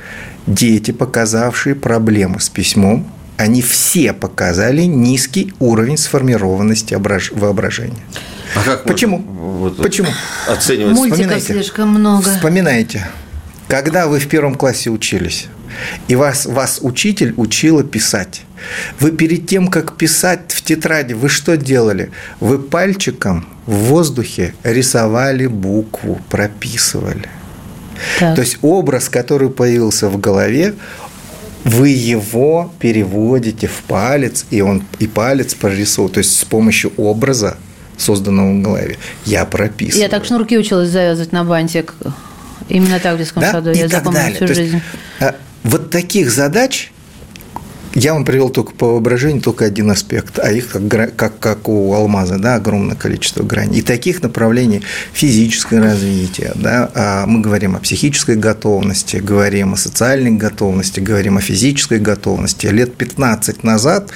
дети, 0.48 0.92
показавшие 0.92 1.76
проблемы 1.76 2.40
с 2.40 2.50
письмом, 2.50 3.06
они 3.36 3.62
все 3.62 4.14
показали 4.14 4.84
низкий 4.84 5.54
уровень 5.60 5.98
сформированности 5.98 6.96
воображения. 6.96 8.02
А 8.56 8.64
как 8.64 8.84
Почему? 8.86 9.20
Вот 9.20 9.78
Почему? 9.78 10.08
Оценивать. 10.48 10.96
Мультиков 10.96 11.44
слишком 11.44 11.90
много. 11.90 12.24
Вспоминайте, 12.24 13.08
когда 13.68 14.08
вы 14.08 14.20
в 14.20 14.28
первом 14.28 14.56
классе 14.56 14.90
учились, 14.90 15.48
и 16.08 16.16
вас, 16.16 16.48
вас 16.48 16.80
учитель 16.82 17.34
учила 17.38 17.84
писать. 17.84 18.42
Вы 19.00 19.12
перед 19.12 19.48
тем, 19.48 19.68
как 19.68 19.98
писать 19.98 20.52
в 20.52 20.62
тетради, 20.62 21.14
вы 21.14 21.30
что 21.30 21.58
делали? 21.58 22.12
Вы 22.40 22.60
пальчиком 22.60 23.48
в 23.66 23.76
воздухе 23.76 24.54
рисовали 24.64 25.48
букву, 25.48 26.22
прописывали. 26.30 27.30
Так. 28.20 28.36
То 28.36 28.42
есть 28.42 28.60
образ, 28.62 29.10
который 29.10 29.50
появился 29.50 30.10
в 30.10 30.20
голове, 30.20 30.76
вы 31.64 31.90
его 31.90 32.74
переводите 32.80 33.68
в 33.68 33.84
палец, 33.88 34.46
и 34.52 34.62
он 34.62 34.84
и 35.00 35.08
палец 35.08 35.54
прорисовывает. 35.54 36.14
То 36.14 36.18
есть 36.20 36.40
с 36.40 36.46
помощью 36.46 36.94
образа, 36.98 37.58
созданного 37.98 38.54
в 38.54 38.62
голове, 38.62 38.98
я 39.26 39.46
прописываю. 39.46 40.04
Я 40.04 40.10
так 40.10 40.26
шнурки 40.26 40.58
училась 40.58 40.90
завязывать 40.90 41.32
на 41.32 41.44
бантик. 41.44 41.96
Именно 42.70 43.00
так 43.00 43.16
в 43.16 43.18
детском 43.18 43.42
да? 43.42 43.52
саду. 43.52 43.72
И 43.72 43.78
я 43.78 43.88
запомнила 43.88 44.34
всю 44.34 44.48
жизнь. 44.48 44.76
Есть, 44.76 44.86
а, 45.20 45.36
вот 45.64 45.90
таких 45.90 46.32
задач 46.32 46.92
я 48.00 48.14
вам 48.14 48.26
привел 48.26 48.50
только 48.50 48.74
по 48.74 48.94
воображению 48.94 49.42
только 49.42 49.66
один 49.66 49.90
аспект, 49.90 50.38
а 50.38 50.52
их, 50.52 50.70
как, 50.70 51.16
как, 51.16 51.40
как 51.40 51.68
у 51.68 51.94
алмаза, 51.94 52.38
да, 52.38 52.56
огромное 52.56 52.96
количество 52.96 53.42
граней. 53.42 53.80
И 53.80 53.82
таких 53.82 54.22
направлений 54.22 54.84
физическое 55.14 55.82
развитие, 55.82 56.52
да, 56.54 56.92
а 56.94 57.26
мы 57.26 57.42
говорим 57.42 57.76
о 57.76 57.80
психической 57.80 58.36
готовности, 58.36 59.18
говорим 59.18 59.74
о 59.74 59.78
социальной 59.78 60.32
готовности, 60.32 61.00
говорим 61.00 61.38
о 61.38 61.42
физической 61.42 61.98
готовности. 61.98 62.68
Лет 62.68 62.96
15 62.96 63.64
назад 63.64 64.12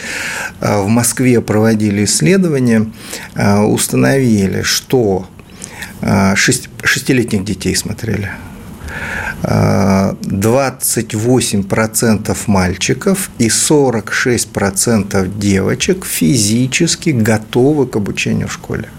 а, 0.60 0.84
в 0.84 0.88
Москве 0.88 1.42
проводили 1.42 2.06
исследования, 2.06 2.92
а, 3.34 3.66
установили, 3.66 4.62
что 4.62 5.28
шестилетних 6.84 7.46
детей 7.46 7.76
смотрели– 7.76 8.30
28% 9.44 12.38
мальчиков 12.48 13.30
и 13.40 13.48
46% 13.48 15.40
девочек 15.40 16.06
физически 16.06 17.10
готовы 17.10 17.88
к 17.88 17.96
обучению 17.96 18.48
в 18.48 18.54
школе. 18.54 18.90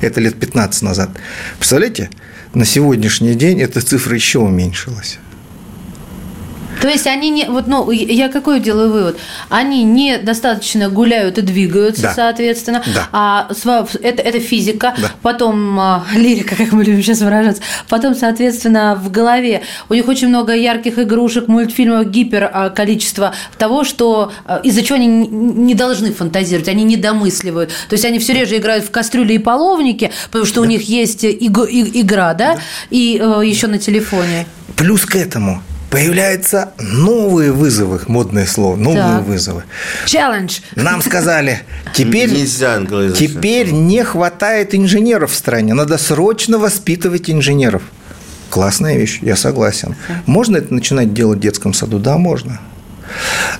Это 0.00 0.20
лет 0.20 0.36
15 0.38 0.82
назад. 0.82 1.10
Представляете, 1.58 2.10
на 2.54 2.64
сегодняшний 2.64 3.34
день 3.34 3.60
эта 3.60 3.80
цифра 3.80 4.14
еще 4.14 4.40
уменьшилась. 4.40 5.18
То 6.84 6.90
есть 6.90 7.06
они 7.06 7.30
не, 7.30 7.46
вот, 7.46 7.66
ну, 7.66 7.90
я 7.90 8.28
какой 8.28 8.60
делаю 8.60 8.92
вывод? 8.92 9.16
Они 9.48 9.84
недостаточно 9.84 10.90
гуляют 10.90 11.38
и 11.38 11.40
двигаются, 11.40 12.02
да. 12.02 12.12
соответственно, 12.12 12.82
да. 12.94 13.08
а 13.10 13.48
это, 14.02 14.20
это 14.20 14.38
физика, 14.38 14.92
да. 14.98 15.10
потом 15.22 15.80
а, 15.80 16.04
лирика, 16.14 16.54
как 16.58 16.72
мы 16.72 16.84
любим 16.84 17.02
сейчас 17.02 17.22
выражаться, 17.22 17.62
потом, 17.88 18.14
соответственно, 18.14 19.00
в 19.02 19.10
голове 19.10 19.62
у 19.88 19.94
них 19.94 20.06
очень 20.08 20.28
много 20.28 20.54
ярких 20.54 20.98
игрушек, 20.98 21.48
мультфильмов, 21.48 22.10
гипер 22.10 22.50
а, 22.52 22.68
количество 22.68 23.34
того, 23.56 23.84
что 23.84 24.32
а, 24.44 24.60
из-за 24.62 24.82
чего 24.82 24.96
они 24.96 25.06
не 25.06 25.72
должны 25.72 26.12
фантазировать, 26.12 26.68
они 26.68 26.84
не 26.84 26.98
домысливают. 26.98 27.70
То 27.88 27.94
есть 27.94 28.04
они 28.04 28.18
все 28.18 28.34
реже 28.34 28.58
играют 28.58 28.84
в 28.84 28.90
кастрюли 28.90 29.32
и 29.32 29.38
половники, 29.38 30.12
потому 30.26 30.44
что 30.44 30.56
да. 30.56 30.66
у 30.66 30.68
них 30.68 30.82
есть 30.82 31.24
игра, 31.24 32.34
да, 32.34 32.56
да. 32.56 32.60
и 32.90 33.18
э, 33.18 33.40
еще 33.42 33.68
на 33.68 33.78
телефоне. 33.78 34.46
Плюс 34.76 35.06
к 35.06 35.16
этому 35.16 35.62
появляются 35.94 36.72
новые 36.78 37.52
вызовы, 37.52 38.00
модное 38.06 38.46
слово, 38.46 38.76
новые 38.76 39.02
да. 39.02 39.20
вызовы. 39.20 39.64
Челлендж. 40.06 40.60
Нам 40.74 41.02
сказали, 41.02 41.60
теперь, 41.94 42.30
теперь 42.30 43.70
не 43.70 44.02
хватает 44.04 44.74
инженеров 44.74 45.32
в 45.32 45.34
стране, 45.34 45.74
надо 45.74 45.98
срочно 45.98 46.58
воспитывать 46.58 47.30
инженеров. 47.30 47.82
Классная 48.50 48.96
вещь, 48.96 49.18
я 49.22 49.36
согласен. 49.36 49.96
Можно 50.26 50.58
это 50.58 50.72
начинать 50.72 51.12
делать 51.12 51.38
в 51.38 51.42
детском 51.42 51.74
саду? 51.74 51.98
Да, 51.98 52.18
можно. 52.18 52.60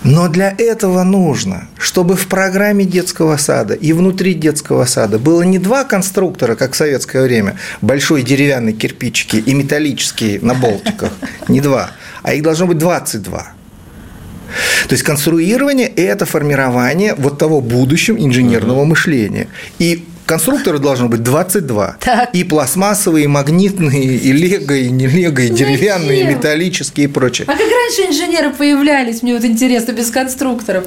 Но 0.02 0.28
для 0.28 0.54
этого 0.56 1.02
нужно, 1.02 1.68
чтобы 1.78 2.16
в 2.16 2.26
программе 2.26 2.84
детского 2.84 3.36
сада 3.36 3.74
и 3.74 3.92
внутри 3.92 4.34
детского 4.34 4.84
сада 4.84 5.18
было 5.18 5.42
не 5.42 5.58
два 5.58 5.84
конструктора, 5.84 6.54
как 6.54 6.72
в 6.72 6.76
советское 6.76 7.22
время, 7.22 7.56
большой 7.80 8.22
деревянный 8.22 8.72
кирпичики 8.72 9.36
и 9.36 9.54
металлические 9.54 10.40
на 10.40 10.54
болтиках, 10.54 11.12
не 11.48 11.60
два, 11.60 11.90
а 12.22 12.34
их 12.34 12.42
должно 12.42 12.66
быть 12.66 12.78
22. 12.78 13.46
То 14.88 14.92
есть 14.92 15.02
конструирование– 15.02 15.88
это 15.96 16.26
формирование 16.26 17.14
вот 17.16 17.38
того 17.38 17.60
будущего 17.60 18.16
инженерного 18.16 18.84
мышления. 18.84 19.48
И 19.78 20.04
конструкторов 20.26 20.80
должно 20.80 21.08
быть 21.08 21.22
22. 21.22 21.96
Так. 22.00 22.34
И 22.34 22.44
пластмассовые, 22.44 23.24
и 23.24 23.28
магнитные, 23.28 24.16
и 24.16 24.32
лего, 24.32 24.74
и 24.74 24.90
не 24.90 25.06
лего, 25.06 25.40
и 25.40 25.48
деревянные, 25.48 26.22
и 26.22 26.24
металлические 26.24 27.06
и 27.06 27.08
прочее. 27.08 27.46
А 27.48 27.52
как 27.52 27.60
раньше 27.60 28.10
инженеры 28.10 28.52
появлялись? 28.52 29.22
Мне 29.22 29.34
вот 29.34 29.44
интересно, 29.44 29.92
без 29.92 30.10
конструкторов 30.10 30.84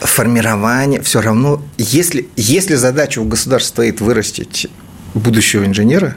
формирование 0.00 1.02
все 1.02 1.20
равно, 1.20 1.62
если, 1.76 2.28
если 2.36 2.74
задача 2.76 3.20
у 3.20 3.24
государства 3.24 3.68
стоит 3.68 4.00
вырастить 4.00 4.68
будущего 5.14 5.64
инженера, 5.64 6.16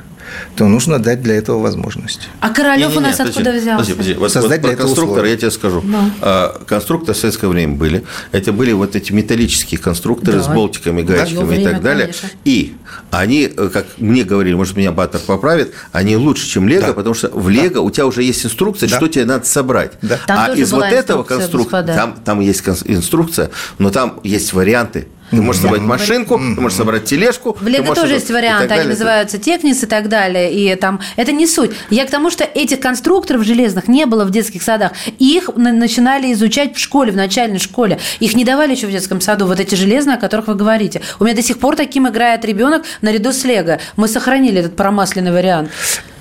то 0.55 0.67
нужно 0.67 0.99
дать 0.99 1.21
для 1.21 1.35
этого 1.35 1.59
возможность. 1.59 2.29
А 2.39 2.49
Королев 2.49 2.89
не, 2.89 2.93
не, 2.93 2.93
не, 2.93 2.97
у 2.97 3.01
нас 3.01 3.17
подожди, 3.17 3.39
откуда 3.39 3.57
взялся? 3.57 3.71
Подожди, 3.71 3.93
подожди. 3.93 4.13
Вот, 4.15 4.31
Создать 4.31 4.61
вот 4.61 4.71
про 4.71 4.77
конструктора 4.77 5.27
я 5.27 5.37
тебе 5.37 5.51
скажу. 5.51 5.81
Да. 5.85 6.09
А, 6.21 6.61
конструкторы 6.65 7.13
в 7.13 7.17
советское 7.17 7.47
время 7.47 7.75
были. 7.75 8.03
Это 8.31 8.51
были 8.51 8.71
вот 8.71 8.95
эти 8.95 9.11
металлические 9.11 9.79
конструкторы 9.79 10.37
да. 10.37 10.43
с 10.43 10.47
болтиками, 10.47 11.01
гаечками 11.01 11.55
да, 11.55 11.61
и 11.61 11.63
так 11.63 11.81
далее. 11.81 12.05
Конечно. 12.07 12.29
И 12.45 12.75
они, 13.11 13.51
э, 13.55 13.69
как 13.71 13.85
мне 13.97 14.23
говорили, 14.23 14.53
может, 14.53 14.75
меня 14.75 14.91
Баттер 14.91 15.19
поправит, 15.21 15.73
они 15.91 16.17
лучше, 16.17 16.47
чем 16.47 16.67
Лего, 16.67 16.87
да. 16.87 16.93
потому 16.93 17.13
что 17.13 17.29
в 17.29 17.49
Лего 17.49 17.75
да. 17.75 17.81
у 17.81 17.89
тебя 17.89 18.05
уже 18.05 18.23
есть 18.23 18.45
инструкция, 18.45 18.89
да. 18.89 18.95
что 18.97 19.07
тебе 19.07 19.25
надо 19.25 19.45
собрать. 19.45 19.93
Да. 20.01 20.19
а 20.27 20.53
из 20.53 20.71
вот 20.71 20.85
этого 20.85 21.23
конструктора, 21.23 21.83
там, 21.83 22.15
там 22.23 22.39
есть 22.39 22.63
инструкция, 22.85 23.51
но 23.77 23.89
там 23.89 24.19
есть 24.23 24.53
варианты 24.53 25.07
ты 25.31 25.41
можешь 25.41 25.61
собрать 25.61 25.81
машинку, 25.81 26.37
ты 26.37 26.61
можешь 26.61 26.77
собрать 26.77 27.05
тележку. 27.05 27.57
В 27.59 27.67
Лего 27.67 27.95
тоже 27.95 28.15
есть 28.15 28.29
варианты, 28.29 28.73
они 28.73 28.89
называются 28.89 29.37
технис 29.37 29.83
и 29.83 29.85
так 29.85 30.09
далее. 30.09 30.53
И 30.53 30.75
там 30.75 30.99
это 31.15 31.31
не 31.31 31.47
суть. 31.47 31.71
Я 31.89 32.05
к 32.05 32.09
тому, 32.09 32.29
что 32.29 32.43
этих 32.43 32.79
конструкторов 32.79 33.43
железных 33.43 33.87
не 33.87 34.05
было 34.05 34.25
в 34.25 34.31
детских 34.31 34.61
садах. 34.61 34.91
Их 35.19 35.49
начинали 35.55 36.33
изучать 36.33 36.75
в 36.75 36.79
школе, 36.79 37.11
в 37.11 37.15
начальной 37.15 37.59
школе. 37.59 37.99
Их 38.19 38.35
не 38.35 38.43
давали 38.43 38.75
еще 38.75 38.87
в 38.87 38.91
детском 38.91 39.21
саду, 39.21 39.45
вот 39.45 39.59
эти 39.59 39.75
железные, 39.75 40.17
о 40.17 40.19
которых 40.19 40.47
вы 40.47 40.55
говорите. 40.55 41.01
У 41.19 41.23
меня 41.23 41.33
до 41.33 41.41
сих 41.41 41.59
пор 41.59 41.75
таким 41.75 42.07
играет 42.07 42.43
ребенок 42.43 42.80
наряду 43.01 43.31
с 43.31 43.43
Лего. 43.43 43.79
Мы 43.95 44.07
сохранили 44.07 44.59
этот 44.59 44.75
промасленный 44.75 45.31
вариант. 45.31 45.69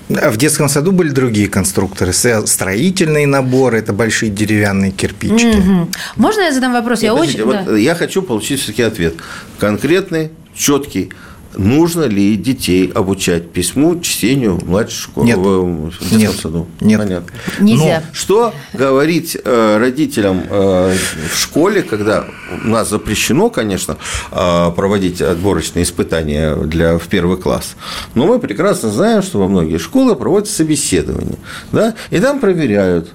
В 0.09 0.37
детском 0.37 0.69
саду 0.69 0.91
были 0.91 1.11
другие 1.11 1.49
конструкторы, 1.49 2.13
строительные 2.13 3.29
наборы, 3.29 3.79
это 3.79 3.93
большие 3.93 4.31
деревянные 4.31 4.91
кирпичики. 4.91 5.59
Угу. 5.59 5.89
Можно 6.17 6.41
я 6.41 6.53
задам 6.53 6.73
вопрос? 6.73 7.03
Нет, 7.03 7.13
я 7.13 7.15
очень. 7.15 7.45
Вот 7.45 7.65
да. 7.65 7.77
Я 7.77 7.95
хочу 7.95 8.23
получить 8.23 8.61
все-таки 8.61 8.83
ответ 8.83 9.15
конкретный, 9.61 10.31
четкий 10.53 11.13
нужно 11.57 12.05
ли 12.05 12.37
детей 12.37 12.91
обучать 12.95 13.51
письму, 13.51 14.01
чтению 14.01 14.57
в 14.57 14.69
младшей 14.69 15.03
школе, 15.03 15.29
нет. 15.29 15.39
в 15.39 16.13
нет. 16.13 16.33
саду? 16.33 16.67
Нет. 16.81 17.01
Понятно. 17.01 17.33
Нельзя. 17.59 18.03
Но 18.07 18.15
что 18.15 18.55
говорить 18.73 19.37
э, 19.43 19.77
родителям 19.79 20.43
э, 20.49 20.95
в 21.33 21.39
школе, 21.39 21.83
когда 21.83 22.25
у 22.65 22.69
нас 22.69 22.89
запрещено, 22.91 23.51
конечно, 23.51 23.97
э, 24.31 24.71
проводить 24.75 25.21
отборочные 25.21 25.85
испытания 25.85 26.55
для, 26.57 26.99
в 26.99 27.09
первый 27.09 27.37
класс, 27.37 27.77
но 28.15 28.27
мы 28.27 28.39
прекрасно 28.39 28.91
знаем, 28.91 29.23
что 29.23 29.39
во 29.39 29.49
многих 29.49 29.81
школах 29.81 30.19
проводятся 30.19 30.55
собеседования, 30.55 31.39
да, 31.73 31.95
и 32.11 32.21
там 32.21 32.41
проверяют, 32.41 33.11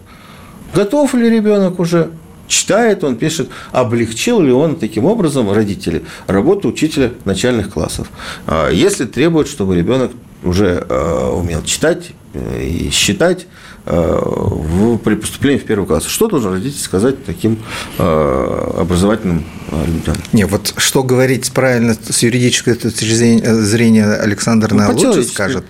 готов 0.74 1.14
ли 1.14 1.30
ребенок 1.30 1.80
уже 1.80 2.10
читает, 2.48 3.04
он 3.04 3.16
пишет, 3.16 3.50
облегчил 3.72 4.42
ли 4.42 4.52
он 4.52 4.76
таким 4.76 5.06
образом 5.06 5.52
родители 5.52 6.04
работу 6.28 6.70
учителя 6.70 7.12
начальных 7.26 7.72
классов. 7.72 8.10
А 8.48 8.70
если 8.70 9.06
требует, 9.06 9.48
чтобы 9.48 9.76
ребенок 9.76 10.12
уже 10.44 10.86
э, 10.88 11.30
умел 11.34 11.64
читать 11.64 12.12
э, 12.34 12.64
и 12.64 12.90
считать, 12.92 13.48
в, 13.92 14.98
при 14.98 15.16
поступлении 15.16 15.60
в 15.60 15.66
первый 15.66 15.86
класс. 15.86 16.06
Что 16.06 16.28
должен 16.28 16.54
родитель 16.54 16.80
сказать 16.80 17.24
таким 17.26 17.60
э, 17.98 18.72
образовательным 18.78 19.46
э, 19.72 19.86
людям? 19.86 20.16
Не, 20.34 20.46
вот 20.46 20.74
что 20.78 21.04
говорить 21.04 21.52
правильно 21.52 21.96
с 21.96 22.24
юридической 22.24 22.74
точки 22.74 23.06
зрения 23.06 24.06
Александр 24.06 24.74
ну, 24.74 24.92
лучше 24.92 25.24
скажет. 25.24 25.66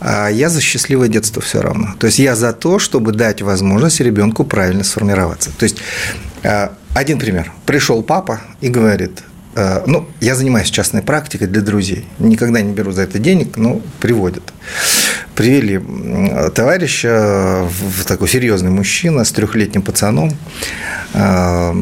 А 0.00 0.28
я 0.28 0.48
за 0.48 0.60
счастливое 0.60 1.08
детство 1.08 1.42
все 1.42 1.60
равно. 1.60 1.94
То 1.98 2.06
есть 2.06 2.18
я 2.18 2.36
за 2.36 2.52
то, 2.52 2.78
чтобы 2.78 3.12
дать 3.12 3.42
возможность 3.42 4.00
ребенку 4.00 4.44
правильно 4.44 4.84
сформироваться. 4.84 5.50
То 5.58 5.64
есть 5.64 5.78
э, 6.42 6.68
один 6.94 7.18
пример. 7.18 7.52
Пришел 7.64 8.02
папа 8.02 8.40
и 8.60 8.68
говорит, 8.68 9.22
Э, 9.22 9.35
ну, 9.86 10.08
я 10.20 10.34
занимаюсь 10.34 10.70
частной 10.70 11.02
практикой 11.02 11.46
для 11.46 11.62
друзей. 11.62 12.04
Никогда 12.18 12.60
не 12.60 12.72
беру 12.72 12.92
за 12.92 13.02
это 13.02 13.18
денег, 13.18 13.56
но 13.56 13.80
приводят. 14.00 14.52
Привели 15.34 15.80
товарища, 16.54 17.66
в 17.66 18.04
такой 18.04 18.28
серьезный 18.28 18.70
мужчина 18.70 19.24
с 19.24 19.32
трехлетним 19.32 19.82
пацаном, 19.82 20.32
э, 21.14 21.72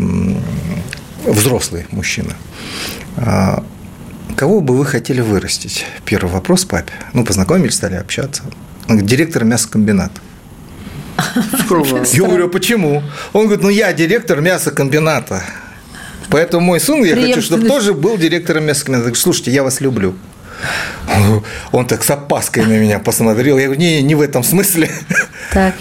взрослый 1.26 1.86
мужчина. 1.90 2.34
Э, 3.16 3.58
кого 4.36 4.60
бы 4.60 4.76
вы 4.76 4.86
хотели 4.86 5.20
вырастить? 5.20 5.86
Первый 6.04 6.32
вопрос 6.32 6.64
папе. 6.64 6.92
Ну, 7.12 7.24
познакомились, 7.24 7.74
стали 7.74 7.94
общаться. 7.94 8.42
Директор 8.88 9.44
мясокомбината. 9.44 10.20
Я 12.22 12.28
говорю, 12.28 12.46
а 12.46 12.48
почему? 12.48 13.02
Он 13.32 13.44
говорит, 13.44 13.62
ну 13.62 13.70
я 13.70 13.92
директор 13.92 14.40
мясокомбината. 14.40 15.42
Поэтому 16.30 16.66
мой 16.66 16.80
сын, 16.80 17.04
я 17.04 17.16
хочу, 17.16 17.42
чтобы 17.42 17.68
тоже 17.68 17.94
был 17.94 18.16
директором 18.16 18.64
мясокомбината. 18.64 19.10
Так, 19.10 19.18
слушайте, 19.18 19.50
я 19.50 19.62
вас 19.62 19.80
люблю. 19.80 20.14
Он 21.72 21.86
так 21.86 22.04
с 22.04 22.10
опаской 22.10 22.64
на 22.64 22.78
меня 22.78 22.98
посмотрел. 22.98 23.58
Я 23.58 23.66
говорю, 23.66 23.80
не, 23.80 24.02
не 24.02 24.14
в 24.14 24.20
этом 24.20 24.42
смысле. 24.42 24.90
Так. 25.52 25.74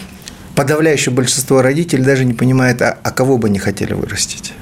Подавляющее 0.56 1.14
большинство 1.14 1.62
родителей 1.62 2.04
даже 2.04 2.26
не 2.26 2.34
понимает, 2.34 2.82
а, 2.82 2.98
а 3.02 3.12
кого 3.12 3.38
бы 3.38 3.48
они 3.48 3.58
хотели 3.58 3.94
вырастить. 3.94 4.54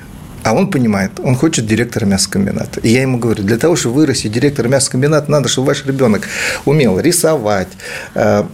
А 0.43 0.53
он 0.53 0.71
понимает, 0.71 1.19
он 1.21 1.35
хочет 1.35 1.65
директора 1.65 2.05
мясокомбината. 2.05 2.79
И 2.79 2.89
я 2.89 3.01
ему 3.01 3.17
говорю, 3.17 3.43
для 3.43 3.57
того, 3.57 3.75
чтобы 3.75 3.95
вырастить 3.95 4.31
директора 4.31 4.69
мясокомбината, 4.69 5.29
надо, 5.29 5.49
чтобы 5.49 5.67
ваш 5.67 5.85
ребенок 5.85 6.27
умел 6.65 6.99
рисовать, 6.99 7.67
э, 8.15 8.45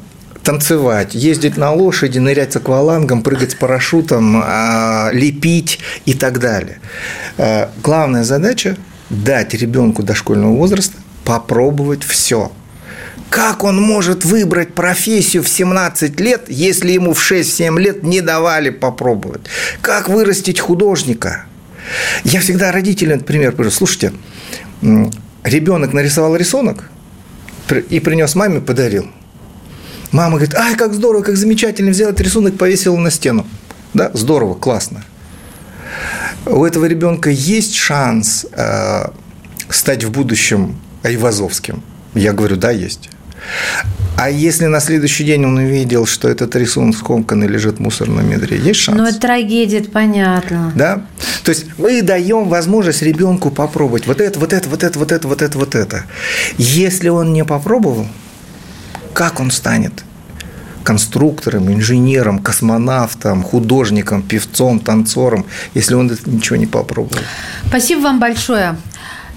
танцевать, 0.47 1.13
ездить 1.13 1.57
на 1.57 1.73
лошади, 1.73 2.19
нырять 2.19 2.53
с 2.53 2.55
аквалангом, 2.55 3.21
прыгать 3.21 3.51
с 3.51 3.55
парашютом, 3.55 4.41
а, 4.41 5.09
лепить 5.11 5.79
и 6.05 6.13
так 6.13 6.39
далее. 6.39 6.79
Э, 7.35 7.67
главная 7.83 8.23
задача– 8.23 8.77
дать 9.09 9.53
ребенку 9.53 10.03
дошкольного 10.03 10.55
возраста 10.55 10.95
попробовать 11.25 12.05
все. 12.05 12.49
Как 13.29 13.65
он 13.65 13.81
может 13.81 14.23
выбрать 14.23 14.73
профессию 14.73 15.43
в 15.43 15.49
17 15.49 16.17
лет, 16.21 16.45
если 16.47 16.91
ему 16.91 17.13
в 17.13 17.19
6-7 17.19 17.77
лет 17.77 18.03
не 18.03 18.21
давали 18.21 18.69
попробовать? 18.69 19.41
Как 19.81 20.07
вырастить 20.07 20.61
художника? 20.61 21.45
Я 22.23 22.39
всегда 22.39 22.71
родителям, 22.71 23.17
например, 23.17 23.51
говорю, 23.51 23.71
слушайте, 23.71 24.13
ребенок 25.43 25.91
нарисовал 25.91 26.37
рисунок 26.37 26.89
и 27.89 27.99
принес 27.99 28.33
маме, 28.33 28.61
подарил. 28.61 29.11
Мама 30.11 30.37
говорит, 30.37 30.55
ай, 30.55 30.75
как 30.75 30.93
здорово, 30.93 31.23
как 31.23 31.35
замечательно, 31.37 31.91
взял 31.91 32.09
этот 32.09 32.21
рисунок, 32.21 32.57
повесил 32.57 32.97
на 32.97 33.11
стену. 33.11 33.45
Да, 33.93 34.11
здорово, 34.13 34.53
классно. 34.53 35.03
У 36.45 36.63
этого 36.63 36.85
ребенка 36.85 37.29
есть 37.29 37.75
шанс 37.75 38.45
э, 38.51 39.05
стать 39.69 40.03
в 40.03 40.11
будущем 40.11 40.79
Айвазовским? 41.03 41.83
Я 42.13 42.33
говорю, 42.33 42.55
да, 42.55 42.71
есть. 42.71 43.09
А 44.17 44.31
если 44.31 44.65
на 44.65 44.79
следующий 44.79 45.23
день 45.23 45.45
он 45.45 45.57
увидел, 45.57 46.07
что 46.07 46.27
этот 46.27 46.55
рисунок 46.55 46.97
скомканный 46.97 47.47
лежит 47.47 47.77
в 47.77 47.79
мусорном 47.79 48.27
медре, 48.27 48.57
есть 48.57 48.79
шанс? 48.79 48.97
Ну, 48.97 49.05
это 49.05 49.19
трагедия, 49.19 49.77
это 49.77 49.91
понятно. 49.91 50.71
Да? 50.75 51.05
То 51.43 51.51
есть 51.51 51.67
мы 51.77 52.01
даем 52.01 52.49
возможность 52.49 53.03
ребенку 53.03 53.51
попробовать 53.51 54.07
вот 54.07 54.19
это, 54.19 54.39
вот 54.39 54.53
это, 54.53 54.69
вот 54.69 54.83
это, 54.83 54.97
вот 54.97 55.11
это, 55.11 55.27
вот 55.27 55.41
это, 55.41 55.57
вот 55.57 55.75
это. 55.75 56.03
Если 56.57 57.09
он 57.09 57.31
не 57.31 57.45
попробовал, 57.45 58.07
как 59.17 59.39
он 59.39 59.49
станет 59.49 60.03
конструктором, 60.83 61.73
инженером, 61.73 62.37
космонавтом, 62.37 63.41
художником, 63.41 64.21
певцом, 64.21 64.79
танцором, 64.79 65.47
если 65.73 65.95
он 65.95 66.15
ничего 66.27 66.55
не 66.55 66.67
попробовал. 66.67 67.23
Спасибо 67.67 68.01
вам 68.01 68.19
большое. 68.19 68.77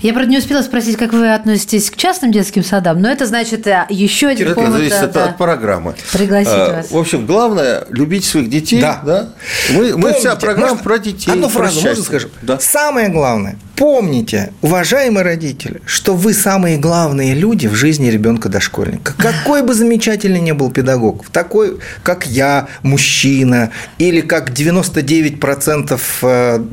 Я, 0.02 0.12
правда, 0.12 0.30
не 0.30 0.36
успела 0.36 0.60
спросить, 0.60 0.98
как 0.98 1.14
вы 1.14 1.32
относитесь 1.32 1.90
к 1.90 1.96
частным 1.96 2.30
детским 2.30 2.62
садам, 2.62 3.00
но 3.00 3.10
это 3.10 3.24
значит 3.24 3.66
э, 3.66 3.86
еще 3.88 4.28
один 4.28 4.48
это 4.48 4.54
повод. 4.54 4.72
зависит 4.72 5.02
от, 5.02 5.12
да, 5.12 5.24
от 5.24 5.38
программы. 5.38 5.94
Пригласить 6.12 6.52
а, 6.52 6.72
вас. 6.76 6.90
В 6.90 6.96
общем, 6.98 7.24
главное– 7.24 7.84
любить 7.90 8.26
своих 8.26 8.50
детей. 8.50 8.82
Да. 8.82 9.00
да? 9.04 9.28
Мы, 9.72 9.96
мы 9.96 10.12
вся 10.12 10.36
программа 10.36 10.74
можно, 10.74 10.84
про 10.84 10.98
детей. 10.98 11.30
Одну 11.30 11.48
фразу 11.48 11.80
можно 11.80 12.04
скажу? 12.04 12.28
Да. 12.42 12.58
Самое 12.60 13.08
главное– 13.08 13.56
помните, 13.80 14.52
уважаемые 14.60 15.24
родители, 15.24 15.80
что 15.86 16.14
вы 16.14 16.34
самые 16.34 16.76
главные 16.76 17.34
люди 17.34 17.66
в 17.66 17.74
жизни 17.74 18.10
ребенка-дошкольника. 18.10 19.14
Какой 19.16 19.62
бы 19.62 19.72
замечательный 19.72 20.42
ни 20.42 20.52
был 20.52 20.70
педагог, 20.70 21.24
такой, 21.30 21.78
как 22.02 22.26
я, 22.26 22.68
мужчина, 22.82 23.70
или 23.96 24.20
как 24.20 24.50
99% 24.50 25.98
э, 26.22 26.64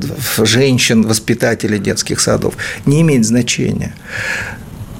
женщин, 0.44 1.02
воспитателей 1.02 1.78
детских 1.78 2.20
садов, 2.20 2.58
не 2.84 3.00
имеет 3.00 3.24
значения. 3.24 3.94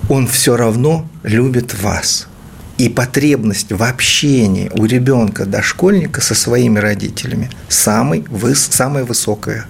Он 0.09 0.27
все 0.27 0.57
равно 0.57 1.07
любит 1.25 1.75
вас. 1.83 2.27
И 2.79 2.89
потребность 2.89 3.72
в 3.72 3.83
общении 3.83 4.70
у 4.72 4.85
ребенка, 4.85 5.45
дошкольника 5.45 6.20
со 6.20 6.35
своими 6.35 6.79
родителями 6.79 7.51
самый, 7.68 8.24
выс, 8.29 8.68
самая 8.70 9.05
высокая. 9.05 9.66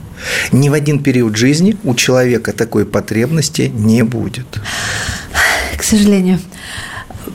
Ни 0.52 0.68
в 0.68 0.74
один 0.74 1.02
период 1.02 1.36
жизни 1.36 1.76
у 1.84 1.94
человека 1.94 2.52
такой 2.52 2.84
потребности 2.84 3.70
не 3.74 4.02
будет. 4.02 4.46
К 5.76 5.82
сожалению. 5.82 6.38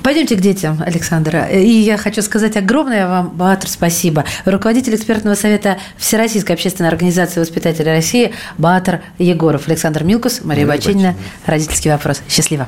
Пойдемте 0.04 0.36
к 0.36 0.42
детям, 0.42 0.84
Александра. 0.86 1.46
И 1.46 1.70
я 1.70 1.98
хочу 1.98 2.22
сказать 2.22 2.58
огромное 2.58 3.08
вам, 3.08 3.30
Баатр, 3.30 3.70
спасибо. 3.70 4.26
Руководитель 4.46 4.96
экспертного 4.96 5.36
совета 5.36 5.78
Всероссийской 5.98 6.56
общественной 6.56 6.90
организации 6.90 7.40
воспитателей 7.40 7.92
России 7.92 8.34
Баатр 8.58 9.02
Егоров. 9.18 9.68
Александр 9.68 10.04
Милкус, 10.04 10.42
Мария, 10.44 10.66
Мария 10.66 10.68
Бачинина. 10.68 11.16
Родительский 11.46 11.92
вопрос. 11.92 12.22
Счастливо. 12.28 12.68